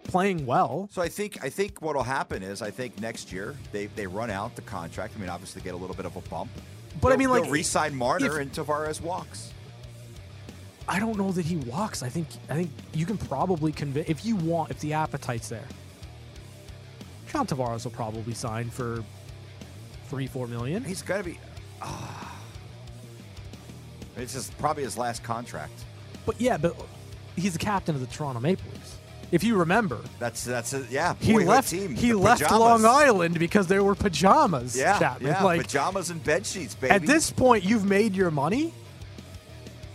playing 0.04 0.46
well. 0.46 0.88
So 0.92 1.02
I 1.02 1.08
think 1.08 1.42
I 1.44 1.50
think 1.50 1.82
what'll 1.82 2.02
happen 2.02 2.42
is 2.42 2.62
I 2.62 2.70
think 2.70 2.98
next 3.00 3.32
year 3.32 3.54
they, 3.72 3.86
they 3.86 4.06
run 4.06 4.30
out 4.30 4.56
the 4.56 4.62
contract. 4.62 5.14
I 5.16 5.20
mean, 5.20 5.28
obviously 5.28 5.60
get 5.62 5.74
a 5.74 5.76
little 5.76 5.96
bit 5.96 6.06
of 6.06 6.16
a 6.16 6.20
bump. 6.22 6.50
But 7.00 7.08
I 7.08 7.10
They'll- 7.16 7.18
mean, 7.18 7.42
like, 7.42 7.50
re-sign 7.50 7.94
Marner 7.94 8.40
if- 8.40 8.42
and 8.42 8.52
Tavares 8.52 9.00
walks. 9.00 9.52
I 10.88 10.98
don't 10.98 11.16
know 11.16 11.30
that 11.32 11.44
he 11.44 11.56
walks. 11.56 12.02
I 12.02 12.08
think 12.08 12.26
I 12.48 12.54
think 12.54 12.70
you 12.92 13.06
can 13.06 13.18
probably 13.18 13.72
convince 13.72 14.08
if 14.08 14.24
you 14.24 14.36
want 14.36 14.70
if 14.70 14.80
the 14.80 14.92
appetite's 14.94 15.48
there. 15.48 15.66
John 17.30 17.46
Tavares 17.46 17.84
will 17.84 17.92
probably 17.92 18.34
sign 18.34 18.70
for 18.70 19.04
three 20.08 20.26
four 20.26 20.46
million. 20.46 20.82
He's 20.82 21.02
got 21.02 21.18
to 21.18 21.24
be. 21.24 21.38
ah. 21.80 22.36
it's 24.16 24.32
just 24.34 24.56
probably 24.58 24.82
his 24.82 24.98
last 24.98 25.22
contract. 25.22 25.84
But 26.26 26.40
yeah, 26.40 26.56
but 26.56 26.74
he's 27.36 27.52
the 27.52 27.58
captain 27.58 27.94
of 27.94 28.00
the 28.00 28.06
Toronto 28.08 28.40
Maple 28.40 28.70
Leafs. 28.72 28.96
If 29.32 29.44
you 29.44 29.56
remember, 29.56 30.00
That's 30.18 30.44
that's 30.44 30.72
a, 30.72 30.84
yeah. 30.90 31.14
he 31.20 31.38
left 31.38 31.70
Team, 31.70 31.94
he 31.94 32.12
left 32.14 32.42
pajamas. 32.42 32.60
Long 32.60 32.84
Island 32.84 33.38
because 33.38 33.68
there 33.68 33.84
were 33.84 33.94
pajamas. 33.94 34.76
Yeah, 34.76 34.98
Chapman. 34.98 35.30
yeah. 35.30 35.44
Like 35.44 35.62
pajamas 35.62 36.10
and 36.10 36.22
bed 36.24 36.44
sheets, 36.44 36.74
baby. 36.74 36.90
at 36.92 37.02
this 37.06 37.30
point, 37.30 37.62
you've 37.64 37.84
made 37.84 38.16
your 38.16 38.32
money. 38.32 38.74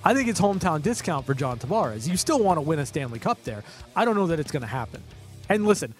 I 0.05 0.13
think 0.13 0.29
it's 0.29 0.39
hometown 0.39 0.83
discount 0.83 1.25
for 1.25 1.33
John 1.33 1.57
Tavares. 1.57 2.07
You 2.07 2.15
still 2.15 2.39
want 2.39 2.57
to 2.57 2.61
win 2.61 2.77
a 2.77 2.85
Stanley 2.85 3.17
Cup 3.17 3.43
there. 3.43 3.63
I 3.95 4.05
don't 4.05 4.15
know 4.15 4.27
that 4.27 4.39
it's 4.39 4.51
going 4.51 4.61
to 4.61 4.67
happen. 4.67 5.01
And 5.49 5.65
listen, 5.65 5.95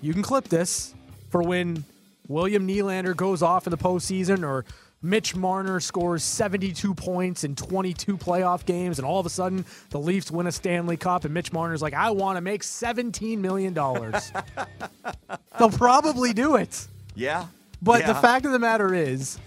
you 0.00 0.14
can 0.14 0.22
clip 0.22 0.48
this 0.48 0.94
for 1.28 1.42
when 1.42 1.84
William 2.26 2.66
Nylander 2.66 3.14
goes 3.14 3.42
off 3.42 3.66
in 3.66 3.70
the 3.70 3.76
postseason 3.76 4.48
or 4.48 4.64
Mitch 5.02 5.36
Marner 5.36 5.78
scores 5.80 6.22
72 6.22 6.94
points 6.94 7.44
in 7.44 7.54
22 7.54 8.16
playoff 8.16 8.64
games, 8.64 8.98
and 8.98 9.04
all 9.04 9.20
of 9.20 9.26
a 9.26 9.30
sudden 9.30 9.66
the 9.90 9.98
Leafs 9.98 10.30
win 10.30 10.46
a 10.46 10.52
Stanley 10.52 10.96
Cup, 10.96 11.26
and 11.26 11.34
Mitch 11.34 11.52
Marner's 11.52 11.82
like, 11.82 11.92
I 11.92 12.10
want 12.12 12.38
to 12.38 12.40
make 12.40 12.62
$17 12.62 13.36
million. 13.36 13.74
They'll 15.58 15.70
probably 15.70 16.32
do 16.32 16.56
it. 16.56 16.88
yeah, 17.14 17.48
But 17.82 18.06
the 18.06 18.14
fact 18.14 18.46
of 18.46 18.52
the 18.52 18.58
matter 18.58 18.94
is, 18.94 19.38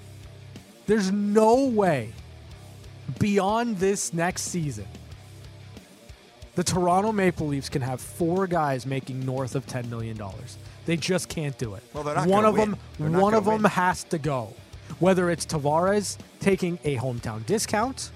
there's 0.85 1.11
no 1.11 1.65
way 1.65 2.13
beyond 3.19 3.77
this 3.77 4.13
next 4.13 4.43
season 4.43 4.87
the 6.57 6.63
Toronto 6.63 7.11
Maple 7.11 7.45
Leafs 7.45 7.69
can 7.69 7.83
have 7.83 8.01
four 8.01 8.47
guys 8.47 8.87
making 8.87 9.23
north 9.23 9.53
of 9.53 9.67
$10 9.67 9.91
million. 9.91 10.19
They 10.87 10.97
just 10.97 11.29
can't 11.29 11.55
do 11.59 11.75
it. 11.75 11.83
Well, 11.93 12.03
they're 12.03 12.15
not 12.15 12.27
one 12.27 12.45
of 12.45 12.55
win. 12.55 12.71
them 12.71 12.79
They're 12.97 13.21
one 13.21 13.35
of 13.35 13.45
them 13.45 13.63
has 13.63 14.03
to 14.05 14.17
go. 14.17 14.55
Whether 14.97 15.29
it's 15.29 15.45
Tavares 15.45 16.17
taking 16.39 16.79
a 16.83 16.97
hometown 16.97 17.45
discount 17.45 18.09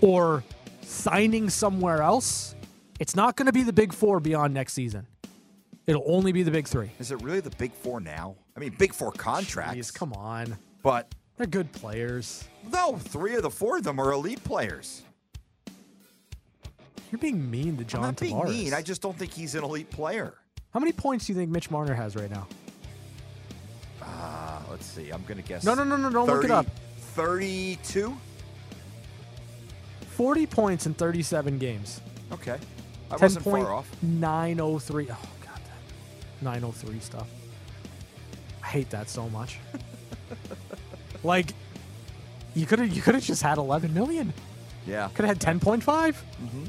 or 0.00 0.42
signing 0.80 1.48
somewhere 1.48 2.02
else, 2.02 2.56
it's 2.98 3.14
not 3.14 3.36
going 3.36 3.46
to 3.46 3.52
be 3.52 3.62
the 3.62 3.72
big 3.72 3.92
4 3.92 4.18
beyond 4.18 4.52
next 4.52 4.72
season. 4.72 5.06
It'll 5.86 6.02
only 6.04 6.32
be 6.32 6.42
the 6.42 6.50
big 6.50 6.66
3. 6.66 6.90
Is 6.98 7.12
it 7.12 7.22
really 7.22 7.38
the 7.38 7.50
big 7.50 7.72
four 7.72 8.00
now? 8.00 8.34
I 8.56 8.60
mean, 8.60 8.74
big 8.76 8.92
four 8.92 9.12
contracts. 9.12 9.92
Jeez, 9.92 9.94
come 9.94 10.12
on. 10.14 10.58
But 10.82 11.14
They're 11.38 11.46
good 11.46 11.70
players. 11.72 12.46
no, 12.72 12.96
three 12.96 13.36
of 13.36 13.42
the 13.42 13.50
four 13.50 13.78
of 13.78 13.84
them 13.84 14.00
are 14.00 14.12
elite 14.12 14.42
players. 14.42 15.02
You're 17.10 17.20
being 17.20 17.50
mean 17.50 17.76
to 17.78 17.84
John 17.84 18.00
I'm 18.00 18.06
not 18.08 18.20
being 18.20 18.44
mean. 18.44 18.74
I 18.74 18.82
just 18.82 19.00
don't 19.00 19.16
think 19.16 19.32
he's 19.32 19.54
an 19.54 19.64
elite 19.64 19.88
player. 19.90 20.34
How 20.74 20.80
many 20.80 20.92
points 20.92 21.26
do 21.26 21.32
you 21.32 21.38
think 21.38 21.50
Mitch 21.50 21.70
Marner 21.70 21.94
has 21.94 22.16
right 22.16 22.30
now? 22.30 22.46
Uh, 24.02 24.60
let's 24.70 24.84
see. 24.84 25.10
I'm 25.10 25.22
going 25.22 25.40
to 25.40 25.48
guess. 25.48 25.64
No, 25.64 25.74
no, 25.74 25.84
no, 25.84 25.96
no, 25.96 26.10
don't 26.10 26.26
look 26.26 26.44
it 26.44 26.50
up. 26.50 26.66
32? 27.14 28.14
40 30.10 30.46
points 30.46 30.86
in 30.86 30.94
37 30.94 31.58
games. 31.58 32.00
Okay. 32.32 32.58
I 33.10 33.16
wasn't 33.16 33.44
far 33.44 33.72
off. 33.72 33.90
10.903. 34.04 35.06
Oh, 35.10 35.16
God, 35.44 35.60
that 35.64 36.42
903 36.42 37.00
stuff. 37.00 37.28
I 38.62 38.66
hate 38.66 38.90
that 38.90 39.08
so 39.08 39.28
much. 39.30 39.58
like, 41.24 41.52
you 42.54 42.66
could 42.66 42.78
have 42.78 42.90
you 42.94 43.02
could 43.02 43.14
have 43.14 43.24
just 43.24 43.42
had 43.42 43.58
11 43.58 43.92
million. 43.94 44.32
Yeah. 44.86 45.08
Could 45.14 45.24
have 45.26 45.40
had 45.42 45.60
10.5. 45.60 45.82
Mm-hmm. 45.82 46.64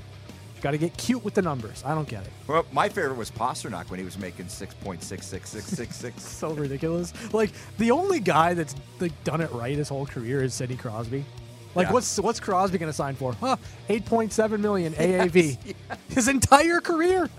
Got 0.62 0.72
to 0.72 0.78
get 0.78 0.98
cute 0.98 1.24
with 1.24 1.36
the 1.36 1.42
numbers. 1.42 1.84
I 1.86 1.96
don't 1.96 2.08
get 2.08 2.26
it. 2.26 2.32
Well, 2.46 2.66
my 2.74 2.90
favorite 2.90 3.16
was 3.16 3.32
Pastrnak 3.32 3.90
when 3.90 3.98
he 3.98 4.04
was 4.04 4.18
making 4.18 4.48
6.66666. 4.48 6.20
So 6.20 6.52
ridiculous. 6.52 7.14
Like 7.34 7.52
the 7.78 7.92
only 7.92 8.20
guy 8.20 8.54
that's 8.54 8.76
like 9.00 9.14
done 9.24 9.40
it 9.42 9.52
right 9.52 9.76
his 9.78 9.88
whole 9.90 10.06
career 10.06 10.44
is 10.44 10.54
Sidney 10.54 10.76
Crosby. 10.76 11.24
Like 11.76 11.88
Yeah. 11.88 11.94
what's 11.94 12.20
what's 12.20 12.40
Crosby 12.42 12.78
going 12.78 12.90
to 12.90 12.94
sign 12.96 13.16
for? 13.16 13.34
Huh? 13.34 13.56
8.7 13.90 14.60
million 14.60 14.94
AAV. 14.96 15.76
His 16.10 16.28
entire 16.28 16.82
career. 16.82 17.30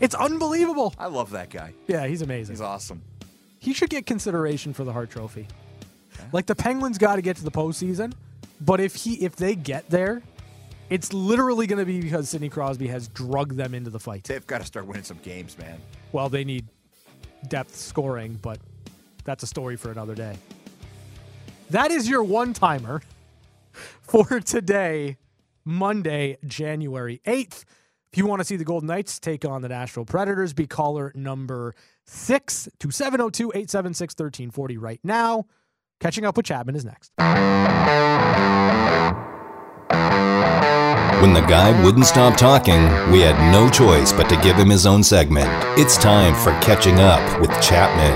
It's 0.00 0.14
unbelievable. 0.14 0.94
I 0.98 1.06
love 1.06 1.30
that 1.30 1.50
guy. 1.50 1.74
Yeah, 1.86 2.06
he's 2.06 2.22
amazing. 2.22 2.54
He's 2.54 2.60
awesome. 2.62 3.02
He 3.58 3.72
should 3.74 3.90
get 3.90 4.06
consideration 4.06 4.72
for 4.72 4.84
the 4.84 4.92
Hart 4.92 5.10
Trophy. 5.10 5.48
Like 6.32 6.46
the 6.46 6.54
Penguins 6.54 6.98
got 6.98 7.16
to 7.16 7.22
get 7.22 7.36
to 7.36 7.44
the 7.44 7.50
postseason, 7.50 8.12
but 8.60 8.80
if 8.80 8.94
he 8.94 9.14
if 9.24 9.36
they 9.36 9.54
get 9.54 9.88
there, 9.90 10.22
it's 10.90 11.12
literally 11.12 11.66
going 11.66 11.78
to 11.78 11.84
be 11.84 12.00
because 12.00 12.28
Sidney 12.28 12.48
Crosby 12.48 12.88
has 12.88 13.08
drugged 13.08 13.56
them 13.56 13.74
into 13.74 13.90
the 13.90 14.00
fight. 14.00 14.24
They've 14.24 14.46
got 14.46 14.60
to 14.60 14.66
start 14.66 14.86
winning 14.86 15.04
some 15.04 15.18
games, 15.22 15.56
man. 15.58 15.80
Well, 16.12 16.28
they 16.28 16.44
need 16.44 16.66
depth 17.48 17.74
scoring, 17.74 18.38
but 18.42 18.58
that's 19.24 19.42
a 19.42 19.46
story 19.46 19.76
for 19.76 19.90
another 19.90 20.14
day. 20.14 20.36
That 21.70 21.90
is 21.90 22.08
your 22.08 22.22
one 22.22 22.52
timer 22.52 23.02
for 24.02 24.40
today, 24.40 25.16
Monday, 25.64 26.38
January 26.46 27.20
8th. 27.26 27.64
If 28.12 28.18
you 28.18 28.26
want 28.26 28.40
to 28.40 28.44
see 28.44 28.56
the 28.56 28.64
Golden 28.64 28.86
Knights 28.86 29.18
take 29.18 29.44
on 29.44 29.62
the 29.62 29.68
Nashville 29.68 30.04
Predators, 30.04 30.52
be 30.52 30.68
caller 30.68 31.10
number 31.16 31.74
six 32.04 32.68
to 32.78 32.90
702 32.92 33.48
876 33.48 34.14
1340 34.14 34.76
right 34.76 35.00
now. 35.02 35.46
Catching 36.00 36.24
up 36.24 36.36
with 36.36 36.46
Chapman 36.46 36.76
is 36.76 36.84
next. 36.84 37.12
When 41.20 41.32
the 41.32 41.40
guy 41.48 41.82
wouldn't 41.84 42.04
stop 42.04 42.36
talking, 42.36 42.82
we 43.10 43.20
had 43.20 43.50
no 43.50 43.70
choice 43.70 44.12
but 44.12 44.28
to 44.28 44.36
give 44.42 44.56
him 44.56 44.68
his 44.68 44.84
own 44.86 45.02
segment. 45.02 45.48
It's 45.78 45.96
time 45.96 46.34
for 46.34 46.50
Catching 46.60 46.98
Up 47.00 47.40
with 47.40 47.50
Chapman. 47.62 48.12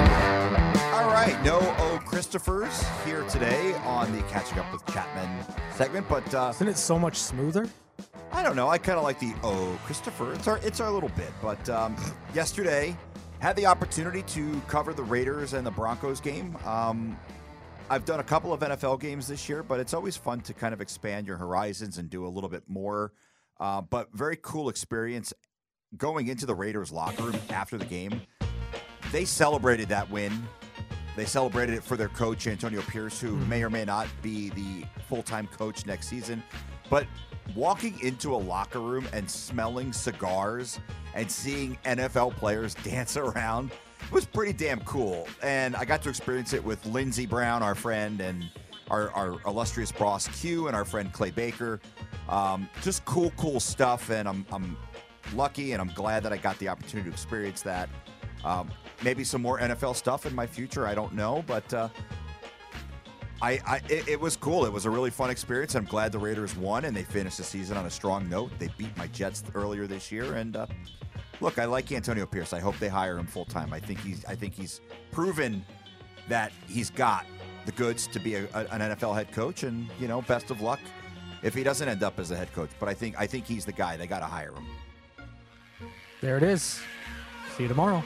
All 0.93 1.09
right, 1.09 1.39
no 1.43 1.59
O 1.59 1.99
Christophers 2.05 2.85
here 3.07 3.23
today 3.25 3.75
on 3.85 4.15
the 4.15 4.23
Catching 4.25 4.59
Up 4.59 4.71
with 4.73 4.85
Chapman 4.93 5.29
segment, 5.75 6.07
but 6.09 6.35
uh, 6.35 6.51
Isn't 6.55 6.69
it 6.69 6.77
so 6.77 6.99
much 6.99 7.17
smoother? 7.17 7.67
I 8.33 8.43
don't 8.43 8.57
know. 8.57 8.69
I 8.69 8.77
kind 8.77 8.99
of 8.99 9.05
like 9.05 9.19
the 9.19 9.33
O 9.43 9.79
Christopher. 9.85 10.35
It's 10.35 10.47
our 10.47 10.59
it's 10.59 10.81
our 10.81 10.91
little 10.91 11.09
bit, 11.11 11.33
but 11.41 11.67
um, 11.71 11.97
yesterday 12.35 12.95
had 13.39 13.57
the 13.57 13.65
opportunity 13.65 14.23
to 14.23 14.61
cover 14.67 14.93
the 14.93 15.03
Raiders 15.03 15.55
and 15.55 15.67
the 15.67 15.71
Broncos 15.71 16.21
game. 16.21 16.57
Um, 16.67 17.19
I've 17.91 18.05
done 18.05 18.21
a 18.21 18.25
couple 18.25 18.53
of 18.53 18.61
NFL 18.61 19.01
games 19.01 19.27
this 19.27 19.49
year, 19.49 19.63
but 19.63 19.81
it's 19.81 19.95
always 19.95 20.15
fun 20.15 20.41
to 20.43 20.53
kind 20.53 20.75
of 20.75 20.83
expand 20.83 21.27
your 21.27 21.39
horizons 21.39 21.97
and 21.97 22.11
do 22.11 22.27
a 22.27 22.29
little 22.29 22.51
bit 22.51 22.65
more. 22.69 23.13
Uh, 23.59 23.81
but 23.81 24.09
very 24.13 24.37
cool 24.43 24.69
experience 24.69 25.33
going 25.97 26.29
into 26.29 26.45
the 26.45 26.55
Raiders 26.55 26.93
locker 26.93 27.23
room 27.23 27.39
after 27.49 27.79
the 27.79 27.87
game. 27.87 28.21
They 29.11 29.25
celebrated 29.25 29.89
that 29.89 30.11
win. 30.11 30.47
They 31.17 31.25
celebrated 31.25 31.77
it 31.77 31.83
for 31.83 31.97
their 31.97 32.09
coach 32.09 32.47
Antonio 32.47 32.83
Pierce, 32.83 33.21
who 33.21 33.37
may 33.47 33.63
or 33.63 33.71
may 33.71 33.87
not 33.87 34.07
be 34.21 34.51
the 34.51 34.85
full-time 35.09 35.47
coach 35.47 35.87
next 35.87 36.09
season. 36.09 36.43
But 36.91 37.07
walking 37.55 37.99
into 38.01 38.35
a 38.35 38.37
locker 38.37 38.81
room 38.81 39.09
and 39.15 39.29
smelling 39.29 39.95
cigars 39.95 40.79
and 41.15 41.31
seeing 41.31 41.79
NFL 41.87 42.37
players 42.37 42.75
dance 42.85 43.17
around 43.17 43.71
was 44.11 44.25
pretty 44.25 44.53
damn 44.53 44.81
cool. 44.81 45.29
And 45.43 45.77
I 45.77 45.85
got 45.85 46.03
to 46.03 46.09
experience 46.09 46.53
it 46.53 46.65
with 46.65 46.85
Lindsey 46.87 47.27
Brown, 47.27 47.63
our 47.63 47.75
friend, 47.75 48.21
and 48.21 48.49
our, 48.91 49.11
our 49.11 49.37
illustrious 49.47 49.93
boss 49.93 50.29
Q, 50.41 50.67
and 50.67 50.77
our 50.77 50.85
friend 50.85 51.13
Clay 51.13 51.31
Baker. 51.31 51.81
Um, 52.29 52.69
just 52.83 53.05
cool, 53.05 53.33
cool 53.37 53.61
stuff. 53.61 54.11
And 54.11 54.29
I'm, 54.29 54.47
I'm 54.51 54.77
lucky 55.35 55.73
and 55.73 55.81
I'm 55.81 55.93
glad 55.95 56.23
that 56.23 56.33
I 56.33 56.37
got 56.37 56.59
the 56.59 56.69
opportunity 56.69 57.11
to 57.11 57.15
experience 57.15 57.63
that. 57.63 57.89
Um, 58.45 58.71
maybe 59.03 59.25
some 59.25 59.43
more 59.43 59.59
NFL 59.59 59.97
stuff 59.97 60.27
in 60.27 60.35
my 60.35 60.47
future. 60.47 60.87
I 60.87 60.95
don't 60.95 61.15
know, 61.15 61.45
but 61.47 61.73
uh, 61.75 61.89
I, 63.41 63.61
I 63.67 63.81
it, 63.89 64.09
it 64.09 64.21
was 64.21 64.37
cool. 64.37 64.65
It 64.65 64.73
was 64.73 64.85
a 64.85 64.91
really 64.91 65.11
fun 65.11 65.31
experience. 65.31 65.75
I'm 65.75 65.85
glad 65.85 66.13
the 66.13 66.19
Raiders 66.19 66.57
won 66.57 66.85
and 66.85 66.97
they 66.97 67.05
finished 67.05 67.39
the 67.39 67.45
season 67.45 67.77
on 67.77 67.87
a 67.87 67.91
strong 67.91 68.29
note. 68.29 68.51
They 68.59 68.69
beat 68.77 68.97
my 68.97 69.07
Jets 69.09 69.45
earlier 69.55 69.87
this 69.87 70.11
year, 70.11 70.35
and 70.35 70.57
uh, 70.57 70.67
look, 71.41 71.59
I 71.59 71.65
like 71.65 71.91
Antonio 71.93 72.27
Pierce. 72.27 72.53
I 72.53 72.61
hope 72.61 72.79
they 72.79 72.89
hire 72.89 73.19
him 73.19 73.27
full 73.27 73.45
time. 73.45 73.73
I 73.73 73.81
think 73.81 74.01
he's 74.01 74.25
I 74.27 74.35
think 74.35 74.55
he's 74.55 74.81
proven 75.11 75.65
that 76.29 76.53
he's 76.67 76.91
got 76.91 77.27
the 77.67 77.73
goods 77.73 78.07
to 78.09 78.21
be 78.21 78.35
a, 78.35 78.45
a, 78.55 78.67
an 78.71 78.81
NFL 78.81 79.15
head 79.15 79.33
coach, 79.33 79.63
and 79.63 79.89
you 80.01 80.09
know, 80.09 80.23
best 80.23 80.51
of 80.51 80.61
luck 80.61 80.81
if 81.43 81.55
he 81.55 81.63
doesn't 81.63 81.89
end 81.89 82.03
up 82.03 82.19
as 82.19 82.31
a 82.31 82.37
head 82.37 82.53
coach. 82.53 82.71
But 82.79 82.89
I 82.89 82.95
think 82.95 83.19
I 83.19 83.27
think 83.27 83.47
he's 83.47 83.65
the 83.65 83.73
guy. 83.73 83.97
They 83.97 84.07
got 84.07 84.21
to 84.21 84.27
hire 84.27 84.53
him. 84.53 84.67
There 86.21 86.37
it 86.37 86.43
is. 86.43 86.81
See 87.57 87.65
you 87.65 87.69
tomorrow. 87.69 88.03